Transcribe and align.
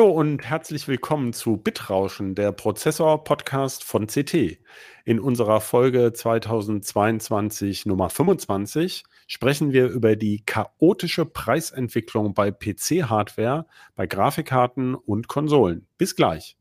Hallo 0.00 0.12
und 0.12 0.42
herzlich 0.48 0.88
willkommen 0.88 1.34
zu 1.34 1.58
Bitrauschen, 1.58 2.34
der 2.34 2.52
Prozessor-Podcast 2.52 3.84
von 3.84 4.06
CT. 4.06 4.58
In 5.04 5.20
unserer 5.20 5.60
Folge 5.60 6.14
2022 6.14 7.84
Nummer 7.84 8.08
25 8.08 9.04
sprechen 9.26 9.74
wir 9.74 9.88
über 9.88 10.16
die 10.16 10.42
chaotische 10.46 11.26
Preisentwicklung 11.26 12.32
bei 12.32 12.50
PC-Hardware, 12.50 13.66
bei 13.94 14.06
Grafikkarten 14.06 14.94
und 14.94 15.28
Konsolen. 15.28 15.86
Bis 15.98 16.16
gleich. 16.16 16.56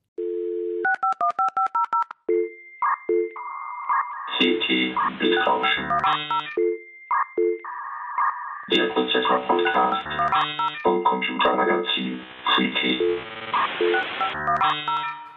CT 4.37 4.67
Bitrauschen. 5.17 5.85
Der 8.73 8.87
Prozessor-Podcast 8.89 10.81
vom 10.83 11.03
Computermagazin. 11.05 12.19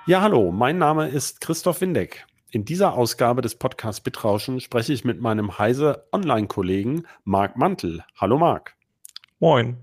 Ja, 0.07 0.21
hallo, 0.21 0.51
mein 0.51 0.79
Name 0.79 1.09
ist 1.09 1.41
Christoph 1.41 1.81
Windeck. 1.81 2.27
In 2.51 2.65
dieser 2.65 2.95
Ausgabe 2.95 3.43
des 3.43 3.55
Podcasts 3.55 4.01
Bitrauschen 4.01 4.61
spreche 4.61 4.93
ich 4.93 5.05
mit 5.05 5.21
meinem 5.21 5.59
Heise 5.59 6.07
Online-Kollegen 6.13 7.07
Marc 7.25 7.57
Mantel. 7.57 8.05
Hallo 8.17 8.39
Marc. 8.39 8.75
Moin. 9.41 9.77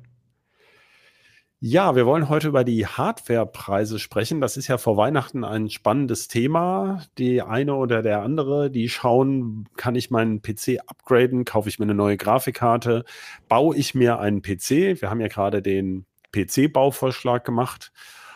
Ja, 1.62 1.96
wir 1.96 2.06
wollen 2.06 2.30
heute 2.30 2.48
über 2.48 2.64
die 2.64 2.88
Hardwarepreise 2.88 4.00
sprechen. 4.00 4.40
Das 4.40 4.56
ist 4.56 4.68
ja 4.68 4.78
vor 4.78 4.98
Weihnachten 4.98 5.44
ein 5.44 5.70
spannendes 5.70 6.30
Thema. 6.30 7.04
Die 7.18 7.42
eine 7.42 7.76
oder 7.76 8.02
der 8.02 8.22
andere, 8.22 8.72
die 8.72 8.88
schauen, 8.88 9.68
kann 9.76 9.96
ich 9.96 10.10
meinen 10.10 10.42
PC 10.42 10.80
upgraden, 10.88 11.44
kaufe 11.44 11.68
ich 11.68 11.78
mir 11.78 11.84
eine 11.84 11.96
neue 11.96 12.18
Grafikkarte, 12.18 13.04
baue 13.50 13.76
ich 13.76 13.94
mir 13.94 14.20
einen 14.20 14.42
PC. 14.42 15.02
Wir 15.02 15.10
haben 15.10 15.22
ja 15.22 15.28
gerade 15.28 15.62
den 15.62 16.06
PC-Bauvorschlag 16.32 17.44
gemacht. 17.44 17.92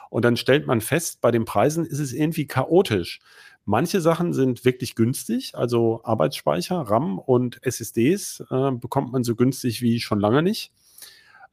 Und 0.10 0.26
dann 0.26 0.38
stellt 0.38 0.68
man 0.68 0.82
fest, 0.82 1.22
bei 1.22 1.32
den 1.32 1.46
Preisen 1.46 1.86
ist 1.86 2.00
es 2.00 2.14
irgendwie 2.14 2.46
chaotisch. 2.46 3.20
Manche 3.66 4.02
Sachen 4.02 4.34
sind 4.34 4.66
wirklich 4.66 4.96
günstig, 4.96 5.56
also 5.56 6.02
Arbeitsspeicher, 6.04 6.82
RAM 6.82 7.18
und 7.18 7.66
SSDs 7.66 8.44
äh, 8.52 8.72
bekommt 8.72 9.12
man 9.12 9.24
so 9.24 9.36
günstig 9.36 9.82
wie 9.82 10.00
schon 10.00 10.20
lange 10.20 10.44
nicht. 10.44 10.74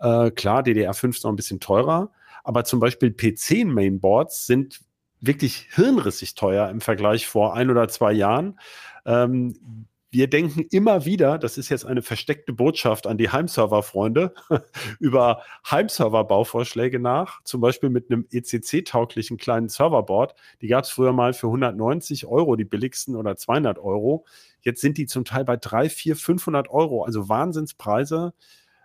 Äh, 0.01 0.31
klar, 0.33 0.63
DDR5 0.63 1.11
ist 1.11 1.25
noch 1.25 1.31
ein 1.31 1.37
bisschen 1.37 1.61
teurer, 1.61 2.11
aber 2.43 2.65
zum 2.65 2.81
Beispiel 2.81 3.11
P10-Mainboards 3.11 4.47
sind 4.47 4.81
wirklich 5.21 5.69
hirnrissig 5.73 6.35
teuer 6.35 6.69
im 6.69 6.81
Vergleich 6.81 7.27
vor 7.27 7.55
ein 7.55 7.71
oder 7.71 7.89
zwei 7.89 8.13
Jahren. 8.13 8.59
Ähm, 9.05 9.87
wir 10.13 10.29
denken 10.29 10.67
immer 10.71 11.05
wieder, 11.05 11.39
das 11.39 11.57
ist 11.57 11.69
jetzt 11.69 11.87
eine 11.87 12.03
versteckte 12.03 12.53
Botschaft 12.53 13.07
an 13.07 13.17
die 13.17 13.31
Heimserver-Freunde, 13.31 14.35
über 14.99 15.43
Heimserver-Bauvorschläge 15.71 16.99
nach, 16.99 17.43
zum 17.45 17.61
Beispiel 17.61 17.91
mit 17.91 18.11
einem 18.11 18.27
ECC-tauglichen 18.31 19.37
kleinen 19.37 19.69
Serverboard. 19.69 20.35
Die 20.63 20.67
gab 20.67 20.85
es 20.85 20.91
früher 20.91 21.13
mal 21.13 21.33
für 21.33 21.47
190 21.47 22.27
Euro, 22.27 22.57
die 22.57 22.65
billigsten 22.65 23.15
oder 23.15 23.37
200 23.37 23.79
Euro. 23.79 24.27
Jetzt 24.63 24.81
sind 24.81 24.99
die 24.99 25.07
zum 25.07 25.25
Teil 25.25 25.45
bei 25.45 25.57
3, 25.57 25.89
4, 25.89 26.17
500 26.17 26.69
Euro, 26.71 27.05
also 27.05 27.29
Wahnsinnspreise. 27.29 28.35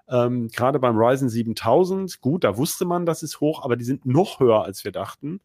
Ähm, 0.08 0.50
Gerade 0.50 0.80
beim 0.80 0.96
Ryzen 0.96 1.30
7000, 1.30 2.22
gut, 2.22 2.44
da 2.44 2.56
wusste 2.58 2.86
man, 2.86 3.08
das 3.08 3.24
ist 3.24 3.40
hoch, 3.40 3.64
aber 3.64 3.76
die 3.76 3.86
sind 3.86 4.06
noch 4.06 4.40
höher, 4.40 4.64
als 4.64 4.84
wir 4.84 4.92
dachten. 4.92 5.42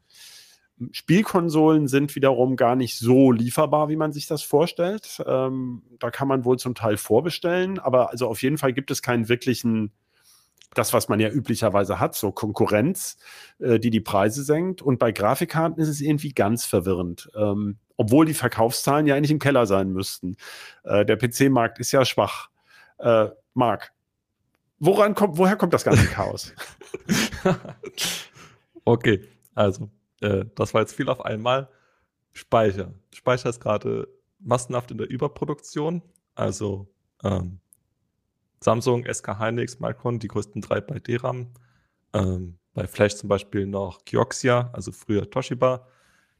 Spielkonsolen 0.92 1.88
sind 1.88 2.14
wiederum 2.14 2.56
gar 2.56 2.76
nicht 2.76 2.98
so 2.98 3.32
lieferbar, 3.32 3.88
wie 3.88 3.96
man 3.96 4.12
sich 4.12 4.26
das 4.26 4.42
vorstellt. 4.42 5.22
Ähm, 5.26 5.82
da 5.98 6.10
kann 6.10 6.28
man 6.28 6.44
wohl 6.44 6.58
zum 6.58 6.74
Teil 6.74 6.96
vorbestellen, 6.96 7.78
aber 7.78 8.10
also 8.10 8.28
auf 8.28 8.42
jeden 8.42 8.58
Fall 8.58 8.72
gibt 8.72 8.90
es 8.90 9.02
keinen 9.02 9.28
wirklichen, 9.28 9.92
das, 10.74 10.92
was 10.92 11.08
man 11.08 11.20
ja 11.20 11.28
üblicherweise 11.28 12.00
hat, 12.00 12.14
so 12.14 12.32
Konkurrenz, 12.32 13.18
äh, 13.58 13.78
die 13.78 13.90
die 13.90 14.00
Preise 14.00 14.42
senkt. 14.42 14.82
Und 14.82 14.98
bei 14.98 15.12
Grafikkarten 15.12 15.82
ist 15.82 15.88
es 15.88 16.00
irgendwie 16.00 16.32
ganz 16.32 16.64
verwirrend, 16.64 17.30
ähm, 17.36 17.78
obwohl 17.96 18.26
die 18.26 18.34
Verkaufszahlen 18.34 19.06
ja 19.06 19.14
eigentlich 19.16 19.32
im 19.32 19.38
Keller 19.38 19.66
sein 19.66 19.90
müssten. 19.92 20.36
Äh, 20.84 21.04
der 21.04 21.16
PC-Markt 21.16 21.78
ist 21.78 21.92
ja 21.92 22.04
schwach. 22.04 22.48
Äh, 22.98 23.28
Marc, 23.54 23.92
Woran 24.80 25.14
kommt, 25.14 25.36
woher 25.36 25.56
kommt 25.56 25.74
das 25.74 25.84
ganze 25.84 26.06
Chaos? 26.06 26.54
okay, 28.86 29.22
also, 29.54 29.90
äh, 30.20 30.44
das 30.54 30.74
war 30.74 30.82
jetzt 30.82 30.94
viel 30.94 31.08
auf 31.08 31.24
einmal. 31.24 31.68
Speicher. 32.32 32.94
Speicher 33.12 33.48
ist 33.50 33.60
gerade 33.60 34.08
massenhaft 34.38 34.90
in 34.90 34.98
der 34.98 35.10
Überproduktion. 35.10 36.02
Also 36.34 36.88
ähm, 37.24 37.60
Samsung, 38.62 39.04
SK 39.10 39.38
Hynix, 39.38 39.80
Micron, 39.80 40.18
die 40.18 40.28
größten 40.28 40.62
drei 40.62 40.80
bei 40.80 40.98
DRAM. 40.98 41.52
Ähm, 42.12 42.58
bei 42.74 42.86
Flash 42.86 43.16
zum 43.16 43.28
Beispiel 43.28 43.66
noch 43.66 44.04
Kioxia, 44.04 44.70
also 44.72 44.92
früher 44.92 45.28
Toshiba. 45.28 45.86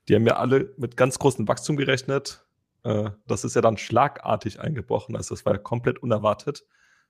Die 0.08 0.14
haben 0.14 0.26
ja 0.26 0.36
alle 0.36 0.72
mit 0.76 0.96
ganz 0.96 1.18
großem 1.18 1.46
Wachstum 1.48 1.76
gerechnet. 1.76 2.44
Äh, 2.84 3.10
das 3.26 3.44
ist 3.44 3.56
ja 3.56 3.60
dann 3.60 3.76
schlagartig 3.76 4.60
eingebrochen. 4.60 5.16
Also 5.16 5.34
das 5.34 5.44
war 5.44 5.54
ja 5.54 5.58
komplett 5.58 6.02
unerwartet. 6.02 6.64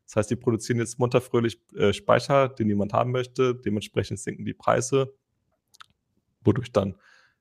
Das 0.06 0.16
heißt, 0.16 0.30
die 0.30 0.36
produzieren 0.36 0.78
jetzt 0.78 0.98
munterfröhlich 0.98 1.60
äh, 1.76 1.92
Speicher, 1.92 2.48
den 2.48 2.66
niemand 2.66 2.92
haben 2.92 3.12
möchte. 3.12 3.54
Dementsprechend 3.54 4.18
sinken 4.18 4.44
die 4.44 4.54
Preise, 4.54 5.14
wodurch 6.42 6.72
dann 6.72 6.94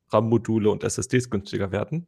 RAM-Module 0.09 0.69
und 0.69 0.83
SSDs 0.83 1.29
günstiger 1.29 1.71
werden. 1.71 2.07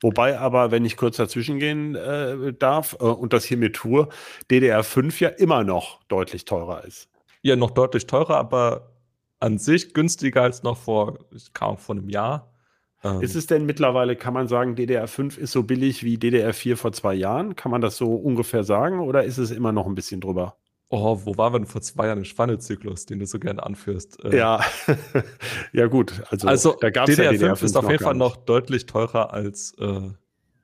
Wobei 0.00 0.38
aber, 0.38 0.70
wenn 0.70 0.84
ich 0.84 0.96
kurz 0.96 1.16
dazwischen 1.16 1.58
gehen 1.58 1.94
äh, 1.94 2.52
darf 2.52 2.96
äh, 3.00 3.04
und 3.04 3.32
das 3.32 3.44
hier 3.44 3.56
mit 3.56 3.76
tue, 3.76 4.08
DDR5 4.50 5.22
ja 5.22 5.28
immer 5.28 5.64
noch 5.64 6.02
deutlich 6.04 6.44
teurer 6.44 6.84
ist. 6.84 7.08
Ja, 7.42 7.56
noch 7.56 7.70
deutlich 7.70 8.06
teurer, 8.06 8.36
aber 8.36 8.92
an 9.40 9.58
sich 9.58 9.94
günstiger 9.94 10.42
als 10.42 10.62
noch 10.62 10.76
vor, 10.76 11.18
kaum 11.52 11.78
vor 11.78 11.94
einem 11.94 12.08
Jahr. 12.08 12.52
Ähm, 13.02 13.20
ist 13.20 13.36
es 13.36 13.46
denn 13.46 13.66
mittlerweile, 13.66 14.16
kann 14.16 14.34
man 14.34 14.48
sagen, 14.48 14.74
DDR5 14.74 15.38
ist 15.38 15.52
so 15.52 15.62
billig 15.62 16.02
wie 16.02 16.16
DDR4 16.16 16.76
vor 16.76 16.92
zwei 16.92 17.14
Jahren? 17.14 17.54
Kann 17.54 17.70
man 17.70 17.80
das 17.80 17.96
so 17.96 18.14
ungefähr 18.14 18.64
sagen 18.64 19.00
oder 19.00 19.24
ist 19.24 19.38
es 19.38 19.50
immer 19.50 19.72
noch 19.72 19.86
ein 19.86 19.94
bisschen 19.94 20.20
drüber? 20.20 20.56
Oh, 20.88 21.20
wo 21.24 21.36
waren 21.36 21.54
wir 21.54 21.58
denn 21.60 21.66
vor 21.66 21.80
zwei 21.80 22.06
Jahren 22.06 22.18
im 22.18 22.24
Spannezyklus, 22.24 23.06
den 23.06 23.18
du 23.18 23.26
so 23.26 23.38
gerne 23.38 23.62
anführst? 23.62 24.22
Äh, 24.24 24.36
ja, 24.36 24.64
ja 25.72 25.86
gut. 25.86 26.22
Also, 26.30 26.46
also 26.46 26.76
da 26.80 26.90
gab's 26.90 27.10
DDR5 27.10 27.22
ja 27.22 27.30
DDR5 27.30 27.64
ist 27.64 27.76
auf 27.76 27.90
jeden 27.90 28.02
Fall 28.02 28.14
noch 28.14 28.36
deutlich 28.36 28.86
teurer 28.86 29.32
als 29.32 29.74
äh, 29.78 30.10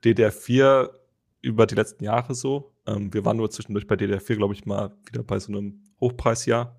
DDR4 0.05 0.91
über 1.43 1.67
die 1.67 1.75
letzten 1.75 2.05
Jahre 2.05 2.35
so. 2.35 2.75
Ähm, 2.87 3.13
wir 3.13 3.25
waren 3.25 3.39
nur 3.39 3.51
zwischendurch 3.51 3.87
bei 3.87 3.95
DDR4, 3.95 4.37
glaube 4.37 4.55
ich, 4.55 4.67
mal 4.67 4.97
wieder 5.07 5.23
bei 5.23 5.39
so 5.39 5.53
einem 5.53 5.83
Hochpreisjahr. 6.01 6.79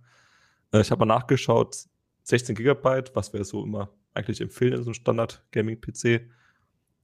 Äh, 0.72 0.82
ich 0.82 0.92
habe 0.92 1.06
mal 1.06 1.14
nachgeschaut, 1.14 1.76
16 2.24 2.56
Gigabyte, 2.56 3.16
was 3.16 3.34
wir 3.34 3.44
so 3.44 3.64
immer 3.64 3.90
eigentlich 4.14 4.42
empfehlen 4.42 4.74
in 4.74 4.84
so 4.84 4.90
einem 4.90 4.94
Standard-Gaming-PC. 4.94 6.30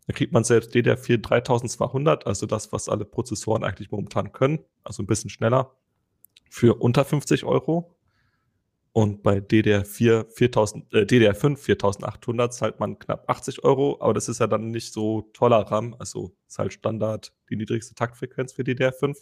Da 0.08 0.14
kriegt 0.14 0.31
man 0.31 0.44
selbst 0.44 0.74
DDR4 0.74 1.18
3200, 1.18 2.28
also 2.28 2.46
das, 2.46 2.72
was 2.72 2.90
alle 2.90 3.06
Prozessoren 3.06 3.64
eigentlich 3.64 3.92
momentan 3.92 4.31
können, 4.31 4.59
also 4.84 5.04
ein 5.04 5.08
bisschen 5.08 5.30
schneller, 5.30 5.75
für 6.50 6.75
unter 6.75 7.06
50 7.06 7.44
Euro. 7.44 7.94
Und 8.94 9.22
bei 9.22 9.38
DDR4 9.38 10.25
4000, 10.31 10.94
äh, 10.94 11.02
DDR5 11.06 11.58
4800 11.58 12.53
zahlt 12.53 12.80
man 12.80 12.97
knapp 12.97 13.30
80 13.30 13.63
Euro, 13.63 13.97
aber 14.00 14.13
das 14.16 14.28
ist 14.28 14.40
ja 14.40 14.47
dann 14.47 14.72
nicht 14.72 14.91
so 14.91 15.30
toller 15.34 15.59
RAM, 15.59 15.96
also 16.00 16.34
ist 16.47 16.57
halt 16.57 16.74
Standard 16.74 17.31
die 17.50 17.57
niedrigste 17.57 17.94
Taktfrequenz 17.94 18.53
für 18.53 18.63
DDR5. 18.63 19.16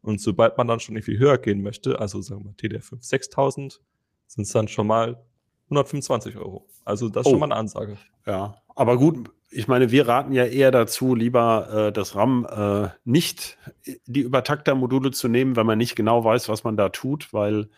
Und 0.00 0.22
sobald 0.22 0.56
man 0.56 0.68
dann 0.68 0.80
schon 0.80 0.96
irgendwie 0.96 1.18
höher 1.18 1.36
gehen 1.36 1.60
möchte, 1.62 2.00
also 2.00 2.22
sagen 2.22 2.44
wir 2.44 2.52
DDR5 2.52 3.02
6000, 3.02 3.80
sind 4.26 4.44
es 4.44 4.52
dann 4.52 4.68
schon 4.68 4.86
mal 4.86 5.22
125 5.64 6.36
Euro. 6.36 6.66
Also 6.84 7.10
das 7.10 7.22
ist 7.22 7.26
oh. 7.26 7.30
schon 7.32 7.40
mal 7.40 7.46
eine 7.46 7.56
Ansage. 7.56 7.98
Ja, 8.26 8.62
aber 8.74 8.96
gut, 8.96 9.30
ich 9.50 9.68
meine, 9.68 9.90
wir 9.90 10.06
raten 10.06 10.32
ja 10.32 10.44
eher 10.44 10.70
dazu, 10.70 11.14
lieber 11.14 11.88
äh, 11.88 11.92
das 11.92 12.14
RAM 12.14 12.46
äh, 12.50 12.88
nicht 13.04 13.58
die 14.06 14.20
Übertakter-Module 14.20 15.10
zu 15.10 15.28
nehmen, 15.28 15.56
wenn 15.56 15.66
man 15.66 15.78
nicht 15.78 15.96
genau 15.96 16.24
weiß, 16.24 16.48
was 16.48 16.64
man 16.64 16.76
da 16.76 16.90
tut, 16.90 17.32
weil 17.32 17.68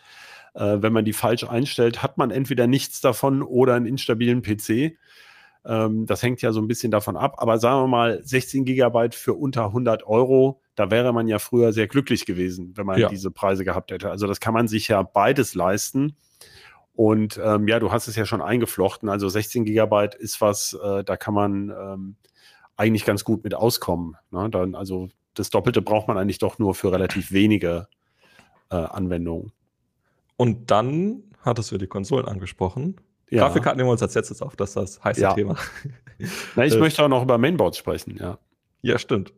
äh, 0.53 0.77
wenn 0.81 0.93
man 0.93 1.05
die 1.05 1.13
falsch 1.13 1.43
einstellt, 1.43 2.03
hat 2.03 2.17
man 2.17 2.31
entweder 2.31 2.67
nichts 2.67 3.01
davon 3.01 3.41
oder 3.41 3.75
einen 3.75 3.85
instabilen 3.85 4.41
PC. 4.41 4.97
Ähm, 5.63 6.05
das 6.05 6.23
hängt 6.23 6.41
ja 6.41 6.51
so 6.51 6.59
ein 6.59 6.67
bisschen 6.67 6.91
davon 6.91 7.15
ab. 7.15 7.35
Aber 7.37 7.57
sagen 7.57 7.83
wir 7.83 7.87
mal, 7.87 8.21
16 8.23 8.65
Gigabyte 8.65 9.15
für 9.15 9.33
unter 9.33 9.65
100 9.65 10.05
Euro, 10.05 10.61
da 10.75 10.91
wäre 10.91 11.13
man 11.13 11.27
ja 11.27 11.39
früher 11.39 11.71
sehr 11.71 11.87
glücklich 11.87 12.25
gewesen, 12.25 12.73
wenn 12.75 12.85
man 12.85 12.99
ja. 12.99 13.07
diese 13.07 13.31
Preise 13.31 13.63
gehabt 13.63 13.91
hätte. 13.91 14.09
Also 14.09 14.27
das 14.27 14.39
kann 14.39 14.53
man 14.53 14.67
sich 14.67 14.87
ja 14.89 15.01
beides 15.03 15.55
leisten. 15.55 16.17
Und 16.93 17.39
ähm, 17.43 17.67
ja, 17.67 17.79
du 17.79 17.91
hast 17.91 18.07
es 18.07 18.15
ja 18.15 18.25
schon 18.25 18.41
eingeflochten. 18.41 19.09
Also 19.09 19.29
16 19.29 19.65
Gigabyte 19.65 20.15
ist 20.15 20.41
was, 20.41 20.77
äh, 20.81 21.03
da 21.03 21.17
kann 21.17 21.33
man 21.33 21.69
ähm, 21.69 22.15
eigentlich 22.75 23.05
ganz 23.05 23.23
gut 23.23 23.43
mit 23.43 23.55
auskommen. 23.55 24.17
Ne? 24.31 24.49
Dann, 24.49 24.75
also 24.75 25.09
das 25.33 25.49
Doppelte 25.49 25.81
braucht 25.81 26.07
man 26.07 26.17
eigentlich 26.17 26.39
doch 26.39 26.59
nur 26.59 26.75
für 26.75 26.91
relativ 26.91 27.31
wenige 27.31 27.87
äh, 28.69 28.75
Anwendungen. 28.75 29.51
Und 30.35 30.71
dann 30.71 31.23
hattest 31.41 31.71
du 31.71 31.77
die 31.77 31.87
Konsolen 31.87 32.25
angesprochen. 32.25 32.97
Ja. 33.29 33.43
Grafikkarten 33.43 33.77
nehmen 33.77 33.87
wir 33.87 33.93
uns 33.93 34.01
als 34.01 34.15
letztes 34.15 34.41
auf, 34.41 34.55
das 34.55 34.71
ist 34.71 34.75
das 34.75 35.03
heiße 35.03 35.21
ja. 35.21 35.33
Thema. 35.33 35.55
Na, 36.55 36.65
ich 36.65 36.73
äh, 36.73 36.79
möchte 36.79 37.03
auch 37.03 37.07
noch 37.07 37.23
über 37.23 37.37
Mainboards 37.37 37.77
sprechen, 37.77 38.17
ja. 38.19 38.37
Ja, 38.81 38.97
stimmt. 38.97 39.33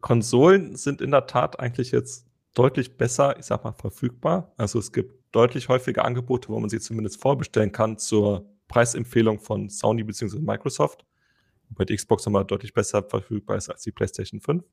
Konsolen 0.00 0.74
sind 0.74 1.00
in 1.00 1.12
der 1.12 1.26
Tat 1.26 1.60
eigentlich 1.60 1.92
jetzt 1.92 2.26
deutlich 2.54 2.96
besser, 2.96 3.38
ich 3.38 3.46
sag 3.46 3.64
mal, 3.64 3.72
verfügbar. 3.72 4.52
Also 4.56 4.78
es 4.78 4.92
gibt 4.92 5.24
deutlich 5.34 5.68
häufiger 5.68 6.04
Angebote, 6.04 6.48
wo 6.48 6.58
man 6.58 6.70
sie 6.70 6.80
zumindest 6.80 7.20
vorbestellen 7.20 7.72
kann 7.72 7.98
zur 7.98 8.46
Preisempfehlung 8.68 9.40
von 9.40 9.68
Sony 9.68 10.04
bzw. 10.04 10.38
Microsoft. 10.40 11.04
Wobei 11.68 11.84
die 11.84 11.96
Xbox 11.96 12.24
nochmal 12.26 12.44
deutlich 12.44 12.72
besser 12.72 13.02
verfügbar 13.02 13.56
ist 13.56 13.68
als 13.68 13.82
die 13.82 13.92
PlayStation 13.92 14.40
5. 14.40 14.64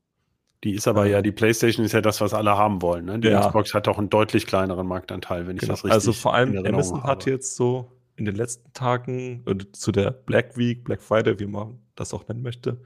Die 0.64 0.74
ist 0.74 0.86
aber 0.86 1.06
ja, 1.06 1.22
die 1.22 1.32
PlayStation 1.32 1.84
ist 1.84 1.92
ja 1.92 2.00
das, 2.00 2.20
was 2.20 2.34
alle 2.34 2.56
haben 2.56 2.82
wollen. 2.82 3.06
Ne? 3.06 3.18
Die 3.18 3.28
ja. 3.28 3.40
Xbox 3.40 3.74
hat 3.74 3.88
doch 3.88 3.98
einen 3.98 4.10
deutlich 4.10 4.46
kleineren 4.46 4.86
Marktanteil, 4.86 5.48
wenn 5.48 5.56
ich 5.56 5.62
genau. 5.62 5.72
das 5.72 5.84
richtig 5.84 5.94
Also 5.94 6.12
vor 6.12 6.34
allem 6.34 6.56
Amazon 6.64 7.02
hat 7.02 7.26
jetzt 7.26 7.56
so 7.56 7.90
in 8.14 8.24
den 8.26 8.36
letzten 8.36 8.72
Tagen 8.72 9.42
äh, 9.46 9.56
zu 9.72 9.90
der 9.90 10.12
Black 10.12 10.56
Week, 10.56 10.84
Black 10.84 11.02
Friday, 11.02 11.40
wie 11.40 11.46
man 11.46 11.80
das 11.96 12.14
auch 12.14 12.28
nennen 12.28 12.42
möchte, 12.42 12.80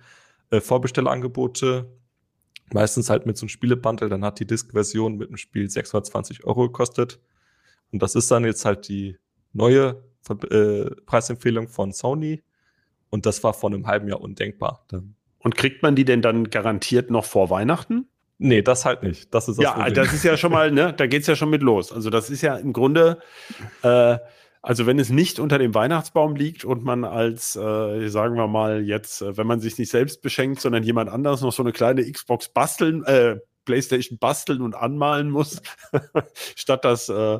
äh, 0.50 0.60
Vorbestellerangebote. 0.60 1.92
Meistens 2.72 3.10
halt 3.10 3.26
mit 3.26 3.36
so 3.36 3.44
einem 3.44 3.50
Spielebundle, 3.50 4.08
dann 4.08 4.24
hat 4.24 4.40
die 4.40 4.46
Disk-Version 4.46 5.16
mit 5.16 5.28
dem 5.28 5.36
Spiel 5.36 5.70
620 5.70 6.44
Euro 6.44 6.68
gekostet. 6.68 7.20
Und 7.92 8.02
das 8.02 8.14
ist 8.14 8.30
dann 8.30 8.44
jetzt 8.44 8.64
halt 8.64 8.88
die 8.88 9.16
neue 9.52 10.02
äh, 10.50 10.90
Preisempfehlung 11.06 11.68
von 11.68 11.92
Sony. 11.92 12.42
Und 13.10 13.26
das 13.26 13.44
war 13.44 13.54
vor 13.54 13.70
einem 13.70 13.86
halben 13.86 14.08
Jahr 14.08 14.20
undenkbar. 14.20 14.84
Und 15.38 15.56
kriegt 15.56 15.82
man 15.82 15.94
die 15.94 16.04
denn 16.04 16.22
dann 16.22 16.50
garantiert 16.50 17.10
noch 17.10 17.24
vor 17.24 17.50
Weihnachten? 17.50 18.08
Nee, 18.38 18.62
das 18.62 18.84
halt 18.84 19.02
nicht. 19.02 19.32
Das 19.32 19.48
ist 19.48 19.58
das 19.58 19.62
ja, 19.62 19.72
Problem. 19.72 19.94
das 19.94 20.12
ist 20.12 20.24
ja 20.24 20.36
schon 20.36 20.52
mal, 20.52 20.70
ne, 20.70 20.92
da 20.92 21.06
geht's 21.06 21.26
ja 21.26 21.36
schon 21.36 21.48
mit 21.48 21.62
los. 21.62 21.92
Also 21.92 22.10
das 22.10 22.28
ist 22.28 22.42
ja 22.42 22.56
im 22.56 22.72
Grunde, 22.72 23.20
äh, 23.82 24.18
also 24.66 24.84
wenn 24.84 24.98
es 24.98 25.10
nicht 25.10 25.38
unter 25.38 25.58
dem 25.58 25.76
Weihnachtsbaum 25.76 26.34
liegt 26.34 26.64
und 26.64 26.82
man 26.82 27.04
als, 27.04 27.54
äh, 27.54 28.08
sagen 28.08 28.34
wir 28.34 28.48
mal 28.48 28.82
jetzt, 28.82 29.22
äh, 29.22 29.36
wenn 29.36 29.46
man 29.46 29.60
sich 29.60 29.78
nicht 29.78 29.92
selbst 29.92 30.22
beschenkt, 30.22 30.60
sondern 30.60 30.82
jemand 30.82 31.08
anderes 31.08 31.40
noch 31.40 31.52
so 31.52 31.62
eine 31.62 31.70
kleine 31.70 32.02
Xbox 32.10 32.48
basteln, 32.48 33.04
äh, 33.04 33.36
Playstation 33.64 34.18
basteln 34.18 34.62
und 34.62 34.74
anmalen 34.74 35.30
muss, 35.30 35.62
statt 36.56 36.84
das, 36.84 37.08
äh, 37.08 37.38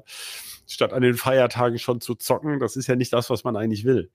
statt 0.69 0.93
an 0.93 1.02
den 1.02 1.14
Feiertagen 1.14 1.81
schon 1.81 2.00
zu 2.00 2.14
zocken, 2.14 2.61
das 2.61 2.76
ist 2.76 2.87
ja 2.87 2.94
nicht 2.94 3.12
das, 3.12 3.29
was 3.29 3.43
man 3.43 3.56
eigentlich 3.56 3.84
will. 3.84 4.08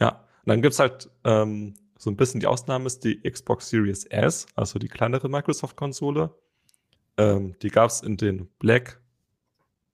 Ja, 0.00 0.24
dann 0.46 0.62
gibt's 0.62 0.78
halt 0.78 1.10
ähm, 1.24 1.74
so 1.98 2.08
ein 2.08 2.16
bisschen 2.16 2.40
die 2.40 2.46
Ausnahme 2.46 2.86
ist 2.86 3.04
die 3.04 3.20
Xbox 3.30 3.68
Series 3.68 4.06
S, 4.06 4.46
also 4.54 4.78
die 4.78 4.88
kleinere 4.88 5.28
Microsoft-Konsole. 5.28 6.34
Ähm, 7.18 7.56
die 7.60 7.68
gab's 7.68 8.00
in 8.00 8.16
den 8.16 8.48
Black, 8.58 9.02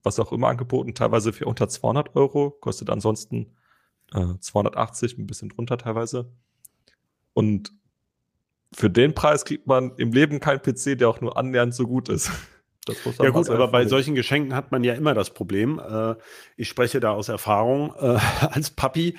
was 0.03 0.19
auch 0.19 0.33
immer 0.33 0.49
angeboten, 0.49 0.95
teilweise 0.95 1.33
für 1.33 1.47
unter 1.47 1.69
200 1.69 2.15
Euro, 2.17 2.51
kostet 2.51 2.91
ansonsten 2.91 3.55
äh, 4.15 4.39
280, 4.39 5.19
ein 5.19 5.27
bisschen 5.27 5.49
drunter 5.49 5.79
teilweise. 5.79 6.33
Und 7.35 7.73
für 8.75 8.91
den 8.91 9.15
Preis 9.15 9.45
kriegt 9.45 9.67
man 9.67 9.95
im 9.97 10.13
Leben 10.13 10.41
keinen 10.41 10.61
PC, 10.61 10.99
der 10.99 11.09
auch 11.09 11.21
nur 11.21 11.37
annähernd 11.37 11.75
so 11.75 11.87
gut 11.87 12.09
ist. 12.09 12.31
ja 13.21 13.31
gut, 13.31 13.49
aber 13.49 13.69
bei 13.69 13.87
solchen 13.87 14.15
Geschenken 14.15 14.55
hat 14.55 14.73
man 14.73 14.83
ja 14.83 14.95
immer 14.95 15.15
das 15.15 15.31
Problem. 15.31 15.79
Äh, 15.79 16.17
ich 16.57 16.69
spreche 16.69 17.01
da 17.01 17.13
aus 17.13 17.29
Erfahrung 17.29 17.95
äh, 17.99 18.19
als 18.41 18.71
Papi. 18.71 19.19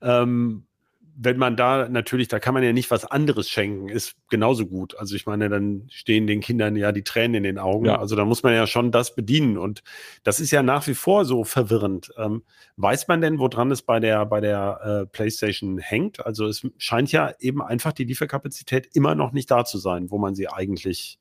Ähm, 0.00 0.66
wenn 1.14 1.36
man 1.36 1.56
da 1.56 1.88
natürlich, 1.88 2.28
da 2.28 2.38
kann 2.38 2.54
man 2.54 2.62
ja 2.62 2.72
nicht 2.72 2.90
was 2.90 3.04
anderes 3.04 3.48
schenken, 3.48 3.88
ist 3.88 4.14
genauso 4.30 4.66
gut. 4.66 4.96
Also 4.98 5.14
ich 5.14 5.26
meine, 5.26 5.48
dann 5.48 5.86
stehen 5.90 6.26
den 6.26 6.40
Kindern 6.40 6.76
ja 6.76 6.92
die 6.92 7.04
Tränen 7.04 7.34
in 7.36 7.42
den 7.42 7.58
Augen. 7.58 7.86
Ja. 7.86 7.98
Also 7.98 8.16
da 8.16 8.24
muss 8.24 8.42
man 8.42 8.54
ja 8.54 8.66
schon 8.66 8.92
das 8.92 9.14
bedienen. 9.14 9.58
Und 9.58 9.82
das 10.24 10.40
ist 10.40 10.50
ja 10.50 10.62
nach 10.62 10.86
wie 10.86 10.94
vor 10.94 11.24
so 11.24 11.44
verwirrend. 11.44 12.12
Ähm, 12.16 12.42
weiß 12.76 13.08
man 13.08 13.20
denn, 13.20 13.38
woran 13.38 13.70
es 13.70 13.82
bei 13.82 14.00
der, 14.00 14.24
bei 14.26 14.40
der 14.40 14.80
äh, 15.02 15.06
PlayStation 15.06 15.78
hängt? 15.78 16.24
Also 16.24 16.46
es 16.46 16.66
scheint 16.78 17.12
ja 17.12 17.32
eben 17.38 17.62
einfach 17.62 17.92
die 17.92 18.04
Lieferkapazität 18.04 18.88
immer 18.94 19.14
noch 19.14 19.32
nicht 19.32 19.50
da 19.50 19.64
zu 19.64 19.78
sein, 19.78 20.10
wo 20.10 20.18
man 20.18 20.34
sie 20.34 20.48
eigentlich 20.48 21.18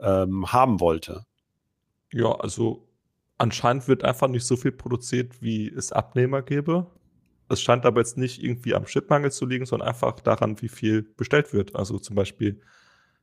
ähm, 0.00 0.52
haben 0.52 0.80
wollte. 0.80 1.24
Ja, 2.12 2.32
also 2.32 2.88
anscheinend 3.38 3.88
wird 3.88 4.04
einfach 4.04 4.28
nicht 4.28 4.44
so 4.44 4.56
viel 4.56 4.72
produziert, 4.72 5.40
wie 5.40 5.68
es 5.68 5.92
Abnehmer 5.92 6.42
gäbe. 6.42 6.86
Es 7.48 7.60
scheint 7.60 7.84
aber 7.84 8.00
jetzt 8.00 8.16
nicht 8.16 8.42
irgendwie 8.42 8.74
am 8.74 8.86
Chipmangel 8.86 9.30
zu 9.30 9.46
liegen, 9.46 9.66
sondern 9.66 9.88
einfach 9.88 10.20
daran, 10.20 10.60
wie 10.62 10.68
viel 10.68 11.02
bestellt 11.02 11.52
wird. 11.52 11.76
Also 11.76 11.98
zum 11.98 12.16
Beispiel 12.16 12.60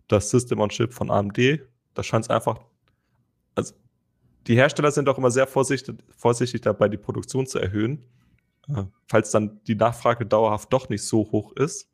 das 0.07 0.29
System 0.29 0.59
on 0.59 0.69
Chip 0.69 0.93
von 0.93 1.09
AMD, 1.09 1.61
da 1.93 2.03
scheint 2.03 2.25
es 2.25 2.29
einfach, 2.29 2.59
also 3.55 3.73
die 4.47 4.55
Hersteller 4.55 4.91
sind 4.91 5.09
auch 5.09 5.17
immer 5.17 5.31
sehr 5.31 5.47
vorsichtig, 5.47 6.03
vorsichtig 6.17 6.61
dabei, 6.61 6.89
die 6.89 6.97
Produktion 6.97 7.47
zu 7.47 7.59
erhöhen, 7.59 8.03
äh, 8.67 8.83
falls 9.07 9.31
dann 9.31 9.61
die 9.67 9.75
Nachfrage 9.75 10.25
dauerhaft 10.25 10.71
doch 10.73 10.89
nicht 10.89 11.03
so 11.03 11.31
hoch 11.31 11.53
ist. 11.53 11.89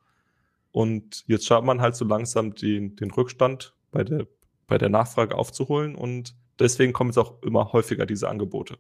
Und 0.72 1.24
jetzt 1.28 1.46
schaut 1.46 1.64
man 1.64 1.82
halt 1.82 1.96
so 1.96 2.06
langsam 2.06 2.54
den, 2.56 2.96
den 2.96 3.12
Rückstand 3.12 3.74
bei 3.92 4.04
der, 4.04 4.28
bei 4.68 4.78
der 4.78 4.90
Nachfrage 4.90 5.36
aufzuholen 5.36 5.96
und 5.96 6.36
deswegen 6.60 6.94
kommen 6.94 7.10
jetzt 7.10 7.18
auch 7.18 7.42
immer 7.42 7.72
häufiger 7.72 8.06
diese 8.06 8.30
Angebote. 8.30 8.78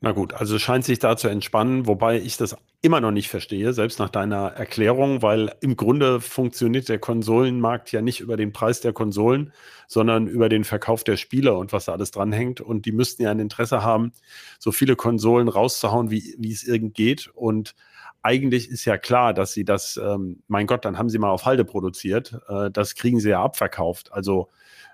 Na 0.00 0.12
gut, 0.12 0.34
also 0.34 0.58
scheint 0.58 0.84
sich 0.84 0.98
da 0.98 1.16
zu 1.16 1.28
entspannen, 1.28 1.86
wobei 1.86 2.20
ich 2.20 2.36
das 2.36 2.54
immer 2.82 3.00
noch 3.00 3.12
nicht 3.12 3.30
verstehe, 3.30 3.72
selbst 3.72 3.98
nach 3.98 4.10
deiner 4.10 4.48
Erklärung, 4.48 5.22
weil 5.22 5.54
im 5.60 5.74
Grunde 5.74 6.20
funktioniert 6.20 6.88
der 6.90 6.98
Konsolenmarkt 6.98 7.90
ja 7.92 8.02
nicht 8.02 8.20
über 8.20 8.36
den 8.36 8.52
Preis 8.52 8.80
der 8.82 8.92
Konsolen, 8.92 9.52
sondern 9.88 10.26
über 10.26 10.50
den 10.50 10.64
Verkauf 10.64 11.02
der 11.02 11.16
Spiele 11.16 11.54
und 11.56 11.72
was 11.72 11.86
da 11.86 11.92
alles 11.92 12.10
dranhängt. 12.10 12.60
Und 12.60 12.84
die 12.84 12.92
müssten 12.92 13.22
ja 13.22 13.30
ein 13.30 13.40
Interesse 13.40 13.82
haben, 13.82 14.12
so 14.58 14.70
viele 14.70 14.96
Konsolen 14.96 15.48
rauszuhauen, 15.48 16.10
wie, 16.10 16.36
wie 16.38 16.52
es 16.52 16.62
irgend 16.62 16.94
geht. 16.94 17.30
Und 17.34 17.74
eigentlich 18.22 18.70
ist 18.70 18.84
ja 18.84 18.98
klar, 18.98 19.32
dass 19.32 19.54
sie 19.54 19.64
das, 19.64 19.96
ähm, 19.96 20.42
mein 20.46 20.66
Gott, 20.66 20.84
dann 20.84 20.98
haben 20.98 21.08
sie 21.08 21.18
mal 21.18 21.30
auf 21.30 21.46
Halde 21.46 21.64
produziert. 21.64 22.38
Äh, 22.48 22.70
das 22.70 22.96
kriegen 22.96 23.18
sie 23.18 23.30
ja 23.30 23.42
abverkauft. 23.42 24.12
Also 24.12 24.50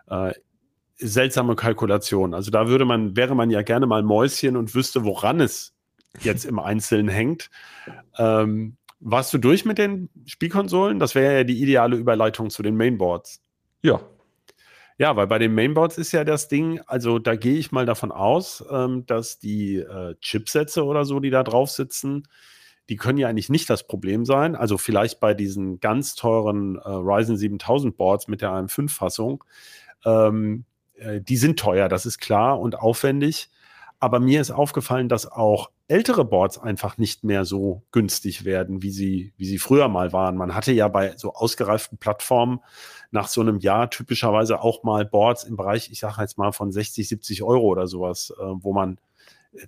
äh, 0.08 0.32
seltsame 1.02 1.56
Kalkulation. 1.56 2.34
Also 2.34 2.50
da 2.50 2.69
würde 2.69 2.84
man, 2.84 3.16
wäre 3.16 3.34
man 3.34 3.50
ja 3.50 3.62
gerne 3.62 3.87
mal 3.87 4.02
Mäuschen 4.02 4.56
und 4.56 4.75
wüsste, 4.75 5.04
woran 5.04 5.40
es 5.40 5.75
jetzt 6.20 6.44
im 6.44 6.58
Einzelnen 6.58 7.08
hängt. 7.08 7.50
Ähm, 8.19 8.76
warst 9.00 9.34
du 9.34 9.38
durch 9.38 9.64
mit 9.64 9.78
den 9.78 10.10
Spielkonsolen? 10.26 10.99
Das 10.99 11.14
wäre 11.14 11.38
ja 11.38 11.44
die 11.44 11.60
ideale 11.60 11.96
Überleitung 11.96 12.50
zu 12.50 12.62
den 12.62 12.76
Mainboards. 12.76 13.43
Ja. 13.82 14.00
Ja, 14.99 15.16
weil 15.16 15.26
bei 15.26 15.38
den 15.38 15.54
Mainboards 15.54 15.99
ist 15.99 16.12
ja 16.12 16.22
das 16.22 16.49
Ding, 16.49 16.81
also 16.87 17.19
da 17.19 17.34
gehe 17.34 17.58
ich 17.58 17.72
mal 17.72 17.87
davon 17.87 18.12
aus, 18.12 18.64
ähm, 18.70 19.05
dass 19.06 19.38
die 19.38 19.76
äh, 19.76 20.14
Chipsätze 20.20 20.84
oder 20.84 21.05
so, 21.05 21.19
die 21.19 21.31
da 21.31 21.43
drauf 21.43 21.70
sitzen, 21.70 22.28
die 22.88 22.96
können 22.96 23.19
ja 23.19 23.28
eigentlich 23.28 23.48
nicht 23.48 23.70
das 23.70 23.87
Problem 23.87 24.25
sein. 24.25 24.55
Also 24.55 24.78
vielleicht 24.78 25.19
bei 25.19 25.34
diesen 25.34 25.81
ganz 25.81 26.14
teuren 26.14 26.76
äh, 26.76 26.88
Ryzen 26.88 27.37
7000 27.37 27.96
Boards 27.96 28.28
mit 28.28 28.43
der 28.43 28.50
AM5-Fassung. 28.50 29.43
Ähm, 30.05 30.64
äh, 30.96 31.20
die 31.20 31.36
sind 31.36 31.58
teuer, 31.58 31.88
das 31.88 32.06
ist 32.06 32.18
klar 32.18 32.60
und 32.60 32.78
aufwendig. 32.78 33.50
Aber 33.98 34.18
mir 34.18 34.40
ist 34.40 34.50
aufgefallen, 34.50 35.08
dass 35.08 35.30
auch 35.30 35.70
ältere 35.86 36.24
Boards 36.24 36.58
einfach 36.58 36.98
nicht 36.98 37.22
mehr 37.22 37.44
so 37.44 37.82
günstig 37.93 38.44
werden, 38.44 38.82
wie 38.82 38.90
sie, 38.90 39.32
wie 39.36 39.44
sie 39.44 39.58
früher 39.58 39.88
mal 39.88 40.12
waren. 40.12 40.36
Man 40.36 40.55
hatte 40.55 40.72
ja 40.72 40.88
bei 40.88 41.17
so 41.17 41.34
ausgereiften 41.34 41.98
Plattformen 41.98 42.60
nach 43.10 43.28
so 43.28 43.43
einem 43.43 43.58
Jahr 43.58 43.90
typischerweise 43.90 44.60
auch 44.60 44.82
mal 44.82 45.05
Boards 45.05 45.44
im 45.44 45.55
Bereich, 45.55 45.90
ich 45.93 46.00
sage 46.00 46.20
jetzt 46.20 46.38
mal 46.38 46.50
von 46.50 46.72
60, 46.72 47.06
70 47.06 47.43
Euro 47.43 47.67
oder 47.67 47.86
sowas, 47.86 48.32
äh, 48.36 48.43
wo 48.43 48.72
man, 48.72 48.98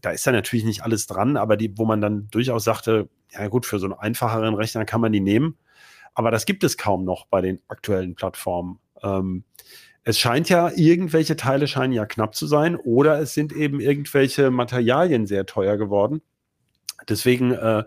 da 0.00 0.10
ist 0.10 0.24
ja 0.24 0.32
natürlich 0.32 0.64
nicht 0.64 0.82
alles 0.82 1.06
dran, 1.06 1.36
aber 1.36 1.56
die, 1.56 1.76
wo 1.76 1.84
man 1.84 2.00
dann 2.00 2.28
durchaus 2.30 2.64
sagte, 2.64 3.08
ja 3.30 3.46
gut, 3.48 3.66
für 3.66 3.78
so 3.78 3.86
einen 3.86 3.94
einfacheren 3.94 4.54
Rechner 4.54 4.84
kann 4.84 5.00
man 5.00 5.12
die 5.12 5.20
nehmen. 5.20 5.58
Aber 6.14 6.30
das 6.30 6.46
gibt 6.46 6.64
es 6.64 6.76
kaum 6.76 7.04
noch 7.04 7.26
bei 7.26 7.40
den 7.40 7.60
aktuellen 7.68 8.14
Plattformen. 8.14 8.78
Ähm, 9.02 9.44
es 10.04 10.18
scheint 10.18 10.50
ja, 10.50 10.70
irgendwelche 10.74 11.36
Teile 11.36 11.66
scheinen 11.66 11.92
ja 11.92 12.04
knapp 12.04 12.34
zu 12.34 12.46
sein 12.46 12.76
oder 12.76 13.18
es 13.20 13.34
sind 13.34 13.52
eben 13.52 13.80
irgendwelche 13.80 14.50
Materialien 14.50 15.26
sehr 15.26 15.46
teuer 15.46 15.78
geworden. 15.78 16.20
Deswegen 17.08 17.52
äh, 17.52 17.84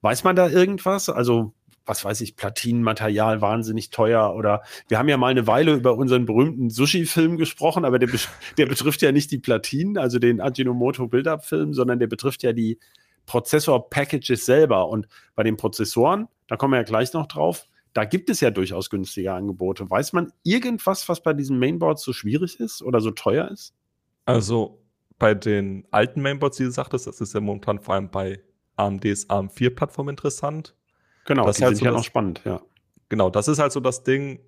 weiß 0.00 0.24
man 0.24 0.36
da 0.36 0.48
irgendwas? 0.48 1.08
Also, 1.08 1.54
was 1.86 2.04
weiß 2.04 2.20
ich, 2.22 2.36
Platinenmaterial 2.36 3.40
wahnsinnig 3.40 3.90
teuer 3.90 4.34
oder 4.34 4.62
wir 4.88 4.98
haben 4.98 5.08
ja 5.08 5.16
mal 5.16 5.28
eine 5.28 5.46
Weile 5.46 5.74
über 5.74 5.96
unseren 5.96 6.26
berühmten 6.26 6.70
Sushi-Film 6.70 7.36
gesprochen, 7.36 7.84
aber 7.84 7.98
der, 7.98 8.08
der 8.58 8.66
betrifft 8.66 9.02
ja 9.02 9.12
nicht 9.12 9.30
die 9.30 9.38
Platinen, 9.38 9.96
also 9.96 10.18
den 10.18 10.40
Ajinomoto 10.40 11.06
Build-Up-Film, 11.06 11.72
sondern 11.72 12.00
der 12.00 12.08
betrifft 12.08 12.42
ja 12.42 12.52
die 12.52 12.78
Prozessor-Packages 13.26 14.44
selber. 14.44 14.88
Und 14.88 15.06
bei 15.36 15.44
den 15.44 15.56
Prozessoren, 15.56 16.26
da 16.48 16.56
kommen 16.56 16.72
wir 16.72 16.78
ja 16.78 16.84
gleich 16.84 17.12
noch 17.12 17.26
drauf, 17.26 17.66
da 17.92 18.04
gibt 18.04 18.30
es 18.30 18.40
ja 18.40 18.50
durchaus 18.50 18.90
günstige 18.90 19.32
Angebote. 19.32 19.88
Weiß 19.90 20.12
man 20.12 20.32
irgendwas, 20.42 21.08
was 21.08 21.22
bei 21.22 21.32
diesen 21.32 21.58
Mainboards 21.58 22.02
so 22.02 22.12
schwierig 22.12 22.60
ist 22.60 22.82
oder 22.82 23.00
so 23.00 23.10
teuer 23.10 23.48
ist? 23.48 23.74
Also 24.26 24.82
bei 25.18 25.34
den 25.34 25.86
alten 25.90 26.22
Mainboards, 26.22 26.56
die 26.56 26.64
du 26.64 26.70
sagtest, 26.70 27.06
das 27.06 27.20
ist 27.20 27.34
ja 27.34 27.40
momentan 27.40 27.80
vor 27.80 27.94
allem 27.94 28.10
bei 28.10 28.40
AMDs 28.76 29.28
AM4-Plattform 29.28 30.08
interessant. 30.08 30.74
Genau, 31.26 31.44
das 31.44 31.56
die 31.56 31.64
halt 31.64 31.76
sind 31.76 31.84
so 31.84 31.90
ja 31.90 31.92
noch 31.92 32.04
spannend, 32.04 32.42
ja. 32.44 32.62
Genau, 33.08 33.28
das 33.28 33.48
ist 33.48 33.58
halt 33.58 33.72
so 33.72 33.80
das 33.80 34.04
Ding. 34.04 34.40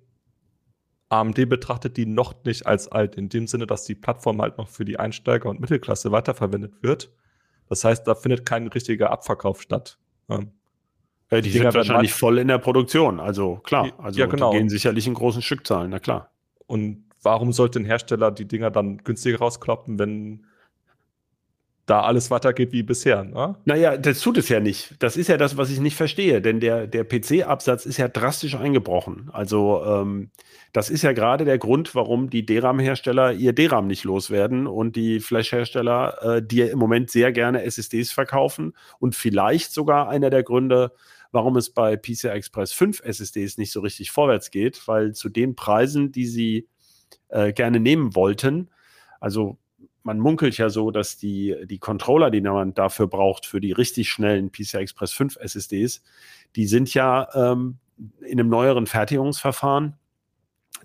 AMD 1.09 1.47
betrachtet 1.47 1.97
die 1.97 2.05
noch 2.05 2.33
nicht 2.43 2.65
als 2.65 2.87
alt, 2.87 3.15
in 3.15 3.29
dem 3.29 3.45
Sinne, 3.45 3.67
dass 3.67 3.83
die 3.83 3.93
Plattform 3.93 4.41
halt 4.41 4.57
noch 4.57 4.69
für 4.69 4.83
die 4.85 4.97
Einsteiger 4.97 5.49
und 5.49 5.59
Mittelklasse 5.59 6.11
weiterverwendet 6.11 6.81
wird. 6.81 7.13
Das 7.69 7.83
heißt, 7.83 8.07
da 8.07 8.15
findet 8.15 8.45
kein 8.45 8.67
richtiger 8.67 9.11
Abverkauf 9.11 9.61
statt. 9.61 9.99
Ähm, 10.29 10.51
äh, 11.33 11.41
die, 11.41 11.51
die 11.51 11.57
sind 11.57 11.73
wahrscheinlich 11.73 12.13
voll 12.13 12.37
in 12.39 12.47
der 12.47 12.57
Produktion. 12.57 13.19
Also 13.19 13.57
klar, 13.63 13.91
also 13.97 14.19
ja, 14.19 14.25
genau. 14.25 14.51
die 14.51 14.57
gehen 14.57 14.69
sicherlich 14.69 15.07
in 15.07 15.13
großen 15.13 15.41
Stückzahlen, 15.41 15.89
na 15.91 15.99
klar. 15.99 16.31
Und 16.67 17.05
warum 17.21 17.53
sollte 17.53 17.79
ein 17.79 17.85
Hersteller 17.85 18.31
die 18.31 18.45
Dinger 18.45 18.71
dann 18.71 18.97
günstiger 18.97 19.39
rauskloppen, 19.39 19.99
wenn 19.99 20.45
da 21.85 22.01
alles 22.01 22.31
weitergeht 22.31 22.71
wie 22.71 22.83
bisher. 22.83 23.25
Ne? 23.25 23.55
Naja, 23.65 23.97
das 23.97 24.21
tut 24.21 24.37
es 24.37 24.47
ja 24.47 24.61
nicht. 24.61 24.95
Das 24.99 25.17
ist 25.17 25.27
ja 25.27 25.35
das, 25.35 25.57
was 25.57 25.69
ich 25.69 25.81
nicht 25.81 25.97
verstehe, 25.97 26.41
denn 26.41 26.61
der, 26.61 26.87
der 26.87 27.03
PC-Absatz 27.03 27.85
ist 27.85 27.97
ja 27.97 28.07
drastisch 28.07 28.55
eingebrochen. 28.55 29.29
Also 29.33 29.83
ähm, 29.85 30.29
das 30.71 30.89
ist 30.89 31.01
ja 31.01 31.11
gerade 31.11 31.43
der 31.43 31.57
Grund, 31.57 31.93
warum 31.93 32.29
die 32.29 32.45
DRAM-Hersteller 32.45 33.33
ihr 33.33 33.53
DRAM 33.53 33.87
nicht 33.87 34.05
loswerden 34.05 34.65
und 34.65 34.95
die 34.95 35.19
Flash-Hersteller, 35.19 36.37
äh, 36.37 36.41
die 36.41 36.61
im 36.61 36.79
Moment 36.79 37.11
sehr 37.11 37.33
gerne 37.33 37.63
SSDs 37.63 38.13
verkaufen 38.13 38.73
und 38.99 39.15
vielleicht 39.15 39.73
sogar 39.73 40.07
einer 40.07 40.29
der 40.29 40.43
Gründe, 40.43 40.93
warum 41.33 41.57
es 41.57 41.69
bei 41.71 41.97
PCI 41.97 42.29
Express 42.29 42.71
5 42.71 43.01
SSDs 43.01 43.57
nicht 43.57 43.73
so 43.73 43.81
richtig 43.81 44.11
vorwärts 44.11 44.51
geht, 44.51 44.87
weil 44.87 45.13
zu 45.13 45.27
den 45.27 45.55
Preisen, 45.55 46.13
die 46.13 46.27
sie 46.27 46.69
äh, 47.27 47.51
gerne 47.51 47.81
nehmen 47.81 48.15
wollten, 48.15 48.69
also 49.19 49.57
man 50.03 50.19
munkelt 50.19 50.57
ja 50.57 50.69
so, 50.69 50.91
dass 50.91 51.17
die, 51.17 51.55
die 51.65 51.79
Controller, 51.79 52.29
die 52.29 52.41
man 52.41 52.73
dafür 52.73 53.07
braucht, 53.07 53.45
für 53.45 53.61
die 53.61 53.71
richtig 53.71 54.09
schnellen 54.09 54.51
PCI 54.51 54.77
Express 54.77 55.13
5 55.13 55.37
SSDs, 55.37 56.03
die 56.55 56.67
sind 56.67 56.93
ja 56.93 57.27
ähm, 57.33 57.79
in 58.19 58.39
einem 58.39 58.49
neueren 58.49 58.85
Fertigungsverfahren, 58.85 59.95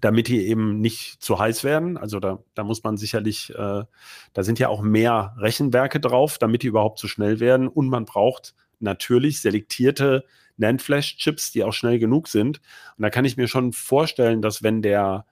damit 0.01 0.29
die 0.29 0.47
eben 0.47 0.81
nicht 0.81 1.21
zu 1.21 1.39
heiß 1.39 1.65
werden. 1.65 1.97
Also 1.97 2.21
da, 2.21 2.39
da 2.55 2.63
muss 2.63 2.85
man 2.85 2.97
sicherlich, 2.97 3.51
äh, 3.51 3.85
da 4.33 4.43
sind 4.43 4.59
ja 4.61 4.69
auch 4.69 4.83
mehr 4.83 5.35
Rechenwerke 5.39 5.99
drauf, 5.99 6.39
damit 6.39 6.63
die 6.63 6.69
überhaupt 6.69 7.01
so 7.01 7.09
schnell 7.09 7.41
werden. 7.41 7.67
Und 7.67 7.89
man 7.89 8.05
braucht 8.05 8.55
natürlich 8.81 9.41
selektierte 9.41 10.25
NAND-Flash-Chips, 10.57 11.53
die 11.53 11.65
auch 11.65 11.73
schnell 11.73 11.99
genug 11.99 12.29
sind. 12.29 12.61
Und 12.97 13.03
da 13.03 13.11
kann 13.11 13.25
ich 13.25 13.37
mir 13.37 13.49
schon 13.49 13.73
vorstellen, 13.73 14.43
dass 14.43 14.63
wenn 14.63 14.83
der 14.83 15.27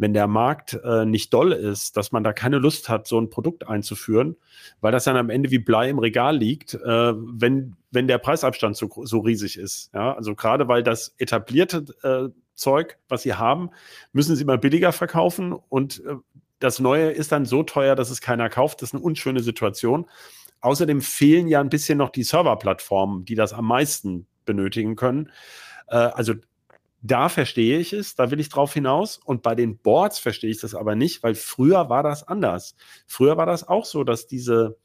wenn 0.00 0.14
der 0.14 0.28
Markt 0.28 0.80
äh, 0.82 1.04
nicht 1.04 1.34
doll 1.34 1.52
ist, 1.52 1.94
dass 1.98 2.10
man 2.10 2.24
da 2.24 2.32
keine 2.32 2.56
Lust 2.56 2.88
hat, 2.88 3.06
so 3.06 3.20
ein 3.20 3.28
Produkt 3.28 3.68
einzuführen, 3.68 4.36
weil 4.80 4.92
das 4.92 5.04
dann 5.04 5.18
am 5.18 5.28
Ende 5.28 5.50
wie 5.50 5.58
Blei 5.58 5.90
im 5.90 5.98
Regal 5.98 6.38
liegt, 6.38 6.72
äh, 6.72 6.78
wenn, 7.14 7.76
wenn 7.90 8.08
der 8.08 8.16
Preisabstand 8.16 8.78
so, 8.78 8.88
so 9.04 9.18
riesig 9.18 9.58
ist. 9.58 9.90
Ja? 9.92 10.14
Also 10.14 10.34
gerade 10.34 10.68
weil 10.68 10.82
das 10.82 11.14
etablierte 11.18 11.84
äh, 12.02 12.34
Zeug, 12.54 12.96
was 13.10 13.24
sie 13.24 13.34
haben, 13.34 13.68
müssen 14.14 14.36
sie 14.36 14.42
immer 14.42 14.56
billiger 14.56 14.92
verkaufen 14.92 15.52
und 15.52 16.02
äh, 16.06 16.14
das 16.60 16.78
Neue 16.78 17.10
ist 17.10 17.32
dann 17.32 17.46
so 17.46 17.62
teuer, 17.62 17.96
dass 17.96 18.10
es 18.10 18.20
keiner 18.20 18.48
kauft. 18.50 18.82
Das 18.82 18.90
ist 18.90 18.94
eine 18.94 19.02
unschöne 19.02 19.40
Situation. 19.40 20.06
Außerdem 20.60 21.00
fehlen 21.00 21.48
ja 21.48 21.60
ein 21.60 21.70
bisschen 21.70 21.98
noch 21.98 22.10
die 22.10 22.22
Serverplattformen, 22.22 23.24
die 23.24 23.34
das 23.34 23.52
am 23.52 23.66
meisten 23.66 24.26
benötigen 24.44 24.96
können. 24.96 25.30
Äh, 25.88 25.96
also 25.96 26.34
da 27.02 27.28
verstehe 27.28 27.78
ich 27.78 27.92
es, 27.92 28.14
da 28.14 28.30
will 28.30 28.40
ich 28.40 28.50
drauf 28.50 28.74
hinaus. 28.74 29.18
Und 29.18 29.42
bei 29.42 29.54
den 29.54 29.78
Boards 29.78 30.18
verstehe 30.18 30.50
ich 30.50 30.60
das 30.60 30.74
aber 30.74 30.94
nicht, 30.94 31.22
weil 31.22 31.34
früher 31.34 31.88
war 31.88 32.02
das 32.02 32.26
anders. 32.26 32.74
Früher 33.06 33.36
war 33.36 33.46
das 33.46 33.66
auch 33.66 33.84
so, 33.84 34.04
dass 34.04 34.26
diese, 34.26 34.76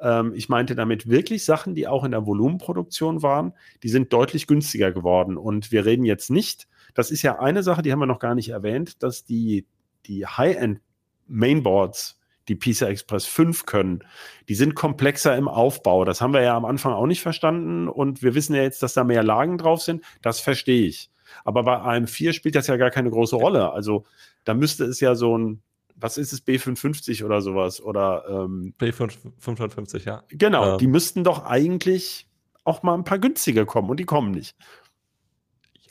ähm, 0.00 0.32
ich 0.34 0.48
meinte 0.48 0.74
damit 0.76 1.08
wirklich 1.08 1.44
Sachen, 1.44 1.74
die 1.74 1.88
auch 1.88 2.04
in 2.04 2.12
der 2.12 2.26
Volumenproduktion 2.26 3.22
waren, 3.22 3.54
die 3.82 3.88
sind 3.88 4.12
deutlich 4.12 4.46
günstiger 4.46 4.92
geworden. 4.92 5.36
Und 5.36 5.72
wir 5.72 5.84
reden 5.84 6.04
jetzt 6.04 6.30
nicht, 6.30 6.68
das 6.94 7.10
ist 7.10 7.22
ja 7.22 7.38
eine 7.38 7.62
Sache, 7.62 7.82
die 7.82 7.92
haben 7.92 8.00
wir 8.00 8.06
noch 8.06 8.20
gar 8.20 8.34
nicht 8.34 8.50
erwähnt, 8.50 9.02
dass 9.02 9.24
die, 9.24 9.66
die 10.06 10.26
High-End 10.26 10.80
Mainboards, 11.26 12.17
die 12.48 12.56
PCI 12.56 12.86
Express 12.86 13.26
5 13.26 13.66
können, 13.66 14.04
die 14.48 14.54
sind 14.54 14.74
komplexer 14.74 15.36
im 15.36 15.48
Aufbau. 15.48 16.04
Das 16.04 16.20
haben 16.20 16.32
wir 16.32 16.42
ja 16.42 16.56
am 16.56 16.64
Anfang 16.64 16.92
auch 16.92 17.06
nicht 17.06 17.22
verstanden 17.22 17.88
und 17.88 18.22
wir 18.22 18.34
wissen 18.34 18.54
ja 18.54 18.62
jetzt, 18.62 18.82
dass 18.82 18.94
da 18.94 19.04
mehr 19.04 19.22
Lagen 19.22 19.58
drauf 19.58 19.82
sind. 19.82 20.04
Das 20.22 20.40
verstehe 20.40 20.86
ich. 20.86 21.10
Aber 21.44 21.62
bei 21.62 21.76
AM4 21.76 22.32
spielt 22.32 22.54
das 22.54 22.66
ja 22.66 22.76
gar 22.76 22.90
keine 22.90 23.10
große 23.10 23.36
Rolle. 23.36 23.72
Also 23.72 24.04
da 24.44 24.54
müsste 24.54 24.84
es 24.84 25.00
ja 25.00 25.14
so 25.14 25.36
ein, 25.36 25.62
was 25.94 26.16
ist 26.16 26.32
es, 26.32 26.46
B550 26.46 27.24
oder 27.24 27.40
sowas? 27.40 27.82
Oder 27.82 28.24
ähm, 28.28 28.74
B550, 28.78 30.06
ja. 30.06 30.24
Genau, 30.28 30.72
ähm. 30.72 30.78
die 30.78 30.86
müssten 30.86 31.24
doch 31.24 31.44
eigentlich 31.44 32.28
auch 32.64 32.82
mal 32.82 32.94
ein 32.94 33.04
paar 33.04 33.18
günstige 33.18 33.66
kommen 33.66 33.90
und 33.90 33.98
die 33.98 34.04
kommen 34.04 34.30
nicht. 34.30 34.56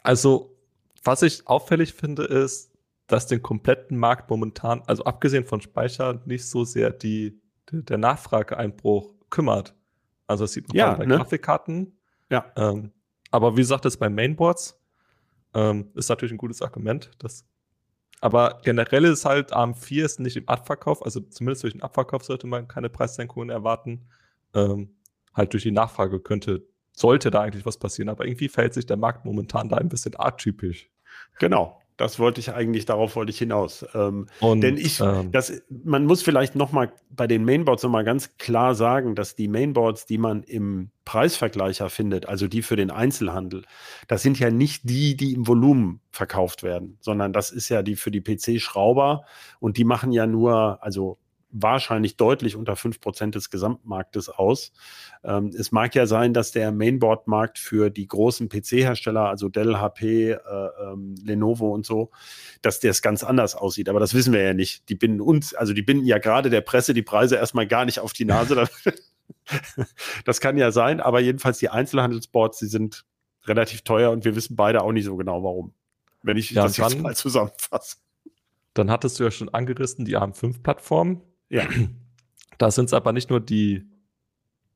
Also, 0.03 0.55
was 1.03 1.21
ich 1.21 1.47
auffällig 1.47 1.93
finde, 1.93 2.23
ist, 2.23 2.71
dass 3.07 3.27
den 3.27 3.41
kompletten 3.41 3.97
Markt 3.97 4.29
momentan, 4.29 4.83
also 4.85 5.03
abgesehen 5.05 5.45
von 5.45 5.61
Speicher, 5.61 6.21
nicht 6.25 6.45
so 6.45 6.65
sehr 6.65 6.91
die, 6.91 7.41
die 7.71 7.83
der 7.83 7.97
Nachfrageeinbruch 7.97 9.13
kümmert. 9.29 9.73
Also 10.27 10.43
das 10.43 10.53
sieht 10.53 10.67
man 10.67 10.77
ja, 10.77 10.93
bei 10.93 11.05
ne? 11.05 11.15
Grafikkarten. 11.15 11.97
Ja. 12.29 12.51
Ähm, 12.57 12.91
aber 13.31 13.55
wie 13.55 13.61
gesagt, 13.61 13.85
das 13.85 13.97
bei 13.97 14.09
Mainboards 14.09 14.79
ähm, 15.53 15.89
ist 15.95 16.09
natürlich 16.09 16.33
ein 16.33 16.37
gutes 16.37 16.61
Argument. 16.61 17.11
Das, 17.19 17.45
aber 18.19 18.59
generell 18.63 19.05
ist 19.05 19.25
halt 19.25 19.53
AM4 19.53 20.03
ist 20.03 20.19
nicht 20.19 20.35
im 20.35 20.47
Abverkauf, 20.47 21.03
also 21.03 21.21
zumindest 21.21 21.63
durch 21.63 21.73
den 21.73 21.83
Abverkauf 21.83 22.23
sollte 22.23 22.47
man 22.47 22.67
keine 22.67 22.89
Preissenkungen 22.89 23.49
erwarten. 23.49 24.09
Ähm, 24.53 24.95
halt 25.33 25.53
durch 25.53 25.63
die 25.63 25.71
Nachfrage 25.71 26.19
könnte, 26.19 26.67
sollte 26.91 27.31
da 27.31 27.41
eigentlich 27.41 27.65
was 27.65 27.77
passieren, 27.77 28.09
aber 28.09 28.25
irgendwie 28.25 28.49
verhält 28.49 28.73
sich 28.73 28.85
der 28.85 28.97
Markt 28.97 29.23
momentan 29.23 29.69
da 29.69 29.77
ein 29.77 29.87
bisschen 29.87 30.15
atypisch. 30.17 30.89
Genau, 31.39 31.79
das 31.97 32.19
wollte 32.19 32.39
ich 32.39 32.53
eigentlich, 32.53 32.85
darauf 32.85 33.15
wollte 33.15 33.31
ich 33.31 33.39
hinaus. 33.39 33.85
Ähm, 33.93 34.27
und, 34.39 34.61
denn 34.61 34.77
ich, 34.77 35.01
ähm, 35.01 35.31
das, 35.31 35.61
man 35.69 36.05
muss 36.05 36.21
vielleicht 36.21 36.55
noch 36.55 36.71
mal 36.71 36.91
bei 37.09 37.25
den 37.27 37.43
Mainboards 37.43 37.83
noch 37.83 37.89
mal 37.89 38.03
ganz 38.03 38.37
klar 38.37 38.75
sagen, 38.75 39.15
dass 39.15 39.35
die 39.35 39.47
Mainboards, 39.47 40.05
die 40.05 40.19
man 40.19 40.43
im 40.43 40.91
Preisvergleicher 41.05 41.89
findet, 41.89 42.27
also 42.27 42.47
die 42.47 42.61
für 42.61 42.75
den 42.75 42.91
Einzelhandel, 42.91 43.63
das 44.07 44.21
sind 44.21 44.39
ja 44.39 44.51
nicht 44.51 44.87
die, 44.87 45.17
die 45.17 45.33
im 45.33 45.47
Volumen 45.47 46.01
verkauft 46.11 46.61
werden, 46.61 46.97
sondern 47.01 47.33
das 47.33 47.51
ist 47.51 47.69
ja 47.69 47.81
die 47.81 47.95
für 47.95 48.11
die 48.11 48.21
PC-Schrauber 48.21 49.25
und 49.59 49.77
die 49.77 49.83
machen 49.83 50.11
ja 50.11 50.27
nur, 50.27 50.83
also 50.83 51.17
wahrscheinlich 51.61 52.17
deutlich 52.17 52.55
unter 52.55 52.73
5% 52.73 53.31
des 53.31 53.49
Gesamtmarktes 53.49 54.29
aus. 54.29 54.71
Ähm, 55.23 55.51
es 55.57 55.71
mag 55.71 55.95
ja 55.95 56.05
sein, 56.05 56.33
dass 56.33 56.51
der 56.51 56.71
Mainboard-Markt 56.71 57.59
für 57.59 57.89
die 57.89 58.07
großen 58.07 58.49
PC-Hersteller, 58.49 59.27
also 59.27 59.49
Dell, 59.49 59.77
HP, 59.77 60.31
äh, 60.31 60.37
ähm, 60.81 61.15
Lenovo 61.23 61.73
und 61.73 61.85
so, 61.85 62.11
dass 62.61 62.79
der 62.79 62.91
es 62.91 63.01
ganz 63.01 63.23
anders 63.23 63.55
aussieht. 63.55 63.89
Aber 63.89 63.99
das 63.99 64.13
wissen 64.13 64.33
wir 64.33 64.41
ja 64.41 64.53
nicht. 64.53 64.89
Die 64.89 64.95
binden 64.95 65.21
uns, 65.21 65.53
also 65.53 65.73
die 65.73 65.81
binden 65.81 66.05
ja 66.05 66.17
gerade 66.17 66.49
der 66.49 66.61
Presse 66.61 66.93
die 66.93 67.03
Preise 67.03 67.35
erstmal 67.35 67.67
gar 67.67 67.85
nicht 67.85 67.99
auf 67.99 68.13
die 68.13 68.25
Nase. 68.25 68.67
das 70.25 70.41
kann 70.41 70.57
ja 70.57 70.71
sein, 70.71 70.99
aber 70.99 71.19
jedenfalls 71.19 71.59
die 71.59 71.69
Einzelhandelsboards, 71.69 72.59
die 72.59 72.67
sind 72.67 73.05
relativ 73.45 73.81
teuer 73.81 74.11
und 74.11 74.25
wir 74.25 74.35
wissen 74.35 74.55
beide 74.55 74.81
auch 74.81 74.91
nicht 74.91 75.05
so 75.05 75.15
genau 75.15 75.43
warum. 75.43 75.73
Wenn 76.23 76.37
ich 76.37 76.51
ja, 76.51 76.63
das 76.63 76.77
jetzt 76.77 76.99
mal 76.99 77.15
zusammenfasse. 77.15 77.97
Dann 78.73 78.91
hattest 78.91 79.19
du 79.19 79.23
ja 79.23 79.31
schon 79.31 79.49
angerissen, 79.49 80.05
die 80.05 80.17
AM5-Plattform. 80.17 81.21
Ja. 81.49 81.67
Da 82.57 82.71
sind 82.71 82.85
es 82.85 82.93
aber 82.93 83.13
nicht 83.13 83.29
nur 83.29 83.39
die 83.39 83.87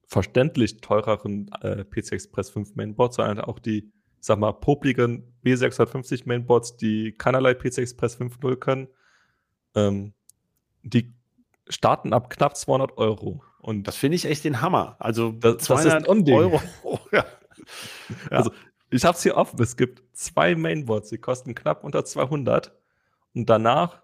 verständlich 0.05 0.81
teureren 0.81 1.49
äh, 1.61 1.85
PC 1.85 2.11
Express 2.13 2.49
5 2.49 2.75
Mainboards, 2.75 3.15
sondern 3.15 3.39
auch 3.39 3.59
die, 3.59 3.91
sag 4.19 4.39
mal, 4.39 4.51
popligen 4.51 5.33
B650 5.45 6.23
Mainboards, 6.25 6.77
die 6.77 7.13
keinerlei 7.13 7.53
PC 7.53 7.79
Express 7.79 8.19
5.0 8.19 8.55
können. 8.57 8.87
Ähm, 9.73 10.13
die 10.83 11.13
starten 11.69 12.13
ab 12.13 12.29
knapp 12.29 12.57
200 12.57 12.97
Euro. 12.97 13.41
Und 13.59 13.87
das 13.87 13.95
finde 13.95 14.15
ich 14.15 14.25
echt 14.25 14.43
den 14.43 14.61
Hammer. 14.61 14.97
Also 14.99 15.31
das, 15.31 15.63
200 15.63 16.07
das 16.07 16.27
Euro. 16.29 16.61
ja. 17.11 17.25
Also 18.29 18.51
ich 18.89 19.05
habe 19.05 19.15
es 19.15 19.23
hier 19.23 19.37
offen. 19.37 19.61
Es 19.61 19.77
gibt 19.77 20.03
zwei 20.13 20.55
Mainboards, 20.55 21.09
die 21.09 21.19
kosten 21.19 21.55
knapp 21.55 21.83
unter 21.83 22.03
200. 22.03 22.73
Und 23.33 23.49
danach 23.49 24.00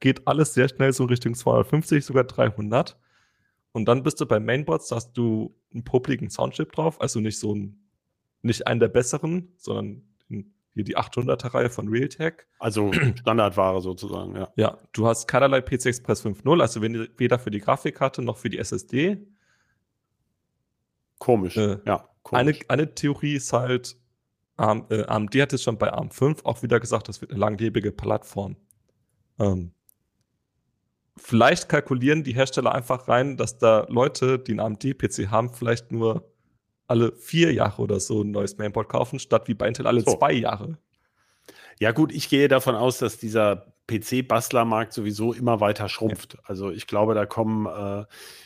geht 0.00 0.26
alles 0.26 0.54
sehr 0.54 0.68
schnell 0.68 0.92
so 0.92 1.04
Richtung 1.04 1.34
250, 1.34 2.04
sogar 2.04 2.24
300. 2.24 2.98
Und 3.72 3.84
dann 3.86 4.02
bist 4.02 4.20
du 4.20 4.26
bei 4.26 4.40
Mainboards, 4.40 4.88
da 4.88 4.96
hast 4.96 5.12
du 5.12 5.54
einen 5.72 5.84
popligen 5.84 6.30
Soundchip 6.30 6.72
drauf, 6.72 7.00
also 7.00 7.20
nicht 7.20 7.38
so 7.38 7.54
ein, 7.54 7.78
nicht 8.42 8.66
einen 8.66 8.80
der 8.80 8.88
besseren, 8.88 9.52
sondern 9.56 10.02
hier 10.72 10.84
die 10.84 10.96
800er-Reihe 10.96 11.70
von 11.70 11.88
Realtek. 11.88 12.46
Also 12.58 12.92
Standardware 13.20 13.80
sozusagen, 13.80 14.36
ja. 14.36 14.52
Ja, 14.56 14.78
du 14.92 15.06
hast 15.06 15.28
keinerlei 15.28 15.60
PC 15.60 15.86
Express 15.86 16.24
5.0, 16.24 16.60
also 16.60 16.82
weder 16.82 17.38
für 17.38 17.50
die 17.50 17.60
Grafikkarte 17.60 18.22
noch 18.22 18.38
für 18.38 18.50
die 18.50 18.58
SSD. 18.58 19.26
Komisch, 21.18 21.56
äh, 21.56 21.78
ja. 21.86 22.08
Komisch. 22.22 22.40
Eine, 22.40 22.58
eine 22.68 22.94
Theorie 22.94 23.34
ist 23.34 23.52
halt, 23.52 23.96
ähm, 24.58 24.86
äh, 24.90 25.04
AMD 25.04 25.34
hat 25.36 25.52
es 25.52 25.62
schon 25.62 25.78
bei 25.78 25.92
ARM5 25.92 26.44
auch 26.44 26.62
wieder 26.62 26.80
gesagt, 26.80 27.08
das 27.08 27.20
wird 27.20 27.30
eine 27.30 27.40
langlebige 27.40 27.92
Plattform. 27.92 28.56
Ähm, 29.38 29.72
vielleicht 31.16 31.68
kalkulieren 31.68 32.24
die 32.24 32.34
Hersteller 32.34 32.74
einfach 32.74 33.08
rein, 33.08 33.36
dass 33.36 33.58
da 33.58 33.86
Leute, 33.88 34.38
die 34.38 34.52
einen 34.52 34.60
AMD-PC 34.60 35.30
haben, 35.30 35.52
vielleicht 35.52 35.92
nur 35.92 36.30
alle 36.86 37.12
vier 37.12 37.52
Jahre 37.52 37.82
oder 37.82 38.00
so 38.00 38.22
ein 38.22 38.30
neues 38.30 38.58
Mainboard 38.58 38.88
kaufen, 38.88 39.18
statt 39.18 39.46
wie 39.46 39.54
bei 39.54 39.68
Intel 39.68 39.86
alle 39.86 40.00
so. 40.00 40.16
zwei 40.16 40.32
Jahre. 40.32 40.78
Ja, 41.78 41.92
gut, 41.92 42.12
ich 42.12 42.28
gehe 42.28 42.48
davon 42.48 42.74
aus, 42.74 42.98
dass 42.98 43.16
dieser 43.16 43.72
PC-Bastlermarkt 43.86 44.92
sowieso 44.92 45.32
immer 45.32 45.60
weiter 45.60 45.88
schrumpft. 45.88 46.34
Ja. 46.34 46.40
Also 46.44 46.70
ich 46.70 46.86
glaube, 46.86 47.14
da 47.14 47.26
kommen, 47.26 47.66
äh, 47.66 48.04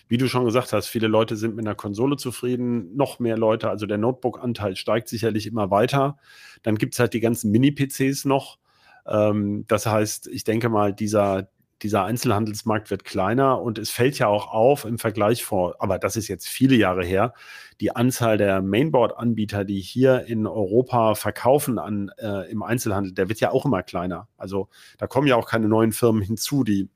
wie 0.09 0.17
du 0.17 0.29
schon 0.29 0.45
gesagt 0.45 0.73
hast, 0.73 0.87
viele 0.87 1.07
Leute 1.07 1.37
sind 1.37 1.55
mit 1.57 1.67
einer 1.67 1.75
Konsole 1.75 2.17
zufrieden, 2.17 2.95
noch 2.97 3.19
mehr 3.19 3.37
Leute, 3.37 3.69
also 3.69 3.87
der 3.87 3.99
Notebook-Anteil 3.99 4.77
steigt 4.77 5.09
sicherlich 5.09 5.47
immer 5.47 5.71
weiter. 5.71 6.17
Dann 6.63 6.77
gibt 6.77 6.95
es 6.95 7.01
halt 7.01 7.13
die 7.13 7.21
ganzen 7.21 7.51
Mini-PCs 7.51 8.25
noch 8.25 8.59
Ähm, 9.07 9.65
das 9.69 9.87
heißt, 9.87 10.29
ich 10.29 10.45
denke 10.45 10.69
mal, 10.71 10.95
dieser, 10.95 11.49
dieser 11.85 12.05
Einzelhandelsmarkt 12.05 12.91
wird 12.91 13.05
kleiner 13.05 13.61
und 13.61 13.79
es 13.79 13.91
fällt 13.91 14.19
ja 14.19 14.27
auch 14.27 14.49
auf 14.49 14.85
im 14.85 14.99
Vergleich 14.99 15.45
vor, 15.45 15.77
aber 15.79 15.99
das 15.99 16.17
ist 16.17 16.27
jetzt 16.27 16.49
viele 16.49 16.75
Jahre 16.75 17.05
her, 17.05 17.35
die 17.81 17.95
Anzahl 17.95 18.39
der 18.39 18.63
Mainboard-Anbieter, 18.63 19.65
die 19.65 19.81
hier 19.81 20.25
in 20.27 20.47
Europa 20.47 21.15
verkaufen 21.15 21.79
an, 21.79 22.11
äh, 22.19 22.51
im 22.51 22.63
Einzelhandel, 22.63 23.13
der 23.13 23.29
wird 23.29 23.41
ja 23.41 23.51
auch 23.51 23.67
immer 23.67 23.83
kleiner. 23.83 24.29
Also 24.37 24.69
da 24.99 25.07
kommen 25.07 25.29
ja 25.29 25.37
auch 25.37 25.47
keine 25.47 25.69
neuen 25.69 25.93
Firmen 25.93 26.23
hinzu, 26.23 26.65
die 26.65 26.89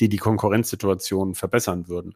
die, 0.00 0.08
die 0.08 0.16
Konkurrenzsituation 0.16 1.34
verbessern 1.34 1.88
würden. 1.88 2.14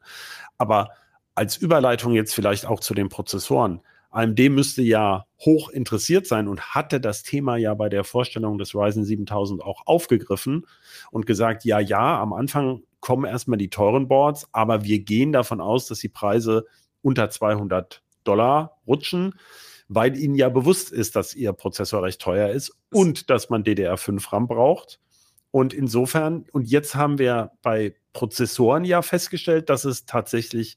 Aber 0.57 0.91
als 1.35 1.57
Überleitung 1.57 2.15
jetzt 2.15 2.35
vielleicht 2.35 2.67
auch 2.67 2.81
zu 2.81 2.95
den 2.95 3.09
Prozessoren. 3.09 3.81
AMD 4.13 4.39
müsste 4.51 4.83
ja 4.83 5.27
hoch 5.41 5.71
interessiert 5.71 6.27
sein 6.27 6.47
und 6.47 6.75
hatte 6.75 7.01
das 7.01 7.23
Thema 7.23 7.57
ja 7.57 7.75
bei 7.75 7.89
der 7.89 8.05
Vorstellung 8.05 8.59
des 8.59 8.75
Ryzen 8.75 9.05
7000 9.05 9.63
auch 9.63 9.87
aufgegriffen 9.87 10.67
und 11.11 11.27
gesagt, 11.27 11.65
ja, 11.65 11.81
ja, 11.81 12.21
am 12.21 12.33
Anfang 12.33 12.83
kommen 13.01 13.25
erstmal 13.25 13.59
die 13.59 13.71
teuren 13.71 14.09
Boards, 14.09 14.47
aber 14.53 14.85
wir 14.85 15.01
gehen 15.01 15.33
davon 15.33 15.61
aus, 15.61 15.87
dass 15.87 15.99
die 15.99 16.09
Preise 16.09 16.67
unter 17.01 17.31
200 17.31 18.03
Dollar 18.23 18.79
rutschen, 18.87 19.35
weil 19.89 20.17
ihnen 20.17 20.35
ja 20.35 20.49
bewusst 20.49 20.93
ist, 20.93 21.17
dass 21.17 21.35
ihr 21.35 21.53
Prozessor 21.53 22.03
recht 22.03 22.21
teuer 22.21 22.51
ist 22.51 22.73
und 22.93 23.31
dass 23.31 23.51
man 23.51 23.65
DDR5 23.65 24.33
RAM 24.33 24.47
braucht. 24.47 25.01
Und 25.51 25.75
insofern, 25.75 26.47
und 26.53 26.71
jetzt 26.71 26.95
haben 26.95 27.19
wir 27.19 27.53
bei 27.63 27.95
Prozessoren 28.13 28.85
ja 28.85 29.03
festgestellt, 29.03 29.69
dass 29.69 29.85
es 29.85 30.07
tatsächlich 30.07 30.77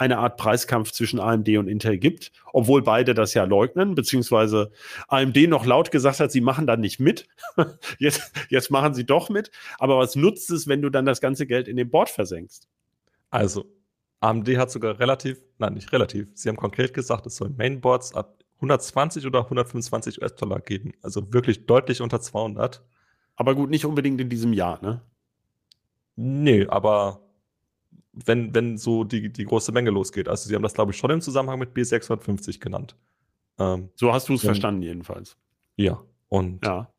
eine 0.00 0.16
Art 0.18 0.38
Preiskampf 0.38 0.92
zwischen 0.92 1.20
AMD 1.20 1.48
und 1.58 1.68
Intel 1.68 1.98
gibt, 1.98 2.32
obwohl 2.54 2.82
beide 2.82 3.12
das 3.12 3.34
ja 3.34 3.44
leugnen, 3.44 3.94
beziehungsweise 3.94 4.72
AMD 5.08 5.36
noch 5.48 5.66
laut 5.66 5.90
gesagt 5.90 6.20
hat, 6.20 6.32
sie 6.32 6.40
machen 6.40 6.66
da 6.66 6.76
nicht 6.78 7.00
mit. 7.00 7.28
jetzt, 7.98 8.32
jetzt 8.48 8.70
machen 8.70 8.94
sie 8.94 9.04
doch 9.04 9.28
mit. 9.28 9.50
Aber 9.78 9.98
was 9.98 10.16
nutzt 10.16 10.50
es, 10.50 10.66
wenn 10.66 10.80
du 10.80 10.88
dann 10.88 11.04
das 11.04 11.20
ganze 11.20 11.46
Geld 11.46 11.68
in 11.68 11.76
den 11.76 11.90
Board 11.90 12.08
versenkst? 12.08 12.66
Also, 13.28 13.66
AMD 14.20 14.48
hat 14.56 14.70
sogar 14.70 14.98
relativ, 14.98 15.38
nein, 15.58 15.74
nicht 15.74 15.92
relativ, 15.92 16.28
sie 16.34 16.48
haben 16.48 16.56
konkret 16.56 16.94
gesagt, 16.94 17.26
es 17.26 17.36
soll 17.36 17.50
Mainboards 17.50 18.14
ab 18.14 18.38
120 18.56 19.26
oder 19.26 19.40
125 19.40 20.22
US-Dollar 20.22 20.60
geben. 20.60 20.92
Also 21.02 21.32
wirklich 21.32 21.66
deutlich 21.66 22.00
unter 22.00 22.20
200. 22.20 22.82
Aber 23.36 23.54
gut, 23.54 23.68
nicht 23.68 23.84
unbedingt 23.84 24.20
in 24.20 24.28
diesem 24.30 24.52
Jahr, 24.52 24.82
ne? 24.82 25.02
Nee, 26.16 26.66
aber 26.66 27.22
wenn, 28.26 28.54
wenn 28.54 28.78
so 28.78 29.04
die, 29.04 29.32
die 29.32 29.44
große 29.44 29.72
Menge 29.72 29.90
losgeht. 29.90 30.28
Also 30.28 30.48
sie 30.48 30.54
haben 30.54 30.62
das, 30.62 30.74
glaube 30.74 30.92
ich, 30.92 30.98
schon 30.98 31.10
im 31.10 31.20
Zusammenhang 31.20 31.58
mit 31.58 31.74
B650 31.74 32.60
genannt. 32.60 32.96
Ähm, 33.58 33.90
so 33.94 34.12
hast 34.12 34.28
du 34.28 34.34
es 34.34 34.42
verstanden, 34.42 34.82
jedenfalls. 34.82 35.36
Ja. 35.76 36.02
Und 36.28 36.64
ja. 36.64 36.92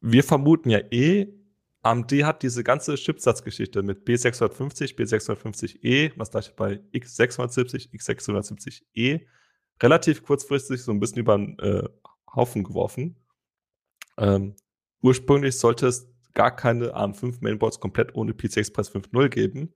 wir 0.00 0.24
vermuten 0.24 0.70
ja 0.70 0.78
eh, 0.90 1.28
AMD 1.82 2.12
hat 2.24 2.42
diese 2.42 2.64
ganze 2.64 2.94
Chipsatzgeschichte 2.94 3.82
mit 3.82 4.06
B650, 4.06 4.96
B650E, 4.96 6.12
was 6.16 6.30
gleich 6.30 6.54
bei 6.56 6.80
X670, 6.94 7.92
X670E 7.92 9.20
relativ 9.82 10.22
kurzfristig 10.22 10.82
so 10.82 10.92
ein 10.92 11.00
bisschen 11.00 11.18
über 11.18 11.36
den 11.36 11.58
äh, 11.58 11.88
Haufen 12.34 12.64
geworfen. 12.64 13.16
Ähm, 14.16 14.54
ursprünglich 15.02 15.58
sollte 15.58 15.88
es 15.88 16.08
gar 16.32 16.54
keine 16.54 16.94
ARM5 16.96 17.38
Mainboards 17.40 17.80
komplett 17.80 18.14
ohne 18.14 18.32
PCI 18.32 18.60
Express 18.60 18.90
5.0 18.90 19.28
geben. 19.28 19.74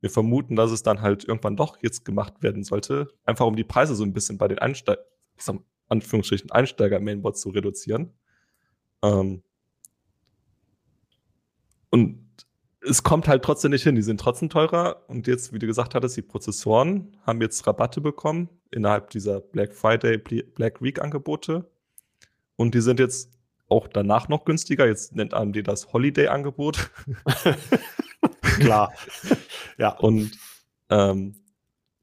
Wir 0.00 0.10
vermuten, 0.10 0.56
dass 0.56 0.70
es 0.70 0.82
dann 0.82 1.02
halt 1.02 1.24
irgendwann 1.24 1.56
doch 1.56 1.78
jetzt 1.82 2.04
gemacht 2.04 2.42
werden 2.42 2.64
sollte, 2.64 3.08
einfach 3.24 3.46
um 3.46 3.56
die 3.56 3.64
Preise 3.64 3.94
so 3.94 4.04
ein 4.04 4.12
bisschen 4.12 4.38
bei 4.38 4.48
den 4.48 4.58
Einsteiger, 4.58 5.02
Anführungsstrichen 5.88 6.50
Einsteiger-Mainboards 6.50 7.40
zu 7.40 7.50
reduzieren. 7.50 8.14
Ähm 9.02 9.42
und 11.90 12.30
es 12.80 13.02
kommt 13.02 13.28
halt 13.28 13.44
trotzdem 13.44 13.72
nicht 13.72 13.82
hin. 13.82 13.94
Die 13.94 14.02
sind 14.02 14.20
trotzdem 14.20 14.48
teurer. 14.48 15.04
Und 15.08 15.26
jetzt, 15.26 15.52
wie 15.52 15.58
du 15.58 15.66
gesagt 15.66 15.94
hattest, 15.94 16.16
die 16.16 16.22
Prozessoren 16.22 17.16
haben 17.22 17.40
jetzt 17.42 17.66
Rabatte 17.66 18.00
bekommen 18.00 18.48
innerhalb 18.70 19.10
dieser 19.10 19.40
Black 19.40 19.74
Friday, 19.74 20.16
Black 20.16 20.80
Week 20.80 21.00
Angebote. 21.00 21.68
Und 22.56 22.74
die 22.74 22.80
sind 22.80 23.00
jetzt 23.00 23.30
auch 23.68 23.88
danach 23.88 24.28
noch 24.28 24.44
günstiger. 24.44 24.86
Jetzt 24.86 25.14
nennt 25.14 25.34
AMD 25.34 25.66
das 25.66 25.92
Holiday-Angebot. 25.92 26.90
Klar. 28.42 28.92
Ja. 29.80 29.96
Und 29.98 30.30
ähm, 30.90 31.34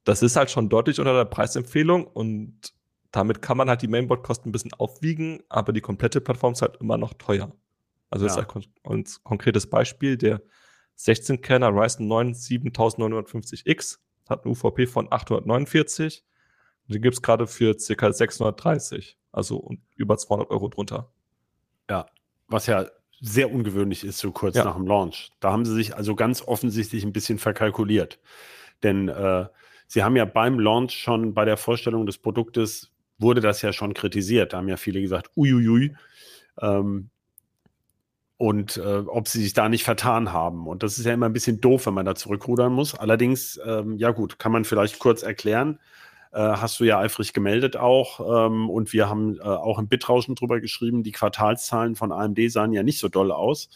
das 0.04 0.24
ist 0.24 0.36
halt 0.36 0.50
schon 0.50 0.70
deutlich 0.70 1.00
unter 1.00 1.13
der 1.13 1.26
Preisempfehlung 1.26 2.08
und 2.08 2.74
damit 3.12 3.42
kann 3.42 3.58
man 3.58 3.70
halt 3.70 3.82
die 3.82 3.88
Mainboard-Kosten 3.88 4.50
ein 4.50 4.52
bisschen 4.52 4.74
aufwiegen, 4.74 5.44
aber 5.48 5.74
die 5.74 5.82
komplette 5.82 6.20
Plattform 6.20 6.54
ist 6.54 6.62
halt 6.62 6.78
immer 6.82 6.98
noch 6.98 7.13
teuer. 7.13 7.54
Also 8.10 8.26
ja. 8.26 8.36
das 8.36 8.38
ist 8.38 8.56
halt 8.56 8.70
ein 8.84 9.06
konkretes 9.24 9.70
Beispiel. 9.70 10.18
Der 10.18 10.42
16-Kerner 10.98 11.70
Ryzen 11.70 12.08
9 12.08 12.34
7950X 12.34 14.00
hat 14.28 14.44
eine 14.44 14.52
UVP 14.52 14.88
von 14.88 15.12
849. 15.12 16.24
Und 16.88 16.96
den 16.96 17.02
gibt 17.02 17.16
es 17.16 17.22
gerade 17.22 17.48
für 17.48 17.76
ca. 17.76 18.12
630. 18.12 19.18
Also 19.32 19.72
über 19.96 20.18
200 20.18 20.50
Euro 20.50 20.70
drunter. 20.70 21.12
Ja, 21.90 22.08
was 22.48 22.66
ja 22.66 22.88
sehr 23.19 23.51
ungewöhnlich 23.51 24.03
ist, 24.03 24.19
so 24.19 24.32
kurz 24.32 24.56
ja. 24.56 24.63
nach 24.63 24.75
dem 24.75 24.88
Launch. 24.88 25.32
Da 25.39 25.51
haben 25.51 25.65
sie 25.65 25.73
sich 25.73 25.95
also 25.95 26.15
ganz 26.15 26.41
offensichtlich 26.41 27.03
ein 27.03 27.13
bisschen 27.13 27.39
verkalkuliert. 27.39 28.19
Denn 28.84 29.10
äh, 29.10 29.45
sie 29.88 30.03
haben 30.03 30.15
ja 30.15 30.25
beim 30.25 30.60
Launch 30.60 30.93
schon 30.93 31.34
bei 31.34 31.45
der 31.45 31.58
Vorstellung 31.58 32.06
des 32.06 32.17
Produktes 32.17 32.91
wurde 33.17 33.41
das 33.41 33.62
ja 33.62 33.73
schon 33.73 33.93
kritisiert. 33.93 34.53
Da 34.53 34.58
haben 34.58 34.67
ja 34.67 34.77
viele 34.77 35.01
gesagt, 35.01 35.32
uiuiui. 35.36 35.95
Ähm, 36.62 37.10
und 38.38 38.77
äh, 38.77 38.99
ob 39.08 39.27
sie 39.27 39.41
sich 39.41 39.53
da 39.53 39.67
nicht 39.67 39.84
vertan 39.84 40.32
haben. 40.32 40.67
Und 40.67 40.84
das 40.84 40.99
ist 40.99 41.06
ja 41.06 41.13
immer 41.13 41.25
ein 41.25 41.34
bisschen 41.34 41.60
doof, 41.60 41.88
wenn 41.88 41.95
man 41.95 42.06
da 42.06 42.13
zurückrudern 42.13 42.71
muss. 42.71 42.93
Allerdings, 42.93 43.60
ähm, 43.65 43.97
ja 43.97 44.12
gut, 44.12 44.38
kann 44.38 44.51
man 44.51 44.63
vielleicht 44.63 44.99
kurz 44.99 45.23
erklären. 45.23 45.80
Äh, 46.38 46.58
hast 46.58 46.80
du 46.80 46.84
ja 46.84 47.00
eifrig 47.00 47.34
gemeldet 47.34 47.78
auch. 47.78 48.45
Ähm, 48.45 48.69
und 48.69 48.93
wir 48.93 49.10
haben 49.10 49.39
äh, 49.39 49.41
auch 49.41 49.80
im 49.80 49.88
Bitrauschen 49.88 50.36
drüber 50.36 50.62
geschrieben, 50.62 51.02
die 51.02 51.12
Quartalszahlen 51.12 51.95
von 51.95 52.12
AMD 52.12 52.52
sahen 52.52 52.73
ja 52.73 52.84
nicht 52.84 53.00
so 53.00 53.10
doll 53.10 53.32
aus. 53.32 53.69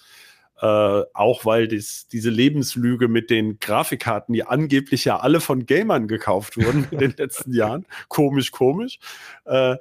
Äh, 0.62 0.66
auch 0.66 1.44
weil 1.44 1.68
dies, 1.68 2.08
diese 2.08 2.30
Lebenslüge 2.30 3.08
mit 3.08 3.32
den 3.32 3.58
Grafikkarten, 3.60 4.34
die 4.34 4.44
angeblich 4.44 5.06
ja 5.06 5.20
alle 5.20 5.40
von 5.40 5.66
Gamern 5.66 6.08
gekauft 6.08 6.56
wurden 6.56 6.88
in 6.92 7.00
den 7.00 7.16
letzten 7.18 7.52
Jahren, 7.56 7.88
komisch, 8.10 8.52
komisch, 8.52 9.00
äh, 9.46 9.78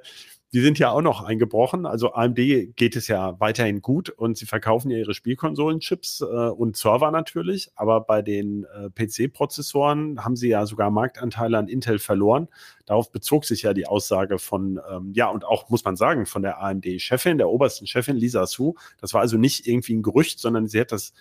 die 0.53 0.59
sind 0.59 0.79
ja 0.79 0.91
auch 0.91 1.01
noch 1.01 1.23
eingebrochen. 1.23 1.85
Also 1.85 2.13
AMD 2.13 2.35
geht 2.75 2.97
es 2.97 3.07
ja 3.07 3.39
weiterhin 3.39 3.81
gut 3.81 4.09
und 4.09 4.37
sie 4.37 4.45
verkaufen 4.45 4.91
ja 4.91 4.97
ihre 4.97 5.13
Spielkonsolenchips 5.13 6.21
äh, 6.21 6.25
und 6.25 6.75
Server 6.75 7.09
natürlich. 7.09 7.71
Aber 7.75 8.01
bei 8.01 8.21
den 8.21 8.65
äh, 8.65 8.89
PC-Prozessoren 8.89 10.25
haben 10.25 10.35
sie 10.35 10.49
ja 10.49 10.65
sogar 10.65 10.91
Marktanteile 10.91 11.57
an 11.57 11.69
Intel 11.69 11.99
verloren. 11.99 12.49
Darauf 12.85 13.13
bezog 13.13 13.45
sich 13.45 13.61
ja 13.61 13.73
die 13.73 13.87
Aussage 13.87 14.39
von, 14.39 14.81
ähm, 14.91 15.13
ja, 15.13 15.29
und 15.29 15.45
auch 15.45 15.69
muss 15.69 15.85
man 15.85 15.95
sagen, 15.95 16.25
von 16.25 16.41
der 16.41 16.61
AMD-Chefin, 16.61 17.37
der 17.37 17.49
obersten 17.49 17.87
Chefin 17.87 18.17
Lisa 18.17 18.45
Su. 18.45 18.73
Das 18.99 19.13
war 19.13 19.21
also 19.21 19.37
nicht 19.37 19.67
irgendwie 19.67 19.95
ein 19.95 20.03
Gerücht, 20.03 20.39
sondern 20.39 20.67
sie 20.67 20.81
hat 20.81 20.91
das 20.91 21.13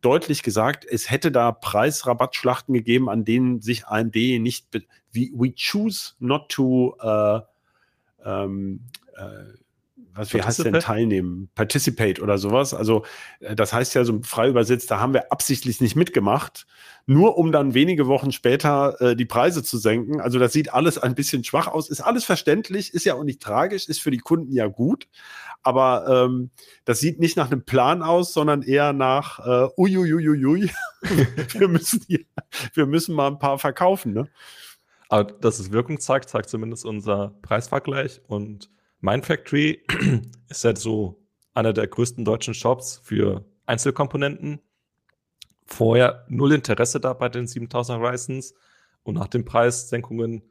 deutlich 0.00 0.42
gesagt, 0.42 0.86
es 0.88 1.10
hätte 1.10 1.30
da 1.30 1.52
Preisrabattschlachten 1.52 2.72
gegeben, 2.72 3.10
an 3.10 3.26
denen 3.26 3.60
sich 3.60 3.86
AMD 3.86 4.14
nicht, 4.14 4.68
wie 5.12 5.32
we 5.34 5.52
choose 5.54 6.12
not 6.20 6.48
to 6.48 6.96
uh, 7.02 7.40
ähm, 8.28 8.80
äh, 9.16 9.58
was 10.14 10.34
wie 10.34 10.42
heißt 10.42 10.64
denn 10.64 10.74
teilnehmen? 10.74 11.48
Participate 11.54 12.20
oder 12.20 12.38
sowas. 12.38 12.74
Also 12.74 13.04
äh, 13.40 13.54
das 13.54 13.72
heißt 13.72 13.94
ja 13.94 14.04
so 14.04 14.20
frei 14.22 14.48
übersetzt, 14.48 14.90
da 14.90 15.00
haben 15.00 15.14
wir 15.14 15.32
absichtlich 15.32 15.80
nicht 15.80 15.96
mitgemacht, 15.96 16.66
nur 17.06 17.38
um 17.38 17.52
dann 17.52 17.72
wenige 17.72 18.06
Wochen 18.06 18.32
später 18.32 19.00
äh, 19.00 19.16
die 19.16 19.24
Preise 19.24 19.62
zu 19.62 19.78
senken. 19.78 20.20
Also 20.20 20.38
das 20.38 20.52
sieht 20.52 20.74
alles 20.74 20.98
ein 20.98 21.14
bisschen 21.14 21.44
schwach 21.44 21.68
aus, 21.68 21.88
ist 21.88 22.00
alles 22.00 22.24
verständlich, 22.24 22.92
ist 22.94 23.04
ja 23.04 23.14
auch 23.14 23.24
nicht 23.24 23.40
tragisch, 23.40 23.88
ist 23.88 24.00
für 24.00 24.10
die 24.10 24.18
Kunden 24.18 24.52
ja 24.52 24.66
gut. 24.66 25.08
Aber 25.62 26.24
ähm, 26.26 26.50
das 26.84 27.00
sieht 27.00 27.20
nicht 27.20 27.36
nach 27.36 27.50
einem 27.50 27.64
Plan 27.64 28.02
aus, 28.02 28.32
sondern 28.32 28.62
eher 28.62 28.92
nach 28.92 29.38
äh, 29.40 29.68
uiuiuiui. 29.76 30.70
wir, 31.52 31.68
müssen 31.68 32.04
hier, 32.06 32.20
wir 32.74 32.86
müssen 32.86 33.14
mal 33.14 33.28
ein 33.28 33.38
paar 33.38 33.58
verkaufen, 33.58 34.12
ne? 34.12 34.28
Aber 35.08 35.24
dass 35.24 35.58
es 35.58 35.72
Wirkung 35.72 36.00
zeigt, 36.00 36.28
zeigt 36.28 36.48
zumindest 36.48 36.84
unser 36.84 37.38
Preisvergleich. 37.42 38.20
Und 38.26 38.70
Mindfactory 39.00 39.84
ist 40.48 40.64
halt 40.64 40.78
so 40.78 41.24
einer 41.54 41.72
der 41.72 41.86
größten 41.86 42.24
deutschen 42.24 42.54
Shops 42.54 43.00
für 43.02 43.44
Einzelkomponenten. 43.66 44.60
Vorher 45.64 46.24
null 46.28 46.52
Interesse 46.52 47.00
da 47.00 47.12
bei 47.12 47.28
den 47.28 47.46
7000 47.46 48.00
Ryzens. 48.00 48.54
Und 49.02 49.14
nach 49.14 49.28
den 49.28 49.44
Preissenkungen 49.44 50.42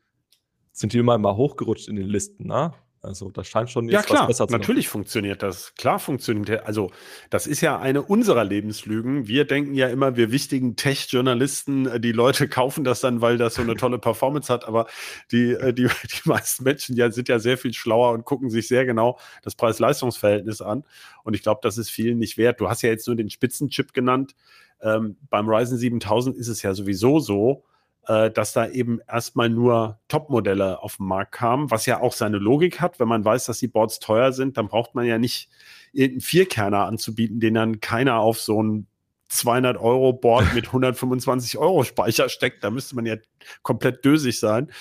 sind 0.72 0.94
die 0.94 1.00
immer 1.00 1.18
mal 1.18 1.36
hochgerutscht 1.36 1.88
in 1.88 1.96
den 1.96 2.08
Listen. 2.08 2.48
Ne? 2.48 2.74
Also 3.02 3.30
das 3.30 3.48
scheint 3.48 3.70
schon 3.70 3.86
jetzt 3.86 3.94
ja, 3.94 4.02
klar, 4.02 4.22
was 4.22 4.28
besser 4.28 4.48
zu 4.48 4.58
natürlich 4.58 4.90
funktioniert 4.90 5.44
das. 5.44 5.76
Klar 5.76 6.00
funktioniert 6.00 6.66
Also 6.66 6.92
das 7.30 7.48
ist 7.48 7.62
ja 7.62 7.80
eine 7.80 8.02
unserer 8.02 8.44
Lebenslügen. 8.44 9.28
Wir 9.28 9.46
denken 9.46 9.76
ja 9.76 9.88
immer, 9.88 10.16
wir 10.16 10.32
wichtigen 10.32 10.76
Tech-Journalisten, 10.76 11.88
äh, 11.88 12.00
die 12.00 12.12
Leute 12.12 12.48
kaufen 12.50 12.84
das 12.84 13.02
dann, 13.02 13.22
weil 13.22 13.38
das 13.38 13.56
so 13.56 13.62
eine 13.62 13.76
tolle 13.76 14.00
Performance 14.00 14.52
hat. 14.52 14.68
Aber 14.68 14.88
die, 15.32 15.52
äh, 15.52 15.74
die, 15.74 15.84
die 16.04 16.30
meisten 16.30 16.64
Menschen 16.64 16.96
ja, 16.96 17.12
sind 17.12 17.30
ja 17.30 17.40
sehr 17.40 17.58
viel 17.58 17.74
schlauer 17.74 18.12
und 18.14 18.26
gucken 18.26 18.50
sich 18.50 18.68
sehr 18.68 18.86
genau 18.86 19.20
das 19.44 19.56
Preis-Leistungs-Verhältnis 19.56 20.62
an. 20.62 20.84
Und 21.24 21.36
ich 21.36 21.44
glaube, 21.44 21.60
das 21.64 21.78
ist 21.78 21.90
vielen 21.90 22.18
nicht 22.18 22.38
wert. 22.38 22.60
Du 22.60 22.70
hast 22.70 22.82
ja 22.82 22.90
jetzt 22.90 23.08
nur 23.08 23.16
den 23.16 23.30
Spitzenchip 23.30 23.94
genannt. 23.94 24.36
Ähm, 24.82 25.18
beim 25.30 25.50
Ryzen 25.50 25.78
7000 25.78 26.36
ist 26.36 26.48
es 26.48 26.62
ja 26.62 26.74
sowieso 26.74 27.20
so, 27.20 27.64
äh, 28.08 28.32
dass 28.32 28.54
da 28.54 28.68
eben 28.68 29.00
erstmal 29.08 29.50
nur 29.50 30.00
Top-Modelle 30.08 30.82
auf 30.82 30.98
den 30.98 31.08
Markt 31.08 31.34
kamen, 31.34 31.72
was 31.72 31.86
ja 31.86 32.00
auch 32.00 32.14
seine 32.14 32.38
Logik 32.38 32.80
hat. 32.80 33.00
Wenn 33.00 33.08
man 33.08 33.26
weiß, 33.26 33.46
dass 33.46 33.60
die 33.60 33.68
Boards 33.68 34.00
teuer 34.00 34.32
sind, 34.32 34.58
dann 34.58 34.68
braucht 34.68 34.96
man 34.96 35.06
ja 35.06 35.18
nicht 35.18 35.50
irgendeinen 35.92 36.22
Vierkerner 36.22 36.86
anzubieten, 36.86 37.40
den 37.40 37.54
dann 37.54 37.80
keiner 37.82 38.20
auf 38.20 38.40
so 38.40 38.64
ein 38.64 38.88
200 39.30 39.78
Euro 39.78 40.14
Board 40.14 40.54
mit 40.54 40.68
125 40.68 41.58
Euro 41.58 41.84
Speicher 41.84 42.30
steckt. 42.30 42.64
Da 42.64 42.70
müsste 42.70 42.96
man 42.96 43.06
ja 43.06 43.16
komplett 43.62 44.06
dösig 44.06 44.40
sein. 44.40 44.72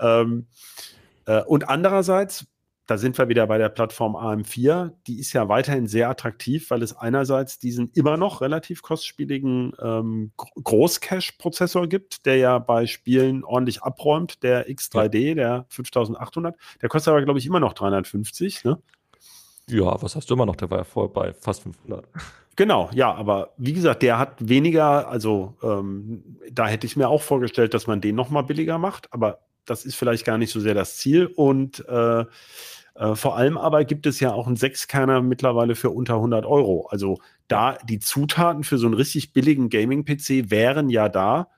Ähm, 0.00 0.46
äh, 1.26 1.42
und 1.42 1.68
andererseits 1.68 2.46
da 2.86 2.98
sind 2.98 3.18
wir 3.18 3.28
wieder 3.28 3.46
bei 3.46 3.58
der 3.58 3.68
Plattform 3.68 4.14
AM4. 4.14 4.92
Die 5.06 5.18
ist 5.18 5.32
ja 5.32 5.48
weiterhin 5.48 5.88
sehr 5.88 6.08
attraktiv, 6.08 6.70
weil 6.70 6.82
es 6.82 6.96
einerseits 6.96 7.58
diesen 7.58 7.90
immer 7.94 8.16
noch 8.16 8.40
relativ 8.40 8.82
kostspieligen 8.82 9.72
ähm, 9.80 10.30
Großcache-Prozessor 10.36 11.88
gibt, 11.88 12.26
der 12.26 12.36
ja 12.36 12.58
bei 12.58 12.86
Spielen 12.86 13.44
ordentlich 13.44 13.82
abräumt, 13.82 14.42
der 14.44 14.68
X3D, 14.68 15.34
der 15.34 15.66
5800. 15.68 16.54
Der 16.80 16.88
kostet 16.88 17.10
aber, 17.10 17.22
glaube 17.22 17.40
ich, 17.40 17.46
immer 17.46 17.60
noch 17.60 17.72
350. 17.72 18.64
Ne? 18.64 18.78
Ja, 19.68 20.00
was 20.00 20.14
hast 20.14 20.30
du 20.30 20.34
immer 20.34 20.46
noch? 20.46 20.56
Der 20.56 20.70
war 20.70 20.78
ja 20.78 20.84
vorher 20.84 21.12
bei 21.12 21.32
fast 21.34 21.62
500. 21.64 22.06
Genau, 22.54 22.88
ja, 22.94 23.12
aber 23.12 23.52
wie 23.58 23.74
gesagt, 23.74 24.02
der 24.02 24.18
hat 24.18 24.36
weniger, 24.38 25.08
also 25.08 25.56
ähm, 25.62 26.38
da 26.50 26.66
hätte 26.66 26.86
ich 26.86 26.96
mir 26.96 27.08
auch 27.08 27.20
vorgestellt, 27.20 27.74
dass 27.74 27.86
man 27.86 28.00
den 28.00 28.14
noch 28.14 28.30
mal 28.30 28.42
billiger 28.42 28.78
macht, 28.78 29.12
aber 29.12 29.40
das 29.66 29.84
ist 29.84 29.96
vielleicht 29.96 30.24
gar 30.24 30.38
nicht 30.38 30.52
so 30.52 30.60
sehr 30.60 30.72
das 30.72 30.96
Ziel 30.96 31.26
und 31.26 31.86
äh, 31.88 32.24
äh, 32.98 33.14
vor 33.14 33.36
allem 33.36 33.58
aber 33.58 33.84
gibt 33.84 34.06
es 34.06 34.20
ja 34.20 34.32
auch 34.32 34.46
einen 34.46 34.56
Sechskerner 34.56 35.20
mittlerweile 35.20 35.74
für 35.74 35.90
unter 35.90 36.14
100 36.14 36.46
Euro. 36.46 36.86
Also 36.86 37.18
da 37.48 37.76
die 37.88 37.98
Zutaten 37.98 38.64
für 38.64 38.78
so 38.78 38.86
einen 38.86 38.94
richtig 38.94 39.32
billigen 39.32 39.68
Gaming-PC 39.68 40.50
wären 40.50 40.88
ja 40.88 41.08
da, 41.08 41.48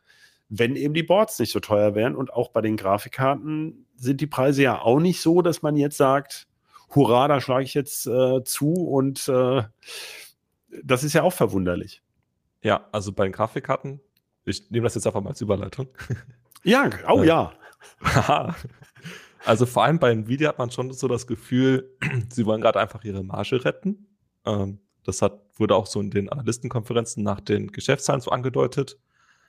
wenn 0.48 0.77
eben 0.77 0.94
die 0.94 1.03
Boards 1.03 1.38
nicht 1.38 1.53
so 1.53 1.61
teuer 1.61 1.94
wären. 1.94 2.16
Und 2.16 2.33
auch 2.33 2.51
bei 2.51 2.61
den 2.61 2.77
Grafikkarten 2.77 3.87
sind 3.96 4.20
die 4.20 4.27
Preise 4.27 4.62
ja 4.62 4.81
auch 4.81 4.98
nicht 4.98 5.20
so, 5.20 5.42
dass 5.42 5.62
man 5.62 5.77
jetzt 5.77 5.96
sagt, 5.96 6.48
hurra, 6.94 7.29
da 7.29 7.40
schlage 7.40 7.64
ich 7.64 7.74
jetzt 7.74 8.07
äh, 8.07 8.42
zu 8.44 8.72
und 8.72 9.29
äh, 9.29 9.62
das 10.83 11.05
ist 11.05 11.12
ja 11.12 11.22
auch 11.22 11.33
verwunderlich. 11.33 12.03
Ja, 12.62 12.88
also 12.92 13.12
bei 13.12 13.24
den 13.24 13.33
Grafikkarten, 13.33 14.01
ich 14.44 14.70
nehme 14.70 14.85
das 14.85 14.94
jetzt 14.94 15.07
einfach 15.07 15.20
mal 15.20 15.31
als 15.31 15.40
Überleitung. 15.40 15.88
Ja, 16.64 16.90
oh 17.09 17.22
äh, 17.22 17.27
ja. 17.27 17.53
Also 19.44 19.66
vor 19.66 19.85
allem 19.85 19.98
bei 19.98 20.11
Nvidia 20.11 20.48
hat 20.48 20.59
man 20.59 20.70
schon 20.70 20.92
so 20.92 21.09
das 21.09 21.27
Gefühl, 21.27 21.96
sie 22.31 22.46
wollen 22.46 22.61
gerade 22.61 22.81
einfach 22.81 23.05
ihre 23.05 23.22
Marge 23.22 23.64
retten. 23.64 24.07
Ähm, 24.44 24.81
das 25.05 25.22
hat, 25.22 25.40
wurde 25.57 25.74
auch 25.74 25.87
so 25.87 26.01
in 26.01 26.11
den 26.11 26.29
Analystenkonferenzen 26.29 27.22
nach 27.22 27.40
den 27.40 27.68
Geschäftszahlen 27.68 28.20
so 28.20 28.31
angedeutet. 28.31 28.98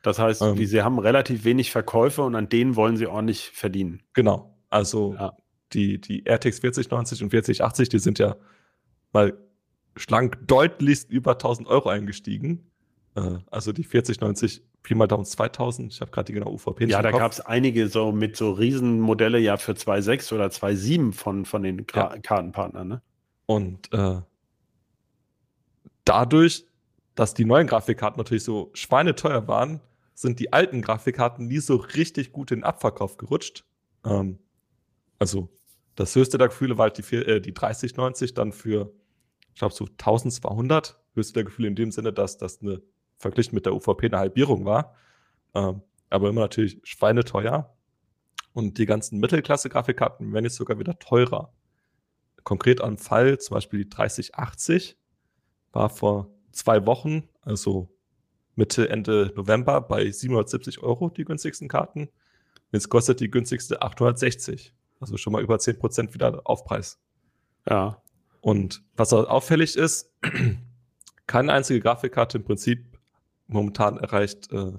Das 0.03 0.19
heißt, 0.19 0.41
ähm, 0.41 0.65
sie 0.65 0.81
haben 0.81 0.99
relativ 0.99 1.43
wenig 1.43 1.71
Verkäufe 1.71 2.21
und 2.21 2.35
an 2.35 2.47
denen 2.47 2.75
wollen 2.75 2.95
sie 2.95 3.07
ordentlich 3.07 3.51
verdienen. 3.51 4.01
Genau. 4.13 4.55
Also 4.69 5.15
ja. 5.15 5.35
die, 5.73 5.99
die 5.99 6.25
RTX 6.25 6.59
4090 6.59 7.23
und 7.23 7.29
4080, 7.31 7.89
die 7.89 7.99
sind 7.99 8.19
ja 8.19 8.35
mal 9.11 9.37
schlank 9.97 10.37
deutlichst 10.47 11.09
über 11.09 11.33
1000 11.33 11.67
Euro 11.67 11.89
eingestiegen. 11.89 12.68
Äh, 13.19 13.39
also 13.51 13.71
die 13.71 13.83
4090 13.83 14.63
Pi 14.83 14.95
mal 14.95 15.07
Daumen 15.07 15.25
2000. 15.25 15.93
Ich 15.93 16.01
habe 16.01 16.11
gerade 16.11 16.27
die 16.27 16.33
genaue 16.33 16.53
UVP 16.53 16.85
Ja, 16.85 17.01
da 17.01 17.11
gab 17.11 17.31
es 17.31 17.41
einige 17.41 17.87
so 17.89 18.11
mit 18.11 18.37
so 18.37 18.51
Riesenmodelle 18.51 19.39
ja 19.39 19.57
für 19.57 19.73
2.6 19.73 20.33
oder 20.33 20.47
2.7 20.47 21.13
von, 21.13 21.45
von 21.45 21.63
den 21.63 21.85
Gra 21.85 22.15
ja. 22.15 22.21
Kartenpartnern. 22.21 22.87
Ne? 22.87 23.01
Und 23.45 23.91
äh, 23.93 24.21
dadurch, 26.05 26.65
dass 27.15 27.33
die 27.33 27.45
neuen 27.45 27.67
Grafikkarten 27.67 28.17
natürlich 28.17 28.43
so 28.43 28.71
schweineteuer 28.73 29.47
waren, 29.47 29.81
sind 30.13 30.39
die 30.39 30.53
alten 30.53 30.81
Grafikkarten 30.81 31.47
nie 31.47 31.59
so 31.59 31.75
richtig 31.75 32.31
gut 32.31 32.51
in 32.51 32.59
den 32.59 32.63
Abverkauf 32.63 33.17
gerutscht. 33.17 33.65
Ähm, 34.05 34.39
also 35.17 35.49
das 35.95 36.15
höchste 36.15 36.37
der 36.37 36.47
Gefühle 36.47 36.77
war 36.77 36.83
halt 36.83 36.97
die, 36.97 37.15
äh, 37.15 37.41
die 37.41 37.53
3090 37.53 38.33
dann 38.33 38.53
für, 38.53 38.93
ich 39.53 39.59
glaube, 39.59 39.73
so 39.73 39.85
1200. 39.85 40.97
Höchste 41.15 41.33
der 41.33 41.43
Gefühle 41.43 41.67
in 41.67 41.75
dem 41.75 41.91
Sinne, 41.91 42.13
dass 42.13 42.37
das 42.37 42.61
eine 42.61 42.81
verglichen 43.19 43.53
mit 43.53 43.65
der 43.65 43.75
UVP 43.75 44.07
eine 44.07 44.17
Halbierung 44.17 44.65
war. 44.65 44.95
Ähm, 45.53 45.81
aber 46.09 46.29
immer 46.29 46.41
natürlich 46.41 46.79
schweineteuer. 46.83 47.75
Und 48.53 48.77
die 48.77 48.85
ganzen 48.85 49.19
Mittelklasse-Grafikkarten 49.19 50.33
werden 50.33 50.45
jetzt 50.45 50.55
sogar 50.55 50.79
wieder 50.79 50.97
teurer. 50.97 51.53
Konkret 52.43 52.81
an 52.81 52.97
Fall, 52.97 53.37
zum 53.37 53.55
Beispiel 53.55 53.83
die 53.83 53.89
3080, 53.89 54.97
war 55.71 55.89
vor 55.89 56.31
zwei 56.51 56.85
Wochen, 56.85 57.29
also 57.41 57.95
Mitte, 58.55 58.89
Ende 58.89 59.31
November, 59.35 59.81
bei 59.81 60.09
770 60.09 60.81
Euro 60.81 61.09
die 61.09 61.25
günstigsten 61.25 61.67
Karten. 61.67 62.09
Jetzt 62.71 62.89
kostet 62.89 63.19
die 63.19 63.29
günstigste 63.29 63.81
860. 63.81 64.73
Also 64.99 65.17
schon 65.17 65.33
mal 65.33 65.41
über 65.41 65.55
10% 65.55 66.13
wieder 66.13 66.41
Aufpreis. 66.43 66.99
Ja. 67.69 68.01
Und 68.41 68.83
was 68.95 69.13
auffällig 69.13 69.75
ist, 69.75 70.11
keine 71.27 71.53
einzige 71.53 71.79
Grafikkarte 71.79 72.39
im 72.39 72.43
Prinzip 72.43 72.88
momentan 73.49 73.97
erreicht 73.97 74.51
äh, 74.51 74.73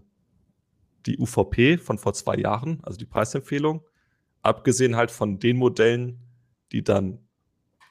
die 1.07 1.19
UVP 1.19 1.79
von 1.79 1.99
vor 1.99 2.15
zwei 2.15 2.37
Jahren, 2.37 2.81
also 2.83 2.99
die 2.99 3.07
Preisempfehlung. 3.07 3.83
Abgesehen 4.43 4.97
halt 4.97 5.11
von 5.11 5.39
den 5.39 5.57
Modellen, 5.57 6.19
die 6.73 6.83
dann 6.83 7.19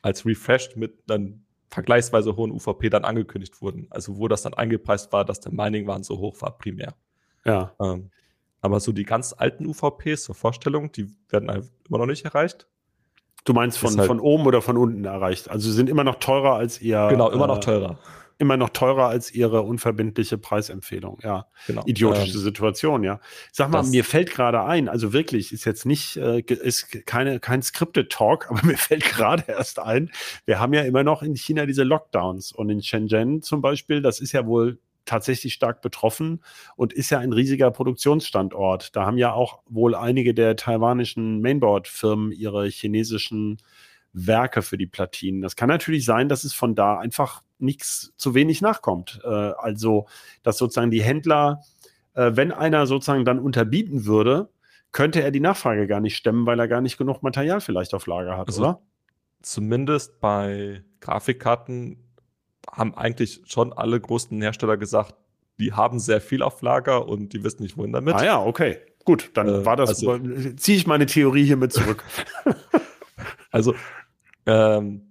als 0.02 0.26
refreshed 0.26 0.78
mit 0.78 1.12
einem 1.12 1.44
vergleichsweise 1.70 2.36
hohen 2.36 2.52
UVP 2.52 2.90
dann 2.90 3.06
angekündigt 3.06 3.62
wurden. 3.62 3.88
Also 3.92 4.18
wo 4.18 4.28
das 4.28 4.42
dann 4.42 4.56
eingepreist 4.56 5.12
war, 5.12 5.26
dass 5.26 5.40
der 5.40 5.52
Mining-Wahn 5.52 6.04
so 6.04 6.18
hoch 6.18 6.42
war, 6.42 6.58
primär. 6.58 6.96
Ja. 7.46 7.76
Ähm, 7.80 8.10
aber 8.62 8.80
so 8.80 8.92
die 8.92 9.04
ganz 9.04 9.34
alten 9.38 9.66
UVPs 9.68 10.24
zur 10.24 10.36
Vorstellung, 10.36 10.92
die 10.92 11.14
werden 11.30 11.50
halt 11.50 11.72
immer 11.88 12.00
noch 12.00 12.08
nicht 12.08 12.26
erreicht. 12.26 12.68
Du 13.46 13.54
meinst 13.54 13.78
von, 13.78 13.98
halt 13.98 14.08
von 14.08 14.20
oben 14.20 14.48
oder 14.48 14.62
von 14.62 14.78
unten 14.78 15.06
erreicht? 15.06 15.50
Also 15.50 15.70
sie 15.70 15.76
sind 15.76 15.90
immer 15.90 16.04
noch 16.04 16.16
teurer 16.16 16.56
als 16.56 16.82
ihr. 16.82 17.08
Genau, 17.10 17.30
immer 17.30 17.46
äh, 17.46 17.48
noch 17.48 17.60
teurer 17.60 18.00
immer 18.40 18.56
noch 18.56 18.70
teurer 18.70 19.08
als 19.08 19.32
ihre 19.34 19.62
unverbindliche 19.62 20.38
Preisempfehlung. 20.38 21.20
Ja, 21.22 21.48
genau. 21.68 21.84
idiotische 21.86 22.38
ähm, 22.38 22.44
Situation, 22.44 23.04
ja. 23.04 23.20
Sag 23.52 23.70
mal, 23.70 23.84
mir 23.84 24.06
fällt 24.06 24.32
gerade 24.32 24.64
ein, 24.64 24.88
also 24.88 25.12
wirklich, 25.14 25.52
ist 25.52 25.66
jetzt 25.66 25.86
nicht, 25.86 26.16
äh, 26.16 26.40
ist 26.40 27.06
keine, 27.06 27.42
kein 27.42 27.62
Scripted 27.62 28.10
Talk, 28.10 28.46
aber 28.50 28.66
mir 28.66 28.78
fällt 28.78 29.04
gerade 29.04 29.44
erst 29.48 29.80
ein, 29.80 30.10
wir 30.46 30.60
haben 30.60 30.74
ja 30.74 30.82
immer 30.84 31.04
noch 31.04 31.22
in 31.22 31.36
China 31.36 31.66
diese 31.66 31.84
Lockdowns 31.84 32.54
und 32.54 32.70
in 32.70 32.82
Shenzhen 32.82 33.42
zum 33.42 33.62
Beispiel, 33.62 34.02
das 34.02 34.22
ist 34.22 34.32
ja 34.32 34.46
wohl 34.46 34.80
tatsächlich 35.04 35.54
stark 35.54 35.82
betroffen 35.82 36.42
und 36.76 36.94
ist 36.94 37.10
ja 37.10 37.20
ein 37.20 37.34
riesiger 37.34 37.72
Produktionsstandort. 37.72 38.96
Da 38.96 39.06
haben 39.06 39.18
ja 39.18 39.34
auch 39.34 39.60
wohl 39.68 39.96
einige 39.96 40.34
der 40.34 40.56
taiwanischen 40.56 41.42
Mainboard-Firmen 41.42 42.32
ihre 42.32 42.68
chinesischen 42.68 43.58
Werke 44.14 44.62
für 44.62 44.78
die 44.78 44.88
Platinen. 44.88 45.42
Das 45.42 45.56
kann 45.56 45.70
natürlich 45.70 46.06
sein, 46.06 46.30
dass 46.30 46.44
es 46.44 46.54
von 46.54 46.76
da 46.76 46.98
einfach 46.98 47.44
nichts 47.60 48.14
zu 48.18 48.34
wenig 48.34 48.62
nachkommt. 48.62 49.22
Äh, 49.24 49.28
also, 49.28 50.08
dass 50.44 50.58
sozusagen 50.58 50.92
die 50.92 51.04
Händler, 51.04 51.62
äh, 52.14 52.32
wenn 52.34 52.52
einer 52.52 52.88
sozusagen 52.88 53.26
dann 53.26 53.40
unterbieten 53.40 54.06
würde, 54.06 54.50
könnte 54.92 55.22
er 55.22 55.32
die 55.32 55.40
Nachfrage 55.40 55.88
gar 55.88 56.00
nicht 56.00 56.16
stemmen, 56.16 56.46
weil 56.46 56.60
er 56.60 56.68
gar 56.68 56.82
nicht 56.82 56.98
genug 56.98 57.22
Material 57.22 57.62
vielleicht 57.62 57.94
auf 57.94 58.08
Lager 58.08 58.38
hat, 58.38 58.48
also, 58.48 58.62
oder? 58.62 58.82
Zumindest 59.42 60.20
bei 60.20 60.84
Grafikkarten 61.00 61.98
haben 62.70 62.96
eigentlich 62.96 63.42
schon 63.46 63.72
alle 63.74 64.00
großen 64.00 64.42
Hersteller 64.42 64.78
gesagt, 64.78 65.16
die 65.60 65.74
haben 65.74 66.00
sehr 66.00 66.22
viel 66.22 66.42
auf 66.42 66.62
Lager 66.62 67.08
und 67.08 67.34
die 67.34 67.44
wissen 67.44 67.64
nicht, 67.64 67.78
wohin 67.78 67.92
damit. 67.92 68.16
Ah 68.16 68.26
ja, 68.26 68.42
okay. 68.42 68.80
Gut, 69.06 69.32
dann 69.34 69.48
äh, 69.48 69.66
war 69.66 69.76
das, 69.76 69.90
also, 69.90 70.18
ziehe 70.56 70.78
ich 70.78 70.88
meine 70.88 71.06
Theorie 71.06 71.46
hiermit 71.46 71.74
zurück. 71.74 72.04
also, 73.52 73.76
ähm, 74.50 75.02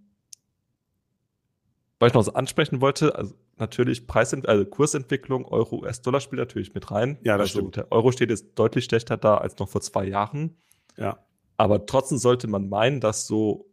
was 1.98 2.08
ich 2.08 2.14
noch 2.14 2.22
so 2.22 2.32
ansprechen 2.32 2.80
wollte, 2.80 3.14
also 3.16 3.34
natürlich 3.56 4.06
Preisent 4.06 4.48
also 4.48 4.64
Kursentwicklung, 4.64 5.44
Euro, 5.44 5.80
US-Dollar 5.80 6.20
spielt 6.20 6.38
natürlich 6.38 6.74
mit 6.74 6.90
rein. 6.90 7.18
Ja, 7.22 7.36
das 7.36 7.48
also 7.48 7.60
stimmt. 7.60 7.76
Der 7.76 7.92
Euro 7.92 8.12
steht 8.12 8.30
jetzt 8.30 8.54
deutlich 8.54 8.84
schlechter 8.84 9.16
da 9.16 9.38
als 9.38 9.58
noch 9.58 9.68
vor 9.68 9.80
zwei 9.80 10.06
Jahren. 10.06 10.56
Ja. 10.96 11.24
Aber 11.56 11.86
trotzdem 11.86 12.18
sollte 12.18 12.46
man 12.46 12.68
meinen, 12.68 13.00
dass 13.00 13.26
so, 13.26 13.68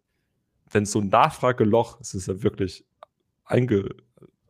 wenn 0.72 0.86
so 0.86 1.00
ein 1.00 1.10
Nachfrageloch, 1.10 2.00
es 2.02 2.16
ist 2.16 2.28
ja 2.28 2.42
wirklich 2.42 2.86
einge, 3.44 3.90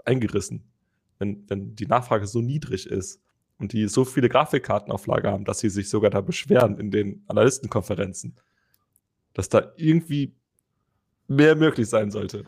eingerissen, 0.06 0.72
wenn, 1.20 1.44
wenn 1.50 1.76
die 1.76 1.88
Nachfrage 1.88 2.28
so 2.28 2.42
niedrig 2.42 2.88
ist 2.88 3.22
und 3.58 3.74
die 3.74 3.88
so 3.88 4.06
viele 4.06 4.30
Grafikkarten 4.30 4.92
auf 4.92 5.06
Lager 5.06 5.32
haben, 5.32 5.44
dass 5.44 5.60
sie 5.60 5.70
sich 5.70 5.90
sogar 5.90 6.12
da 6.12 6.22
beschweren 6.22 6.78
in 6.78 6.92
den 6.92 7.24
Analystenkonferenzen, 7.28 8.38
dass 9.34 9.50
da 9.50 9.74
irgendwie 9.76 10.34
mehr 11.28 11.56
möglich 11.56 11.90
sein 11.90 12.12
sollte. 12.12 12.44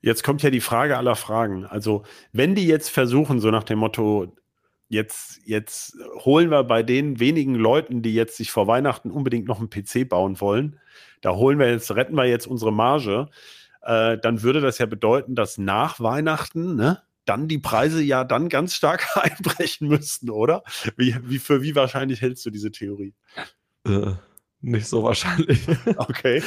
Jetzt 0.00 0.22
kommt 0.22 0.42
ja 0.42 0.50
die 0.50 0.60
Frage 0.60 0.96
aller 0.96 1.16
Fragen. 1.16 1.64
Also, 1.64 2.04
wenn 2.32 2.54
die 2.54 2.66
jetzt 2.66 2.90
versuchen, 2.90 3.40
so 3.40 3.50
nach 3.50 3.64
dem 3.64 3.78
Motto, 3.78 4.36
jetzt, 4.88 5.40
jetzt 5.44 5.96
holen 6.24 6.50
wir 6.50 6.64
bei 6.64 6.82
den 6.82 7.18
wenigen 7.18 7.54
Leuten, 7.54 8.02
die 8.02 8.14
jetzt 8.14 8.36
sich 8.36 8.50
vor 8.50 8.66
Weihnachten 8.66 9.10
unbedingt 9.10 9.48
noch 9.48 9.58
einen 9.58 9.70
PC 9.70 10.08
bauen 10.08 10.40
wollen, 10.40 10.78
da 11.22 11.34
holen 11.34 11.58
wir 11.58 11.70
jetzt, 11.70 11.94
retten 11.94 12.14
wir 12.14 12.26
jetzt 12.26 12.46
unsere 12.46 12.72
Marge, 12.72 13.28
äh, 13.82 14.18
dann 14.18 14.42
würde 14.42 14.60
das 14.60 14.78
ja 14.78 14.86
bedeuten, 14.86 15.34
dass 15.34 15.58
nach 15.58 16.00
Weihnachten, 16.00 16.76
ne, 16.76 17.02
dann 17.24 17.48
die 17.48 17.58
Preise 17.58 18.02
ja 18.02 18.24
dann 18.24 18.48
ganz 18.48 18.74
stark 18.74 19.06
einbrechen 19.16 19.88
müssten, 19.88 20.30
oder? 20.30 20.62
Wie, 20.96 21.16
wie, 21.22 21.38
für 21.38 21.62
wie 21.62 21.74
wahrscheinlich 21.74 22.20
hältst 22.20 22.46
du 22.46 22.50
diese 22.50 22.70
Theorie? 22.70 23.14
Äh, 23.86 24.12
nicht 24.60 24.86
so 24.86 25.02
wahrscheinlich. 25.02 25.66
Okay. 25.98 26.42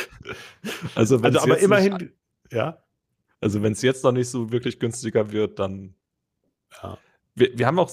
Also, 0.96 1.20
also 1.20 1.40
aber 1.40 1.60
immerhin, 1.60 1.94
nicht, 1.94 2.14
ja. 2.52 2.84
Also, 3.42 3.62
wenn 3.62 3.74
es 3.74 3.82
jetzt 3.82 4.04
noch 4.04 4.12
nicht 4.12 4.30
so 4.30 4.52
wirklich 4.52 4.80
günstiger 4.80 5.32
wird, 5.32 5.60
dann. 5.60 5.96
Ja. 6.84 6.98
Wir, 7.36 7.58
wir 7.58 7.68
haben 7.68 7.80
auch 7.80 7.92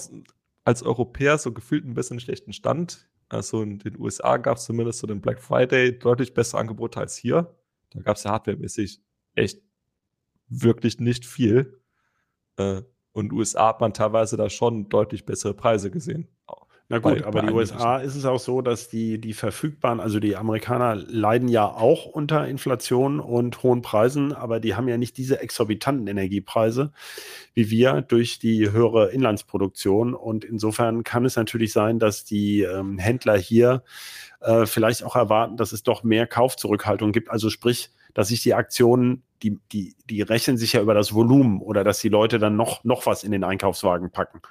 als 0.65 0.83
Europäer 0.83 1.37
so 1.37 1.53
gefühlt 1.53 1.85
ein 1.85 1.93
bisschen 1.93 2.19
schlechten 2.19 2.51
Stand. 2.51 3.07
Also 3.29 3.61
in 3.61 3.79
den 3.79 3.99
USA 3.99 4.37
gab 4.37 4.57
es 4.57 4.65
zumindest 4.65 4.99
so 4.99 5.07
den 5.07 5.21
Black 5.21 5.41
Friday 5.41 5.97
deutlich 5.97 6.33
bessere 6.33 6.59
Angebote 6.59 6.99
als 6.99 7.15
hier. 7.15 7.55
Da 7.91 8.01
gab 8.01 8.17
es 8.17 8.23
ja 8.23 8.31
hardwaremäßig 8.31 9.01
echt 9.35 9.61
wirklich 10.49 10.99
nicht 10.99 11.25
viel. 11.25 11.81
Äh, 12.57 12.81
und 13.13 13.25
in 13.25 13.29
den 13.29 13.37
USA 13.37 13.69
hat 13.69 13.81
man 13.81 13.93
teilweise 13.93 14.37
da 14.37 14.49
schon 14.49 14.89
deutlich 14.89 15.25
bessere 15.25 15.53
Preise 15.53 15.89
gesehen. 15.91 16.27
Na 16.89 16.99
gut, 16.99 17.19
bei, 17.19 17.25
aber 17.25 17.41
bei 17.41 17.47
die 17.47 17.53
USA 17.53 17.97
ist 17.97 18.15
es 18.15 18.25
auch 18.25 18.39
so, 18.39 18.61
dass 18.61 18.87
die, 18.87 19.19
die 19.19 19.33
verfügbaren, 19.33 19.99
also 19.99 20.19
die 20.19 20.37
Amerikaner 20.37 20.95
leiden 20.95 21.49
ja 21.49 21.65
auch 21.65 22.05
unter 22.05 22.47
Inflation 22.47 23.19
und 23.19 23.61
hohen 23.61 23.81
Preisen, 23.81 24.31
aber 24.31 24.59
die 24.61 24.75
haben 24.75 24.87
ja 24.87 24.97
nicht 24.97 25.17
diese 25.17 25.41
exorbitanten 25.41 26.07
Energiepreise 26.07 26.91
wie 27.57 27.71
wir 27.71 28.01
durch 28.03 28.37
die 28.37 28.71
höhere 28.71 29.09
Inlandsproduktion. 29.09 30.13
Und 30.13 30.45
insofern 30.45 31.03
kann 31.03 31.25
es 31.25 31.35
natürlich 31.37 31.73
sein, 31.73 31.97
dass 31.97 32.23
die 32.23 32.61
ähm, 32.61 32.99
Händler 32.99 33.35
hier 33.35 33.81
äh, 34.41 34.67
vielleicht 34.67 35.03
auch 35.03 35.15
erwarten, 35.15 35.57
dass 35.57 35.71
es 35.71 35.81
doch 35.81 36.03
mehr 36.03 36.27
Kaufzurückhaltung 36.27 37.13
gibt. 37.13 37.31
Also 37.31 37.49
sprich, 37.49 37.89
dass 38.13 38.27
sich 38.27 38.43
die 38.43 38.53
Aktionen, 38.53 39.23
die, 39.43 39.59
die, 39.71 39.95
die 40.09 40.21
rechnen 40.21 40.57
sich 40.57 40.73
ja 40.73 40.81
über 40.81 40.93
das 40.93 41.13
Volumen 41.13 41.61
oder 41.61 41.83
dass 41.83 41.99
die 41.99 42.09
Leute 42.09 42.39
dann 42.39 42.55
noch, 42.55 42.83
noch 42.83 43.05
was 43.05 43.23
in 43.23 43.31
den 43.31 43.43
Einkaufswagen 43.43 44.11
packen. 44.11 44.41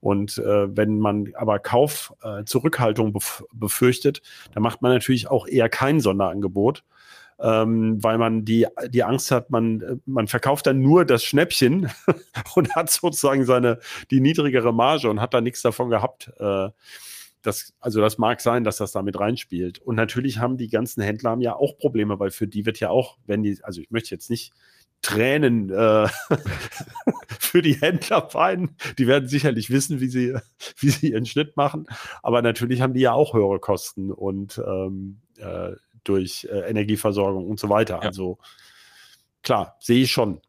Und 0.00 0.38
äh, 0.38 0.76
wenn 0.76 0.98
man 0.98 1.32
aber 1.34 1.58
Kaufzurückhaltung 1.58 3.08
äh, 3.08 3.12
bef 3.12 3.44
befürchtet, 3.52 4.22
dann 4.54 4.62
macht 4.62 4.82
man 4.82 4.92
natürlich 4.92 5.28
auch 5.28 5.46
eher 5.46 5.68
kein 5.68 6.00
Sonderangebot. 6.00 6.84
Ähm, 7.42 8.02
weil 8.02 8.18
man 8.18 8.44
die, 8.44 8.66
die 8.88 9.02
Angst 9.02 9.30
hat, 9.30 9.48
man, 9.48 10.02
man 10.04 10.28
verkauft 10.28 10.66
dann 10.66 10.80
nur 10.80 11.06
das 11.06 11.24
Schnäppchen 11.24 11.90
und 12.54 12.74
hat 12.74 12.90
sozusagen 12.90 13.46
seine, 13.46 13.78
die 14.10 14.20
niedrigere 14.20 14.74
Marge 14.74 15.08
und 15.08 15.22
hat 15.22 15.32
da 15.32 15.40
nichts 15.40 15.62
davon 15.62 15.88
gehabt. 15.88 16.30
Äh, 16.38 16.68
das, 17.42 17.74
also 17.80 18.00
das 18.00 18.18
mag 18.18 18.40
sein, 18.40 18.64
dass 18.64 18.76
das 18.76 18.92
damit 18.92 19.18
reinspielt. 19.18 19.78
Und 19.78 19.96
natürlich 19.96 20.38
haben 20.38 20.56
die 20.56 20.68
ganzen 20.68 21.02
Händler 21.02 21.30
haben 21.30 21.40
ja 21.40 21.54
auch 21.56 21.78
Probleme, 21.78 22.18
weil 22.18 22.30
für 22.30 22.46
die 22.46 22.66
wird 22.66 22.80
ja 22.80 22.90
auch, 22.90 23.18
wenn 23.26 23.42
die, 23.42 23.58
also 23.62 23.80
ich 23.80 23.90
möchte 23.90 24.14
jetzt 24.14 24.30
nicht 24.30 24.52
Tränen 25.02 25.70
äh, 25.70 26.08
für 27.38 27.62
die 27.62 27.74
Händler 27.74 28.28
weinen. 28.34 28.76
Die 28.98 29.06
werden 29.06 29.28
sicherlich 29.28 29.70
wissen, 29.70 30.00
wie 30.00 30.08
sie, 30.08 30.34
wie 30.76 30.90
sie 30.90 31.12
ihren 31.12 31.26
Schnitt 31.26 31.56
machen. 31.56 31.86
Aber 32.22 32.42
natürlich 32.42 32.82
haben 32.82 32.94
die 32.94 33.00
ja 33.00 33.12
auch 33.12 33.34
höhere 33.34 33.58
Kosten 33.58 34.12
und 34.12 34.60
ähm, 34.64 35.20
äh, 35.38 35.72
durch 36.04 36.46
äh, 36.50 36.68
Energieversorgung 36.68 37.48
und 37.48 37.58
so 37.58 37.68
weiter. 37.68 37.96
Ja. 37.96 38.00
Also 38.00 38.38
klar, 39.42 39.76
sehe 39.80 40.02
ich 40.02 40.10
schon. 40.10 40.40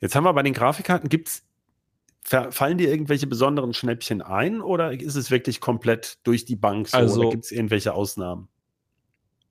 Jetzt 0.00 0.14
haben 0.14 0.24
wir 0.24 0.32
bei 0.32 0.42
den 0.42 0.54
Grafikkarten, 0.54 1.08
gibt 1.08 1.28
es 1.28 1.42
Fallen 2.50 2.78
dir 2.78 2.90
irgendwelche 2.90 3.26
besonderen 3.26 3.74
Schnäppchen 3.74 4.22
ein 4.22 4.60
oder 4.60 4.92
ist 4.92 5.16
es 5.16 5.30
wirklich 5.30 5.60
komplett 5.60 6.18
durch 6.26 6.44
die 6.44 6.56
Bank 6.56 6.88
so? 6.88 6.96
Also, 6.96 7.30
gibt 7.30 7.44
es 7.44 7.52
irgendwelche 7.52 7.92
Ausnahmen? 7.92 8.48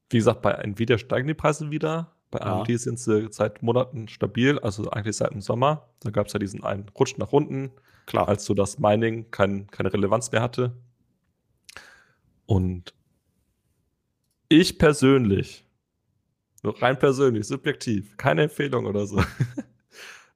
Wie 0.10 0.18
gesagt, 0.18 0.42
bei 0.42 0.52
Nvidia 0.52 0.98
steigen 0.98 1.28
die 1.28 1.34
Preise 1.34 1.72
wieder. 1.72 2.16
Bei 2.32 2.40
ja. 2.40 2.62
AMD 2.62 2.80
sind 2.80 3.00
sie 3.00 3.28
seit 3.30 3.62
Monaten 3.62 4.08
stabil, 4.08 4.58
also 4.60 4.90
eigentlich 4.90 5.18
seit 5.18 5.32
dem 5.32 5.42
Sommer. 5.42 5.90
Da 6.00 6.10
gab 6.10 6.28
es 6.28 6.34
ja 6.34 6.40
diesen 6.40 6.64
einen 6.64 6.90
Rutsch 6.90 7.18
nach 7.18 7.32
unten, 7.32 7.72
Klar. 8.08 8.28
als 8.28 8.46
so 8.46 8.56
das 8.56 8.80
Mining 8.80 9.30
kein, 9.30 9.68
keine 9.68 9.94
Relevanz 9.94 10.32
mehr 10.32 10.42
hatte. 10.42 10.76
Und 12.46 12.94
ich 14.50 14.78
persönlich, 14.78 15.66
rein 16.64 16.98
persönlich, 16.98 17.48
subjektiv, 17.48 18.18
keine 18.18 18.44
Empfehlung 18.44 18.86
oder 18.86 19.06
so. 19.06 19.24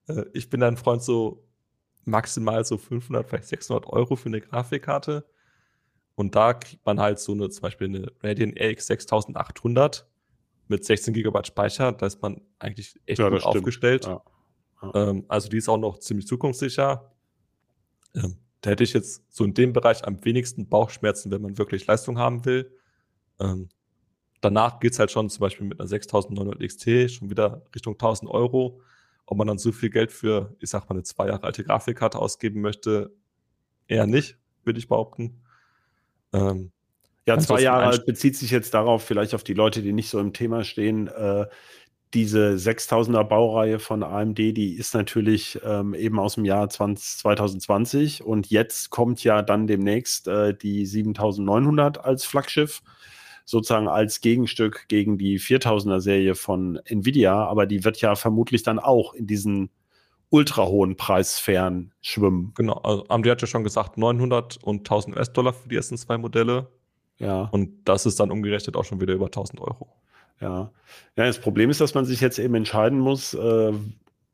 Äh, 0.10 0.24
ich 0.32 0.50
bin 0.50 0.64
ein 0.64 0.78
Freund 0.78 1.04
so 1.04 1.47
maximal 2.08 2.64
so 2.66 2.78
500, 2.78 3.28
vielleicht 3.28 3.48
600 3.48 3.88
Euro 3.88 4.16
für 4.16 4.30
eine 4.30 4.42
Grafikkarte. 4.42 5.26
Und 6.16 6.36
da 6.36 6.54
kriegt 6.54 6.86
man 6.86 7.00
halt 7.00 7.20
so 7.20 7.34
eine, 7.34 7.50
zum 7.50 7.62
Beispiel 7.62 7.88
eine 7.88 8.12
Radeon 8.24 8.54
RX 8.58 8.88
6800 8.88 10.08
mit 10.68 10.84
16 10.84 11.14
GB 11.14 11.44
Speicher. 11.46 11.92
Da 11.92 12.08
ist 12.08 12.22
man 12.22 12.42
eigentlich 12.60 13.00
echt 13.06 13.20
ja, 13.20 13.30
gut 13.30 13.44
aufgestellt. 13.44 14.06
Ja. 14.06 14.22
Ja. 14.82 15.10
Ähm, 15.10 15.26
also 15.28 15.50
die 15.50 15.58
ist 15.58 15.70
auch 15.70 15.78
noch 15.78 16.00
ziemlich 16.00 16.28
zukunftssicher. 16.28 17.12
Ähm, 18.16 18.38
da 18.62 18.72
hätte 18.72 18.84
ich 18.84 18.94
jetzt 18.94 19.24
so 19.30 19.44
in 19.44 19.54
dem 19.54 19.74
Bereich 19.74 20.06
am 20.06 20.24
wenigsten 20.26 20.68
Bauchschmerzen, 20.68 21.32
wenn 21.32 21.42
man 21.42 21.58
wirklich 21.58 21.86
Leistung 21.86 22.18
haben 22.18 22.46
will. 22.46 22.72
Ähm, 23.40 23.70
danach 24.42 24.80
es 24.84 25.00
halt 25.00 25.12
schon 25.12 25.30
zum 25.30 25.42
Beispiel 25.42 25.68
mit 25.68 25.80
einer 25.80 25.88
6900 25.88 26.60
XT 26.60 27.12
schon 27.12 27.30
wieder 27.30 27.64
Richtung 27.74 27.94
1000 27.94 28.30
Euro. 28.30 28.82
Ob 29.28 29.38
man 29.38 29.48
dann 29.48 29.60
so 29.60 29.72
viel 29.72 29.90
Geld 29.90 30.12
für, 30.12 30.56
ich 30.60 30.70
sag 30.70 30.90
mal, 30.90 30.96
eine 30.96 31.04
zwei 31.04 31.28
Jahre 31.28 31.44
alte 31.44 31.64
Grafikkarte 31.64 32.18
ausgeben 32.18 32.62
möchte, 32.62 33.12
eher 33.88 34.08
nicht, 34.08 34.38
würde 34.64 34.80
ich 34.80 34.88
behaupten. 34.88 35.44
Ähm, 36.34 36.72
ja, 37.28 37.38
zwei 37.38 37.62
Jahre 37.62 37.88
alt 37.88 38.06
bezieht 38.06 38.38
sich 38.38 38.52
jetzt 38.52 38.74
darauf, 38.74 39.04
vielleicht 39.04 39.36
auf 39.36 39.44
die 39.44 39.54
Leute, 39.54 39.82
die 39.82 39.94
nicht 39.94 40.10
so 40.10 40.20
im 40.20 40.34
Thema 40.34 40.64
stehen. 40.64 41.08
Äh, 41.08 41.46
diese 42.14 42.56
6000er 42.56 43.26
Baureihe 43.26 43.80
von 43.80 44.02
AMD, 44.02 44.38
die 44.38 44.76
ist 44.76 44.94
natürlich 44.94 45.60
ähm, 45.66 45.94
eben 45.94 46.20
aus 46.20 46.36
dem 46.36 46.46
Jahr 46.46 46.70
20, 46.70 47.20
2020 47.20 48.24
und 48.24 48.50
jetzt 48.50 48.92
kommt 48.92 49.24
ja 49.26 49.42
dann 49.42 49.68
demnächst 49.68 50.30
äh, 50.30 50.56
die 50.56 50.86
7900 50.86 52.04
als 52.04 52.24
Flaggschiff 52.24 52.82
sozusagen 53.48 53.88
als 53.88 54.20
Gegenstück 54.20 54.90
gegen 54.90 55.18
die 55.18 55.40
4000er 55.40 56.02
Serie 56.02 56.36
von 56.36 56.82
Nvidia, 56.84 57.46
aber 57.46 57.66
die 57.66 57.86
wird 57.86 58.02
ja 58.02 58.16
vermutlich 58.16 58.62
dann 58.62 58.78
auch 58.78 59.14
in 59.14 59.26
diesen 59.26 59.70
ultra 60.30 60.66
hohen 60.66 60.98
Preissphären 60.98 61.94
schwimmen. 62.02 62.52
Genau, 62.56 62.74
also 62.74 63.08
AMD 63.08 63.26
hat 63.30 63.42
ja 63.42 63.48
schon 63.48 63.64
gesagt 63.64 63.98
900 63.98 64.58
und 64.62 64.80
1000 64.80 65.16
US-Dollar 65.16 65.54
für 65.54 65.70
die 65.70 65.78
ersten 65.78 65.98
zwei 65.98 66.18
Modelle. 66.18 66.68
Ja. 67.20 67.44
Und 67.54 67.86
das 67.86 68.06
ist 68.06 68.20
dann 68.20 68.32
umgerechnet 68.32 68.76
auch 68.76 68.84
schon 68.84 69.00
wieder 69.00 69.14
über 69.14 69.28
1000 69.28 69.62
Euro. 69.62 69.88
Ja. 70.42 70.70
Ja, 71.16 71.26
das 71.26 71.40
Problem 71.40 71.70
ist, 71.70 71.80
dass 71.80 71.94
man 71.94 72.04
sich 72.04 72.20
jetzt 72.20 72.40
eben 72.40 72.54
entscheiden 72.54 73.00
muss, 73.00 73.34
äh, 73.34 73.72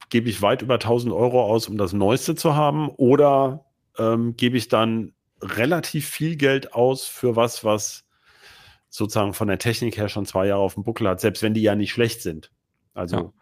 gebe 0.09 0.27
ich 0.27 0.41
weit 0.41 0.63
über 0.63 0.79
1000 0.79 1.13
Euro 1.13 1.43
aus, 1.43 1.67
um 1.67 1.77
das 1.77 1.93
Neueste 1.93 2.33
zu 2.33 2.55
haben, 2.55 2.89
oder 2.89 3.63
ähm, 3.99 4.35
gebe 4.35 4.57
ich 4.57 4.69
dann 4.69 5.13
relativ 5.39 6.09
viel 6.09 6.35
Geld 6.35 6.73
aus 6.73 7.05
für 7.05 7.35
was, 7.35 7.63
was 7.63 8.05
sozusagen 8.93 9.33
von 9.33 9.47
der 9.47 9.57
Technik 9.57 9.97
her 9.97 10.07
schon 10.07 10.27
zwei 10.27 10.45
Jahre 10.45 10.61
auf 10.61 10.75
dem 10.75 10.83
Buckel 10.83 11.07
hat, 11.07 11.19
selbst 11.19 11.41
wenn 11.41 11.55
die 11.55 11.63
ja 11.63 11.73
nicht 11.73 11.91
schlecht 11.91 12.21
sind. 12.21 12.51
Also. 12.93 13.15
Ja. 13.15 13.33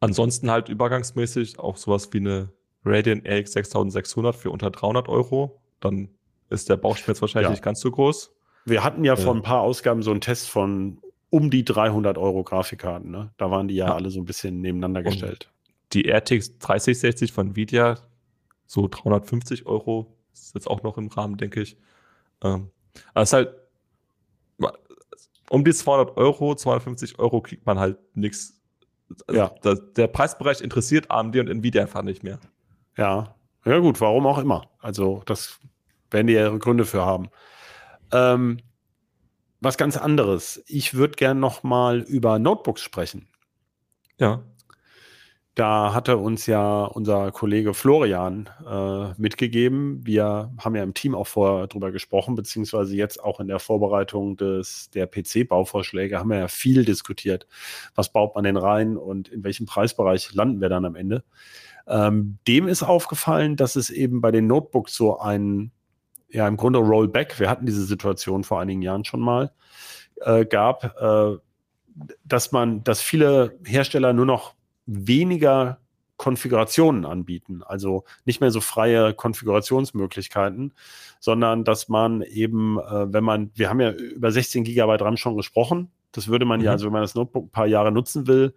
Ansonsten 0.00 0.50
halt 0.50 0.70
übergangsmäßig 0.70 1.58
auch 1.58 1.76
sowas 1.76 2.10
wie 2.12 2.18
eine 2.18 2.48
Radeon 2.82 3.22
RX 3.26 3.52
6600 3.52 4.34
für 4.34 4.50
unter 4.50 4.70
300 4.70 5.10
Euro. 5.10 5.60
Dann 5.80 6.08
ist 6.48 6.70
der 6.70 6.78
Bauchschmerz 6.78 7.20
wahrscheinlich 7.20 7.48
ja. 7.48 7.50
nicht 7.50 7.62
ganz 7.62 7.80
so 7.80 7.90
groß. 7.90 8.34
Wir 8.64 8.82
hatten 8.82 9.04
ja 9.04 9.14
äh. 9.14 9.16
vor 9.18 9.34
ein 9.34 9.42
paar 9.42 9.60
Ausgaben 9.60 10.02
so 10.02 10.12
einen 10.12 10.22
Test 10.22 10.48
von 10.48 10.98
um 11.28 11.50
die 11.50 11.64
300 11.64 12.16
Euro 12.16 12.42
Grafikkarten. 12.42 13.10
Ne? 13.10 13.32
Da 13.36 13.50
waren 13.50 13.68
die 13.68 13.74
ja, 13.74 13.88
ja. 13.88 13.94
alle 13.94 14.08
so 14.08 14.20
ein 14.20 14.24
bisschen 14.24 14.62
nebeneinander 14.62 15.00
Und 15.00 15.06
gestellt. 15.06 15.50
Die 15.92 16.08
RTX 16.08 16.58
3060 16.58 17.32
von 17.32 17.48
Nvidia, 17.48 17.98
so 18.66 18.88
350 18.88 19.66
Euro, 19.66 20.16
ist 20.32 20.54
jetzt 20.54 20.68
auch 20.68 20.82
noch 20.82 20.96
im 20.96 21.08
Rahmen, 21.08 21.36
denke 21.36 21.60
ich. 21.60 21.76
Ähm, 22.42 22.70
aber 23.12 23.22
es 23.22 23.30
ist 23.30 23.32
halt 23.34 23.65
um 25.50 25.64
die 25.64 25.72
200 25.72 26.16
Euro, 26.16 26.54
250 26.54 27.18
Euro 27.18 27.40
kriegt 27.40 27.66
man 27.66 27.78
halt 27.78 27.98
nichts. 28.14 28.60
Also 29.26 29.40
ja. 29.40 29.48
Der, 29.62 29.74
der 29.74 30.06
Preisbereich 30.08 30.60
interessiert 30.60 31.10
AMD 31.10 31.36
und 31.36 31.48
Nvidia 31.48 31.82
einfach 31.82 32.02
nicht 32.02 32.22
mehr. 32.22 32.40
Ja, 32.96 33.36
ja 33.64 33.78
gut, 33.78 34.00
warum 34.00 34.26
auch 34.26 34.38
immer. 34.38 34.70
Also 34.80 35.22
das 35.26 35.60
werden 36.10 36.26
die 36.26 36.34
ja 36.34 36.42
ihre 36.42 36.58
Gründe 36.58 36.84
für 36.84 37.04
haben. 37.04 37.28
Ähm, 38.12 38.58
was 39.60 39.76
ganz 39.76 39.96
anderes. 39.96 40.62
Ich 40.66 40.94
würde 40.94 41.14
gern 41.14 41.40
noch 41.40 41.62
mal 41.62 42.00
über 42.00 42.38
Notebooks 42.38 42.82
sprechen. 42.82 43.28
Ja. 44.18 44.44
Da 45.56 45.94
hatte 45.94 46.18
uns 46.18 46.44
ja 46.44 46.84
unser 46.84 47.32
Kollege 47.32 47.72
Florian 47.72 48.50
äh, 48.68 49.18
mitgegeben. 49.18 50.04
Wir 50.04 50.52
haben 50.58 50.76
ja 50.76 50.82
im 50.82 50.92
Team 50.92 51.14
auch 51.14 51.26
vorher 51.26 51.66
drüber 51.66 51.92
gesprochen, 51.92 52.34
beziehungsweise 52.34 52.94
jetzt 52.94 53.24
auch 53.24 53.40
in 53.40 53.48
der 53.48 53.58
Vorbereitung 53.58 54.36
des, 54.36 54.90
der 54.90 55.06
PC-Bauvorschläge 55.06 56.18
haben 56.18 56.28
wir 56.28 56.40
ja 56.40 56.48
viel 56.48 56.84
diskutiert. 56.84 57.46
Was 57.94 58.12
baut 58.12 58.34
man 58.34 58.44
denn 58.44 58.58
rein 58.58 58.98
und 58.98 59.28
in 59.28 59.44
welchem 59.44 59.64
Preisbereich 59.64 60.34
landen 60.34 60.60
wir 60.60 60.68
dann 60.68 60.84
am 60.84 60.94
Ende? 60.94 61.24
Ähm, 61.86 62.36
dem 62.46 62.68
ist 62.68 62.82
aufgefallen, 62.82 63.56
dass 63.56 63.76
es 63.76 63.88
eben 63.88 64.20
bei 64.20 64.32
den 64.32 64.46
Notebooks 64.46 64.94
so 64.94 65.18
ein, 65.20 65.72
ja, 66.28 66.46
im 66.46 66.58
Grunde 66.58 66.80
Rollback, 66.80 67.40
wir 67.40 67.48
hatten 67.48 67.64
diese 67.64 67.86
Situation 67.86 68.44
vor 68.44 68.60
einigen 68.60 68.82
Jahren 68.82 69.06
schon 69.06 69.20
mal, 69.20 69.52
äh, 70.16 70.44
gab, 70.44 71.00
äh, 71.00 71.38
dass 72.26 72.52
man, 72.52 72.84
dass 72.84 73.00
viele 73.00 73.58
Hersteller 73.64 74.12
nur 74.12 74.26
noch 74.26 74.55
weniger 74.86 75.80
Konfigurationen 76.16 77.04
anbieten. 77.04 77.62
Also 77.62 78.04
nicht 78.24 78.40
mehr 78.40 78.50
so 78.50 78.60
freie 78.60 79.12
Konfigurationsmöglichkeiten, 79.12 80.72
sondern 81.20 81.64
dass 81.64 81.88
man 81.88 82.22
eben, 82.22 82.78
äh, 82.78 83.12
wenn 83.12 83.24
man, 83.24 83.50
wir 83.54 83.68
haben 83.68 83.80
ja 83.80 83.90
über 83.90 84.30
16 84.30 84.64
Gigabyte 84.64 85.02
RAM 85.02 85.16
schon 85.16 85.36
gesprochen, 85.36 85.90
das 86.12 86.28
würde 86.28 86.46
man 86.46 86.60
mhm. 86.60 86.66
ja, 86.66 86.72
also 86.72 86.86
wenn 86.86 86.94
man 86.94 87.02
das 87.02 87.14
Notebook 87.14 87.46
ein 87.46 87.50
paar 87.50 87.66
Jahre 87.66 87.92
nutzen 87.92 88.26
will, 88.26 88.54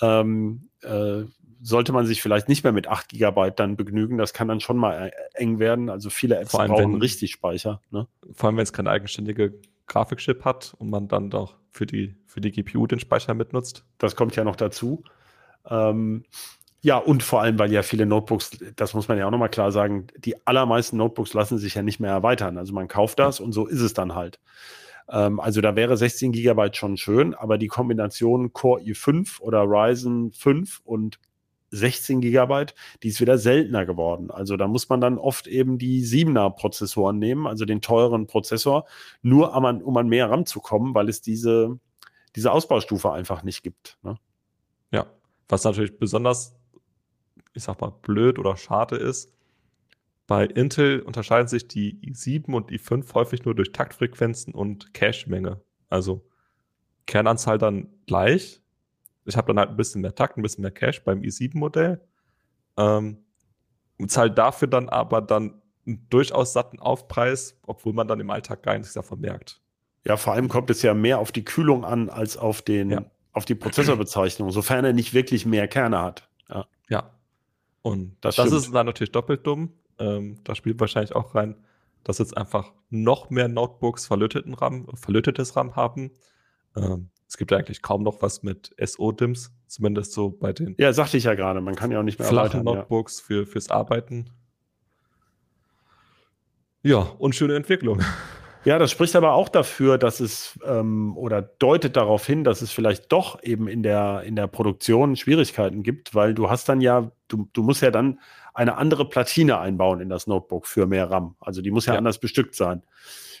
ähm, 0.00 0.68
äh, 0.82 1.24
sollte 1.60 1.92
man 1.92 2.06
sich 2.06 2.20
vielleicht 2.20 2.48
nicht 2.48 2.62
mehr 2.62 2.72
mit 2.72 2.86
8 2.86 3.08
Gigabyte 3.08 3.58
dann 3.58 3.76
begnügen. 3.76 4.18
Das 4.18 4.34
kann 4.34 4.48
dann 4.48 4.60
schon 4.60 4.76
mal 4.76 5.08
äh, 5.08 5.10
eng 5.32 5.58
werden. 5.58 5.88
Also 5.88 6.10
viele 6.10 6.38
Apps 6.38 6.52
brauchen 6.52 6.76
wenn, 6.76 7.00
richtig 7.00 7.32
Speicher. 7.32 7.80
Ne? 7.90 8.06
Vor 8.32 8.48
allem, 8.48 8.56
wenn 8.56 8.64
es 8.64 8.72
keine 8.72 8.90
eigenständige 8.90 9.54
Grafikchip 9.86 10.44
hat 10.44 10.74
und 10.78 10.90
man 10.90 11.08
dann 11.08 11.30
doch 11.30 11.56
für 11.70 11.86
die, 11.86 12.14
für 12.26 12.40
die 12.40 12.52
GPU 12.52 12.86
den 12.86 13.00
Speicher 13.00 13.34
mitnutzt. 13.34 13.84
Das 13.98 14.14
kommt 14.14 14.36
ja 14.36 14.44
noch 14.44 14.56
dazu. 14.56 15.02
Ähm, 15.68 16.24
ja, 16.80 16.98
und 16.98 17.22
vor 17.22 17.40
allem, 17.40 17.58
weil 17.58 17.72
ja 17.72 17.82
viele 17.82 18.04
Notebooks, 18.04 18.58
das 18.76 18.92
muss 18.92 19.08
man 19.08 19.16
ja 19.16 19.26
auch 19.26 19.30
nochmal 19.30 19.48
klar 19.48 19.72
sagen, 19.72 20.08
die 20.18 20.46
allermeisten 20.46 20.98
Notebooks 20.98 21.32
lassen 21.32 21.56
sich 21.56 21.76
ja 21.76 21.82
nicht 21.82 21.98
mehr 21.98 22.10
erweitern. 22.10 22.58
Also 22.58 22.74
man 22.74 22.88
kauft 22.88 23.18
das 23.18 23.40
und 23.40 23.52
so 23.52 23.66
ist 23.66 23.80
es 23.80 23.94
dann 23.94 24.14
halt. 24.14 24.38
Ähm, 25.08 25.40
also 25.40 25.60
da 25.60 25.76
wäre 25.76 25.96
16 25.96 26.32
Gigabyte 26.32 26.76
schon 26.76 26.96
schön, 26.96 27.34
aber 27.34 27.58
die 27.58 27.68
Kombination 27.68 28.52
Core 28.52 28.82
i5 28.82 29.40
oder 29.40 29.62
Ryzen 29.62 30.32
5 30.32 30.82
und 30.84 31.18
16 31.70 32.20
Gigabyte, 32.20 32.74
die 33.02 33.08
ist 33.08 33.20
wieder 33.20 33.38
seltener 33.38 33.84
geworden. 33.86 34.30
Also 34.30 34.56
da 34.56 34.68
muss 34.68 34.88
man 34.88 35.00
dann 35.00 35.18
oft 35.18 35.46
eben 35.46 35.78
die 35.78 36.04
7er 36.04 36.50
Prozessoren 36.50 37.18
nehmen, 37.18 37.46
also 37.46 37.64
den 37.64 37.80
teuren 37.80 38.26
Prozessor, 38.26 38.86
nur 39.22 39.56
um 39.56 39.64
an, 39.64 39.82
um 39.82 39.96
an 39.96 40.08
mehr 40.08 40.30
RAM 40.30 40.46
zu 40.46 40.60
kommen, 40.60 40.94
weil 40.94 41.08
es 41.08 41.20
diese, 41.20 41.78
diese 42.36 42.52
Ausbaustufe 42.52 43.10
einfach 43.10 43.42
nicht 43.42 43.62
gibt. 43.62 43.98
Ne? 44.02 44.18
Was 45.48 45.64
natürlich 45.64 45.98
besonders, 45.98 46.56
ich 47.52 47.62
sag 47.62 47.80
mal, 47.80 47.90
blöd 47.90 48.38
oder 48.38 48.56
schade 48.56 48.96
ist, 48.96 49.32
bei 50.26 50.46
Intel 50.46 51.00
unterscheiden 51.00 51.48
sich 51.48 51.68
die 51.68 52.00
i7 52.00 52.54
und 52.54 52.70
i5 52.70 53.12
häufig 53.14 53.44
nur 53.44 53.54
durch 53.54 53.72
Taktfrequenzen 53.72 54.54
und 54.54 54.94
Cache-Menge. 54.94 55.60
Also 55.90 56.26
Kernanzahl 57.06 57.58
dann 57.58 57.88
gleich. 58.06 58.62
Ich 59.26 59.36
habe 59.36 59.48
dann 59.48 59.58
halt 59.58 59.70
ein 59.70 59.76
bisschen 59.76 60.00
mehr 60.00 60.14
Takt, 60.14 60.38
ein 60.38 60.42
bisschen 60.42 60.62
mehr 60.62 60.70
Cache 60.70 61.02
beim 61.04 61.20
i7-Modell. 61.20 62.00
Ähm, 62.78 63.18
und 63.98 64.10
zahlt 64.10 64.38
dafür 64.38 64.68
dann 64.68 64.88
aber 64.88 65.20
dann 65.20 65.62
einen 65.86 66.06
durchaus 66.08 66.54
satten 66.54 66.80
Aufpreis, 66.80 67.60
obwohl 67.66 67.92
man 67.92 68.08
dann 68.08 68.20
im 68.20 68.30
Alltag 68.30 68.62
gar 68.62 68.76
nichts 68.76 68.94
davon 68.94 69.20
merkt. 69.20 69.60
Ja, 70.06 70.16
vor 70.16 70.32
allem 70.32 70.48
kommt 70.48 70.70
es 70.70 70.82
ja 70.82 70.94
mehr 70.94 71.18
auf 71.18 71.32
die 71.32 71.44
Kühlung 71.44 71.84
an 71.84 72.08
als 72.08 72.36
auf 72.36 72.62
den 72.62 72.90
ja 72.90 73.04
auf 73.34 73.44
die 73.44 73.54
Prozessorbezeichnung, 73.54 74.50
sofern 74.50 74.84
er 74.84 74.92
nicht 74.92 75.12
wirklich 75.12 75.44
mehr 75.44 75.68
Kerne 75.68 76.00
hat. 76.00 76.28
Ja. 76.48 76.66
ja. 76.88 77.10
Und 77.82 78.16
das, 78.22 78.36
das 78.36 78.52
ist 78.52 78.72
dann 78.72 78.86
natürlich 78.86 79.12
doppelt 79.12 79.46
dumm. 79.46 79.72
Ähm, 79.98 80.38
da 80.44 80.54
spielt 80.54 80.80
wahrscheinlich 80.80 81.14
auch 81.14 81.34
rein, 81.34 81.56
dass 82.04 82.18
jetzt 82.18 82.36
einfach 82.36 82.72
noch 82.90 83.30
mehr 83.30 83.48
Notebooks 83.48 84.06
verlöteten 84.06 84.54
RAM, 84.54 84.86
verlötetes 84.94 85.56
RAM 85.56 85.76
haben. 85.76 86.12
Ähm, 86.76 87.10
es 87.28 87.36
gibt 87.36 87.50
ja 87.50 87.58
eigentlich 87.58 87.82
kaum 87.82 88.02
noch 88.02 88.22
was 88.22 88.42
mit 88.42 88.74
SO-DIMMs, 88.78 89.52
zumindest 89.66 90.12
so 90.12 90.30
bei 90.30 90.52
den. 90.52 90.76
Ja, 90.78 90.92
sagte 90.92 91.16
ich 91.16 91.24
ja 91.24 91.34
gerade, 91.34 91.60
man 91.60 91.74
kann 91.74 91.90
ja 91.90 91.98
auch 91.98 92.04
nicht 92.04 92.18
mehr 92.18 92.28
flachen 92.28 92.62
Notebooks 92.62 93.18
ja. 93.18 93.24
für, 93.26 93.46
fürs 93.46 93.70
Arbeiten. 93.70 94.30
Ja, 96.82 96.98
und 96.98 97.34
schöne 97.34 97.56
Entwicklung. 97.56 98.00
Ja, 98.64 98.78
das 98.78 98.90
spricht 98.90 99.14
aber 99.14 99.34
auch 99.34 99.48
dafür, 99.48 99.98
dass 99.98 100.20
es 100.20 100.58
ähm, 100.64 101.16
oder 101.16 101.42
deutet 101.42 101.96
darauf 101.96 102.26
hin, 102.26 102.44
dass 102.44 102.62
es 102.62 102.72
vielleicht 102.72 103.12
doch 103.12 103.42
eben 103.42 103.68
in 103.68 103.82
der, 103.82 104.22
in 104.24 104.36
der 104.36 104.46
Produktion 104.46 105.16
Schwierigkeiten 105.16 105.82
gibt, 105.82 106.14
weil 106.14 106.34
du 106.34 106.48
hast 106.48 106.68
dann 106.68 106.80
ja, 106.80 107.10
du, 107.28 107.48
du 107.52 107.62
musst 107.62 107.82
ja 107.82 107.90
dann 107.90 108.20
eine 108.54 108.76
andere 108.76 109.08
Platine 109.08 109.58
einbauen 109.58 110.00
in 110.00 110.08
das 110.08 110.26
Notebook 110.26 110.66
für 110.66 110.86
mehr 110.86 111.10
RAM. 111.10 111.36
Also 111.40 111.60
die 111.60 111.70
muss 111.70 111.86
ja, 111.86 111.94
ja. 111.94 111.98
anders 111.98 112.18
bestückt 112.18 112.54
sein. 112.54 112.82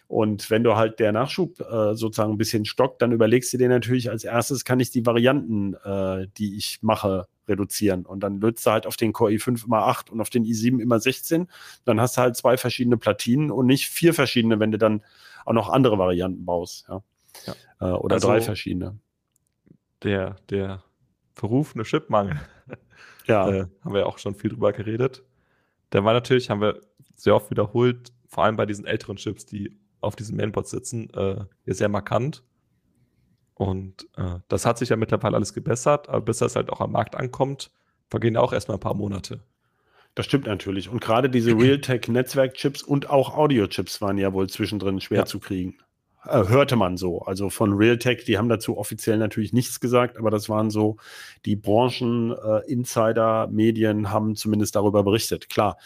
Und 0.06 0.50
wenn 0.50 0.62
du 0.62 0.76
halt 0.76 1.00
der 1.00 1.12
Nachschub 1.12 1.60
äh, 1.60 1.94
sozusagen 1.94 2.32
ein 2.32 2.38
bisschen 2.38 2.64
stockt, 2.66 3.00
dann 3.02 3.12
überlegst 3.12 3.52
du 3.52 3.58
dir 3.58 3.68
natürlich 3.68 4.10
als 4.10 4.24
erstes, 4.24 4.64
kann 4.64 4.80
ich 4.80 4.90
die 4.90 5.06
Varianten, 5.06 5.74
äh, 5.84 6.28
die 6.36 6.56
ich 6.56 6.82
mache, 6.82 7.26
reduzieren. 7.48 8.06
Und 8.06 8.20
dann 8.20 8.40
löst 8.40 8.64
du 8.66 8.70
halt 8.70 8.86
auf 8.86 8.96
den 8.96 9.12
Core 9.12 9.32
i5 9.32 9.64
immer 9.64 9.86
8 9.86 10.10
und 10.10 10.20
auf 10.20 10.30
den 10.30 10.44
i7 10.44 10.80
immer 10.80 11.00
16. 11.00 11.48
Dann 11.84 12.00
hast 12.00 12.16
du 12.16 12.22
halt 12.22 12.36
zwei 12.36 12.56
verschiedene 12.56 12.96
Platinen 12.96 13.50
und 13.50 13.66
nicht 13.66 13.88
vier 13.88 14.14
verschiedene, 14.14 14.60
wenn 14.60 14.72
du 14.72 14.78
dann 14.78 15.02
auch 15.44 15.52
noch 15.52 15.68
andere 15.68 15.98
Varianten 15.98 16.44
baust. 16.44 16.86
Ja. 16.88 17.02
ja. 17.46 17.54
Äh, 17.80 17.92
oder 17.92 18.14
also 18.16 18.28
drei 18.28 18.40
verschiedene. 18.40 18.98
Der, 20.02 20.36
der 20.50 20.82
verrufene 21.34 21.84
Chipmangel. 21.84 22.40
ja. 23.26 23.48
Äh, 23.48 23.66
haben 23.82 23.92
wir 23.92 24.00
ja 24.00 24.06
auch 24.06 24.18
schon 24.18 24.34
viel 24.34 24.50
drüber 24.50 24.72
geredet. 24.72 25.22
Der 25.92 26.04
war 26.04 26.12
natürlich, 26.12 26.50
haben 26.50 26.60
wir 26.60 26.80
sehr 27.14 27.34
oft 27.34 27.50
wiederholt, 27.50 28.12
vor 28.26 28.44
allem 28.44 28.56
bei 28.56 28.66
diesen 28.66 28.84
älteren 28.84 29.16
Chips, 29.16 29.46
die 29.46 29.78
auf 30.04 30.16
diesem 30.16 30.36
Mainboard 30.36 30.68
sitzen, 30.68 31.10
äh, 31.10 31.44
sehr 31.66 31.88
markant. 31.88 32.42
Und 33.54 34.08
äh, 34.16 34.38
das 34.48 34.66
hat 34.66 34.78
sich 34.78 34.88
ja 34.88 34.96
mittlerweile 34.96 35.36
alles 35.36 35.54
gebessert, 35.54 36.08
aber 36.08 36.22
bis 36.22 36.38
das 36.38 36.56
halt 36.56 36.70
auch 36.70 36.80
am 36.80 36.92
Markt 36.92 37.14
ankommt, 37.14 37.70
vergehen 38.08 38.36
auch 38.36 38.52
erstmal 38.52 38.76
ein 38.76 38.80
paar 38.80 38.94
Monate. 38.94 39.40
Das 40.14 40.26
stimmt 40.26 40.46
natürlich. 40.46 40.88
Und 40.88 41.00
gerade 41.00 41.30
diese 41.30 41.52
Realtek-Netzwerkchips 41.58 42.82
und 42.82 43.10
auch 43.10 43.36
Audio-Chips 43.36 44.00
waren 44.00 44.18
ja 44.18 44.32
wohl 44.32 44.48
zwischendrin 44.48 45.00
schwer 45.00 45.20
ja. 45.20 45.26
zu 45.26 45.40
kriegen. 45.40 45.78
Äh, 46.26 46.48
hörte 46.48 46.76
man 46.76 46.96
so. 46.96 47.20
Also 47.22 47.50
von 47.50 47.74
Realtek, 47.74 48.24
die 48.24 48.38
haben 48.38 48.48
dazu 48.48 48.78
offiziell 48.78 49.18
natürlich 49.18 49.52
nichts 49.52 49.80
gesagt, 49.80 50.16
aber 50.16 50.30
das 50.30 50.48
waren 50.48 50.70
so 50.70 50.96
die 51.44 51.56
Branchen-Insider-Medien 51.56 54.04
äh, 54.04 54.08
haben 54.08 54.36
zumindest 54.36 54.76
darüber 54.76 55.02
berichtet. 55.02 55.50
Klar, 55.50 55.76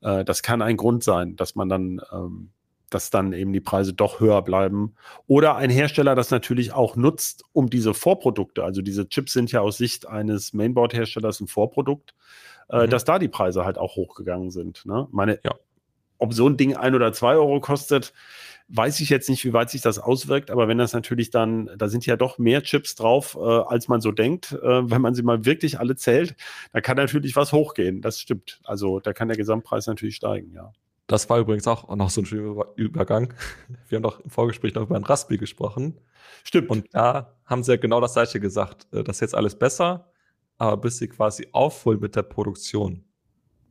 äh, 0.00 0.24
das 0.24 0.42
kann 0.42 0.62
ein 0.62 0.76
Grund 0.76 1.02
sein, 1.02 1.34
dass 1.36 1.56
man 1.56 1.68
dann 1.68 2.00
ähm, 2.12 2.50
dass 2.90 3.10
dann 3.10 3.32
eben 3.32 3.52
die 3.52 3.60
Preise 3.60 3.92
doch 3.92 4.20
höher 4.20 4.42
bleiben. 4.42 4.94
Oder 5.26 5.56
ein 5.56 5.70
Hersteller 5.70 6.14
das 6.14 6.30
natürlich 6.30 6.72
auch 6.72 6.96
nutzt, 6.96 7.44
um 7.52 7.70
diese 7.70 7.94
Vorprodukte, 7.94 8.64
also 8.64 8.82
diese 8.82 9.08
Chips 9.08 9.32
sind 9.32 9.52
ja 9.52 9.60
aus 9.60 9.78
Sicht 9.78 10.06
eines 10.06 10.52
Mainboard-Herstellers 10.52 11.40
ein 11.40 11.48
Vorprodukt, 11.48 12.14
äh, 12.70 12.86
mhm. 12.86 12.90
dass 12.90 13.04
da 13.04 13.18
die 13.18 13.28
Preise 13.28 13.64
halt 13.64 13.78
auch 13.78 13.96
hochgegangen 13.96 14.50
sind. 14.50 14.86
Ne? 14.86 15.06
Meine, 15.10 15.38
ja. 15.44 15.54
ob 16.18 16.32
so 16.32 16.48
ein 16.48 16.56
Ding 16.56 16.76
ein 16.76 16.94
oder 16.94 17.12
zwei 17.12 17.34
Euro 17.34 17.60
kostet, 17.60 18.12
weiß 18.68 19.00
ich 19.00 19.08
jetzt 19.08 19.30
nicht, 19.30 19.44
wie 19.44 19.54
weit 19.54 19.70
sich 19.70 19.80
das 19.80 19.98
auswirkt, 19.98 20.50
aber 20.50 20.68
wenn 20.68 20.76
das 20.76 20.92
natürlich 20.92 21.30
dann, 21.30 21.70
da 21.78 21.88
sind 21.88 22.04
ja 22.04 22.16
doch 22.16 22.38
mehr 22.38 22.62
Chips 22.62 22.94
drauf, 22.94 23.36
äh, 23.40 23.40
als 23.40 23.88
man 23.88 24.00
so 24.00 24.12
denkt, 24.12 24.52
äh, 24.52 24.90
wenn 24.90 25.00
man 25.00 25.14
sie 25.14 25.22
mal 25.22 25.44
wirklich 25.46 25.80
alle 25.80 25.96
zählt, 25.96 26.36
da 26.72 26.80
kann 26.80 26.96
natürlich 26.96 27.34
was 27.34 27.52
hochgehen. 27.52 28.02
Das 28.02 28.20
stimmt. 28.20 28.60
Also 28.64 29.00
da 29.00 29.12
kann 29.14 29.28
der 29.28 29.38
Gesamtpreis 29.38 29.86
natürlich 29.86 30.16
steigen, 30.16 30.52
ja. 30.52 30.72
Das 31.08 31.28
war 31.30 31.38
übrigens 31.38 31.66
auch 31.66 31.88
noch 31.96 32.10
so 32.10 32.20
ein 32.20 32.26
schöner 32.26 32.66
Übergang. 32.76 33.32
Wir 33.88 33.96
haben 33.96 34.02
doch 34.02 34.20
im 34.20 34.30
Vorgespräch 34.30 34.74
noch 34.74 34.82
über 34.82 34.94
ein 34.94 35.04
Raspi 35.04 35.38
gesprochen. 35.38 35.98
Stimmt. 36.44 36.68
Und 36.68 36.86
da 36.92 37.34
haben 37.46 37.62
sie 37.62 37.72
ja 37.72 37.76
genau 37.78 38.00
das 38.00 38.12
gleiche 38.12 38.40
gesagt. 38.40 38.86
Äh, 38.92 39.02
das 39.02 39.16
ist 39.16 39.20
jetzt 39.20 39.34
alles 39.34 39.58
besser, 39.58 40.12
aber 40.58 40.76
bis 40.76 40.98
sie 40.98 41.08
quasi 41.08 41.48
aufholen 41.52 41.98
mit 41.98 42.14
der 42.14 42.22
Produktion, 42.22 43.04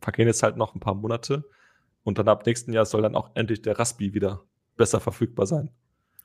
vergehen 0.01 0.27
jetzt 0.27 0.41
halt 0.41 0.57
noch 0.57 0.73
ein 0.73 0.79
paar 0.79 0.95
Monate. 0.95 1.47
Und 2.03 2.17
dann 2.17 2.27
ab 2.27 2.45
nächsten 2.45 2.73
Jahr 2.73 2.85
soll 2.85 3.03
dann 3.03 3.15
auch 3.15 3.29
endlich 3.35 3.61
der 3.61 3.77
Raspi 3.77 4.15
wieder 4.15 4.43
besser 4.75 4.99
verfügbar 4.99 5.45
sein. 5.45 5.69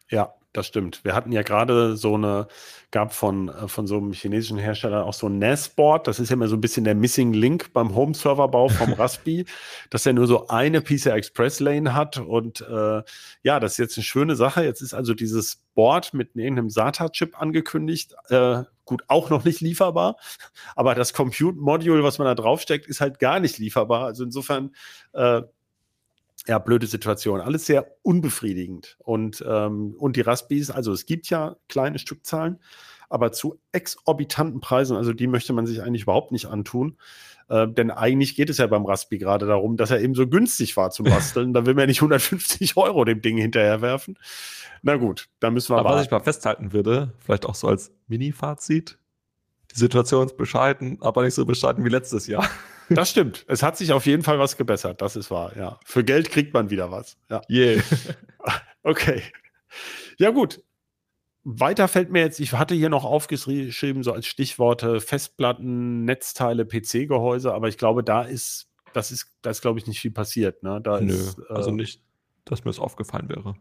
Ja, 0.08 0.34
das 0.52 0.66
stimmt. 0.66 1.02
Wir 1.02 1.14
hatten 1.14 1.32
ja 1.32 1.42
gerade 1.42 1.96
so 1.96 2.14
eine, 2.14 2.46
gab 2.90 3.14
von, 3.14 3.48
äh, 3.48 3.68
von 3.68 3.86
so 3.86 3.96
einem 3.96 4.12
chinesischen 4.12 4.58
Hersteller 4.58 5.04
auch 5.04 5.14
so 5.14 5.28
ein 5.28 5.38
NAS-Board. 5.38 6.06
Das 6.06 6.20
ist 6.20 6.28
ja 6.28 6.34
immer 6.34 6.48
so 6.48 6.56
ein 6.56 6.60
bisschen 6.60 6.84
der 6.84 6.94
Missing 6.94 7.32
Link 7.32 7.72
beim 7.72 7.94
Home-Server-Bau 7.94 8.68
vom 8.68 8.92
Raspi, 8.98 9.46
dass 9.88 10.04
er 10.04 10.12
nur 10.12 10.26
so 10.26 10.48
eine 10.48 10.82
PCI 10.82 11.10
Express 11.10 11.60
Lane 11.60 11.94
hat. 11.94 12.18
Und 12.18 12.60
äh, 12.60 13.02
ja, 13.42 13.60
das 13.60 13.72
ist 13.72 13.78
jetzt 13.78 13.96
eine 13.96 14.04
schöne 14.04 14.36
Sache. 14.36 14.62
Jetzt 14.62 14.82
ist 14.82 14.92
also 14.92 15.14
dieses 15.14 15.62
Board 15.74 16.12
mit 16.12 16.36
irgendeinem 16.36 16.68
SATA-Chip 16.68 17.40
angekündigt. 17.40 18.14
Äh, 18.28 18.64
gut, 18.84 19.04
auch 19.08 19.30
noch 19.30 19.44
nicht 19.44 19.62
lieferbar. 19.62 20.16
Aber 20.76 20.94
das 20.94 21.14
Compute-Module, 21.14 22.02
was 22.02 22.18
man 22.18 22.26
da 22.26 22.34
draufsteckt, 22.34 22.86
ist 22.86 23.00
halt 23.00 23.18
gar 23.18 23.40
nicht 23.40 23.58
lieferbar. 23.58 24.04
Also 24.04 24.24
insofern 24.24 24.74
äh, 25.14 25.42
ja, 26.46 26.58
blöde 26.58 26.86
Situation. 26.86 27.40
Alles 27.40 27.66
sehr 27.66 27.86
unbefriedigend. 28.02 28.96
Und, 28.98 29.44
ähm, 29.46 29.94
und 29.98 30.16
die 30.16 30.22
Raspis, 30.22 30.70
also 30.70 30.92
es 30.92 31.06
gibt 31.06 31.28
ja 31.30 31.56
kleine 31.68 31.98
Stückzahlen, 31.98 32.58
aber 33.08 33.30
zu 33.30 33.60
exorbitanten 33.72 34.60
Preisen. 34.60 34.96
Also 34.96 35.12
die 35.12 35.26
möchte 35.26 35.52
man 35.52 35.66
sich 35.66 35.82
eigentlich 35.82 36.02
überhaupt 36.02 36.32
nicht 36.32 36.46
antun. 36.46 36.96
Äh, 37.48 37.68
denn 37.68 37.90
eigentlich 37.90 38.34
geht 38.34 38.50
es 38.50 38.58
ja 38.58 38.66
beim 38.66 38.86
Raspi 38.86 39.18
gerade 39.18 39.46
darum, 39.46 39.76
dass 39.76 39.90
er 39.90 40.00
eben 40.00 40.14
so 40.14 40.26
günstig 40.26 40.76
war 40.76 40.90
zum 40.90 41.06
Basteln. 41.06 41.52
da 41.52 41.66
will 41.66 41.74
man 41.74 41.82
ja 41.82 41.86
nicht 41.88 42.00
150 42.00 42.76
Euro 42.76 43.04
dem 43.04 43.20
Ding 43.20 43.36
hinterherwerfen. 43.36 44.18
Na 44.82 44.96
gut, 44.96 45.28
da 45.38 45.50
müssen 45.50 45.74
wir 45.74 45.78
aber. 45.78 45.90
Was 45.90 46.06
ich 46.06 46.10
mal 46.10 46.20
festhalten 46.20 46.72
würde, 46.72 47.12
vielleicht 47.20 47.46
auch 47.46 47.54
so 47.54 47.68
als 47.68 47.92
Mini-Fazit. 48.08 48.98
Die 49.74 49.78
Situation 49.78 50.26
ist 50.26 50.36
bescheiden, 50.36 50.98
aber 51.00 51.22
nicht 51.22 51.34
so 51.34 51.46
bescheiden 51.46 51.84
wie 51.84 51.88
letztes 51.88 52.26
Jahr. 52.26 52.48
Das 52.94 53.10
stimmt. 53.10 53.44
Es 53.48 53.62
hat 53.62 53.76
sich 53.76 53.92
auf 53.92 54.06
jeden 54.06 54.22
Fall 54.22 54.38
was 54.38 54.56
gebessert. 54.56 55.02
Das 55.02 55.16
ist 55.16 55.30
wahr, 55.30 55.56
ja. 55.56 55.78
Für 55.84 56.04
Geld 56.04 56.30
kriegt 56.30 56.54
man 56.54 56.70
wieder 56.70 56.90
was. 56.90 57.16
Ja. 57.30 57.42
Yeah. 57.48 57.82
Okay. 58.84 59.22
Ja, 60.18 60.30
gut. 60.30 60.60
Weiter 61.44 61.88
fällt 61.88 62.10
mir 62.10 62.20
jetzt, 62.20 62.38
ich 62.40 62.52
hatte 62.52 62.74
hier 62.74 62.88
noch 62.88 63.04
aufgeschrieben, 63.04 64.02
so 64.02 64.12
als 64.12 64.26
Stichworte 64.26 65.00
Festplatten, 65.00 66.04
Netzteile, 66.04 66.64
PC-Gehäuse, 66.64 67.52
aber 67.52 67.68
ich 67.68 67.78
glaube, 67.78 68.04
da 68.04 68.22
ist, 68.22 68.68
das 68.92 69.10
ist, 69.10 69.32
da 69.42 69.50
ist, 69.50 69.60
glaube 69.60 69.78
ich, 69.78 69.86
nicht 69.86 70.00
viel 70.00 70.12
passiert. 70.12 70.62
Ne? 70.62 70.80
Da 70.80 71.00
Nö, 71.00 71.12
ist, 71.12 71.38
äh, 71.38 71.52
also 71.52 71.70
nicht, 71.72 72.02
dass 72.44 72.64
mir 72.64 72.70
das 72.70 72.78
aufgefallen 72.78 73.28
wäre. 73.28 73.54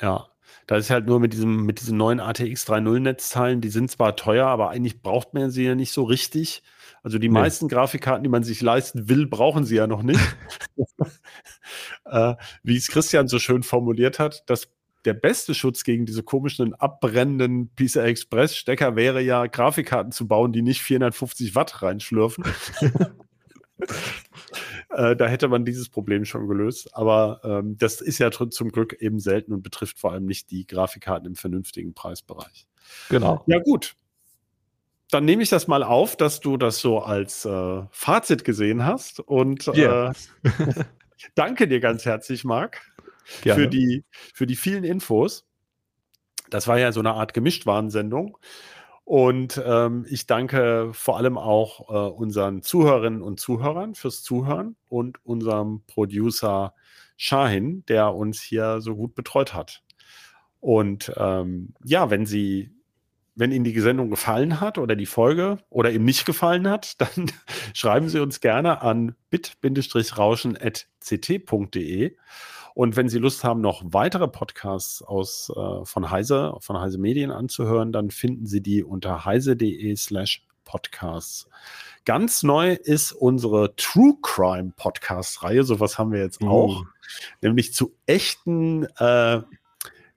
Ja, 0.00 0.28
da 0.66 0.76
ist 0.76 0.90
halt 0.90 1.06
nur 1.06 1.20
mit 1.20 1.32
diesem, 1.32 1.64
mit 1.64 1.80
diesen 1.80 1.96
neuen 1.98 2.20
ATX 2.20 2.66
3.0 2.68 3.00
Netzteilen, 3.00 3.60
die 3.60 3.68
sind 3.68 3.90
zwar 3.90 4.16
teuer, 4.16 4.46
aber 4.46 4.70
eigentlich 4.70 5.02
braucht 5.02 5.34
man 5.34 5.50
sie 5.50 5.64
ja 5.64 5.74
nicht 5.74 5.92
so 5.92 6.04
richtig. 6.04 6.62
Also 7.06 7.20
die 7.20 7.28
nee. 7.28 7.34
meisten 7.34 7.68
Grafikkarten, 7.68 8.24
die 8.24 8.28
man 8.28 8.42
sich 8.42 8.60
leisten 8.60 9.08
will, 9.08 9.28
brauchen 9.28 9.64
sie 9.64 9.76
ja 9.76 9.86
noch 9.86 10.02
nicht. 10.02 10.18
äh, 12.04 12.34
wie 12.64 12.76
es 12.76 12.88
Christian 12.88 13.28
so 13.28 13.38
schön 13.38 13.62
formuliert 13.62 14.18
hat, 14.18 14.42
das 14.46 14.72
der 15.04 15.14
beste 15.14 15.54
Schutz 15.54 15.84
gegen 15.84 16.04
diese 16.04 16.24
komischen 16.24 16.74
abbrennenden 16.74 17.70
PCI 17.76 18.00
Express 18.00 18.56
Stecker 18.56 18.96
wäre 18.96 19.22
ja 19.22 19.46
Grafikkarten 19.46 20.10
zu 20.10 20.26
bauen, 20.26 20.52
die 20.52 20.62
nicht 20.62 20.82
450 20.82 21.54
Watt 21.54 21.80
reinschlürfen. 21.80 22.42
äh, 24.90 25.14
da 25.14 25.28
hätte 25.28 25.46
man 25.46 25.64
dieses 25.64 25.88
Problem 25.88 26.24
schon 26.24 26.48
gelöst. 26.48 26.92
Aber 26.92 27.40
ähm, 27.44 27.78
das 27.78 28.00
ist 28.00 28.18
ja 28.18 28.32
zum 28.32 28.72
Glück 28.72 28.94
eben 28.94 29.20
selten 29.20 29.52
und 29.52 29.62
betrifft 29.62 30.00
vor 30.00 30.10
allem 30.10 30.26
nicht 30.26 30.50
die 30.50 30.66
Grafikkarten 30.66 31.28
im 31.28 31.36
vernünftigen 31.36 31.94
Preisbereich. 31.94 32.66
Genau. 33.10 33.44
Ja, 33.46 33.60
gut. 33.60 33.94
Dann 35.10 35.24
nehme 35.24 35.42
ich 35.42 35.48
das 35.48 35.68
mal 35.68 35.82
auf, 35.82 36.16
dass 36.16 36.40
du 36.40 36.56
das 36.56 36.78
so 36.78 37.00
als 37.00 37.44
äh, 37.44 37.82
Fazit 37.90 38.44
gesehen 38.44 38.84
hast. 38.84 39.20
Und 39.20 39.68
yeah. 39.68 40.12
äh, 40.42 40.84
danke 41.34 41.68
dir 41.68 41.80
ganz 41.80 42.04
herzlich, 42.04 42.44
Marc 42.44 42.80
für 43.26 43.68
die, 43.68 44.04
für 44.34 44.46
die 44.46 44.56
vielen 44.56 44.84
Infos. 44.84 45.46
Das 46.50 46.68
war 46.68 46.78
ja 46.78 46.92
so 46.92 47.00
eine 47.00 47.12
Art 47.12 47.34
Gemischtwarensendung. 47.34 48.38
Und 49.04 49.60
ähm, 49.64 50.04
ich 50.08 50.26
danke 50.26 50.90
vor 50.92 51.16
allem 51.16 51.38
auch 51.38 51.88
äh, 51.88 52.10
unseren 52.12 52.62
Zuhörerinnen 52.62 53.22
und 53.22 53.38
Zuhörern 53.38 53.94
fürs 53.94 54.22
Zuhören 54.22 54.76
und 54.88 55.24
unserem 55.24 55.82
Producer 55.86 56.74
Shahin, 57.16 57.84
der 57.86 58.14
uns 58.14 58.42
hier 58.42 58.80
so 58.80 58.96
gut 58.96 59.14
betreut 59.14 59.54
hat. 59.54 59.82
Und 60.58 61.12
ähm, 61.16 61.74
ja, 61.84 62.10
wenn 62.10 62.26
Sie, 62.26 62.72
wenn 63.36 63.52
Ihnen 63.52 63.64
die 63.64 63.78
Sendung 63.80 64.10
gefallen 64.10 64.60
hat 64.60 64.78
oder 64.78 64.96
die 64.96 65.06
Folge 65.06 65.58
oder 65.68 65.92
ihm 65.92 66.04
nicht 66.04 66.26
gefallen 66.26 66.68
hat, 66.68 67.00
dann 67.16 67.30
schreiben 67.74 68.08
Sie 68.08 68.18
uns 68.18 68.40
gerne 68.40 68.82
an 68.82 69.14
bit-rauschen.ct.de 69.30 72.16
und 72.76 72.94
wenn 72.94 73.08
Sie 73.08 73.18
Lust 73.18 73.42
haben, 73.42 73.62
noch 73.62 73.82
weitere 73.86 74.28
Podcasts 74.28 75.00
aus, 75.00 75.50
äh, 75.56 75.86
von 75.86 76.10
Heise, 76.10 76.52
von 76.60 76.78
Heise 76.78 76.98
Medien 76.98 77.30
anzuhören, 77.30 77.90
dann 77.90 78.10
finden 78.10 78.44
Sie 78.44 78.60
die 78.60 78.84
unter 78.84 79.24
heise.de 79.24 79.96
slash 79.96 80.46
podcasts. 80.66 81.48
Ganz 82.04 82.42
neu 82.42 82.74
ist 82.74 83.12
unsere 83.12 83.74
True 83.76 84.18
Crime 84.20 84.74
Podcast 84.76 85.42
Reihe. 85.42 85.64
Sowas 85.64 85.98
haben 85.98 86.12
wir 86.12 86.20
jetzt 86.20 86.42
uh. 86.42 86.48
auch. 86.48 86.84
Nämlich 87.40 87.72
zu 87.72 87.96
echten, 88.04 88.84
äh, 88.98 89.40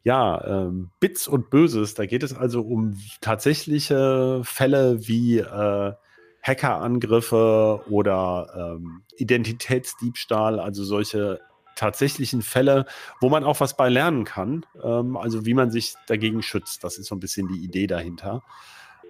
ja, 0.04 0.44
ähm, 0.46 0.90
Bits 1.00 1.28
und 1.28 1.50
Böses. 1.50 1.94
Da 1.94 2.06
geht 2.06 2.24
es 2.24 2.34
also 2.34 2.62
um 2.62 2.98
tatsächliche 3.22 4.42
Fälle 4.44 5.08
wie 5.08 5.40
äh, 5.40 5.94
Hackerangriffe 6.42 7.84
oder 7.90 8.78
ähm, 8.78 9.04
Identitätsdiebstahl, 9.18 10.60
also 10.60 10.84
solche 10.84 11.42
tatsächlichen 11.76 12.42
Fälle, 12.42 12.86
wo 13.22 13.30
man 13.30 13.44
auch 13.44 13.60
was 13.60 13.76
bei 13.76 13.90
lernen 13.90 14.24
kann. 14.24 14.66
Ähm, 14.84 15.18
also 15.18 15.46
wie 15.46 15.54
man 15.54 15.72
sich 15.72 15.96
dagegen 16.08 16.42
schützt. 16.42 16.84
Das 16.84 16.98
ist 16.98 17.08
so 17.08 17.16
ein 17.16 17.20
bisschen 17.20 17.48
die 17.48 17.60
Idee 17.60 17.88
dahinter. 17.88 18.44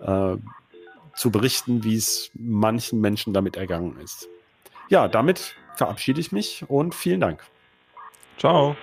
Äh, 0.01 0.37
zu 1.15 1.31
berichten, 1.31 1.83
wie 1.83 1.95
es 1.95 2.31
manchen 2.33 3.01
Menschen 3.01 3.33
damit 3.33 3.57
ergangen 3.57 3.97
ist. 4.01 4.29
Ja, 4.89 5.07
damit 5.07 5.55
verabschiede 5.75 6.21
ich 6.21 6.31
mich 6.31 6.63
und 6.67 6.95
vielen 6.95 7.19
Dank. 7.19 7.43
Ciao. 8.37 8.75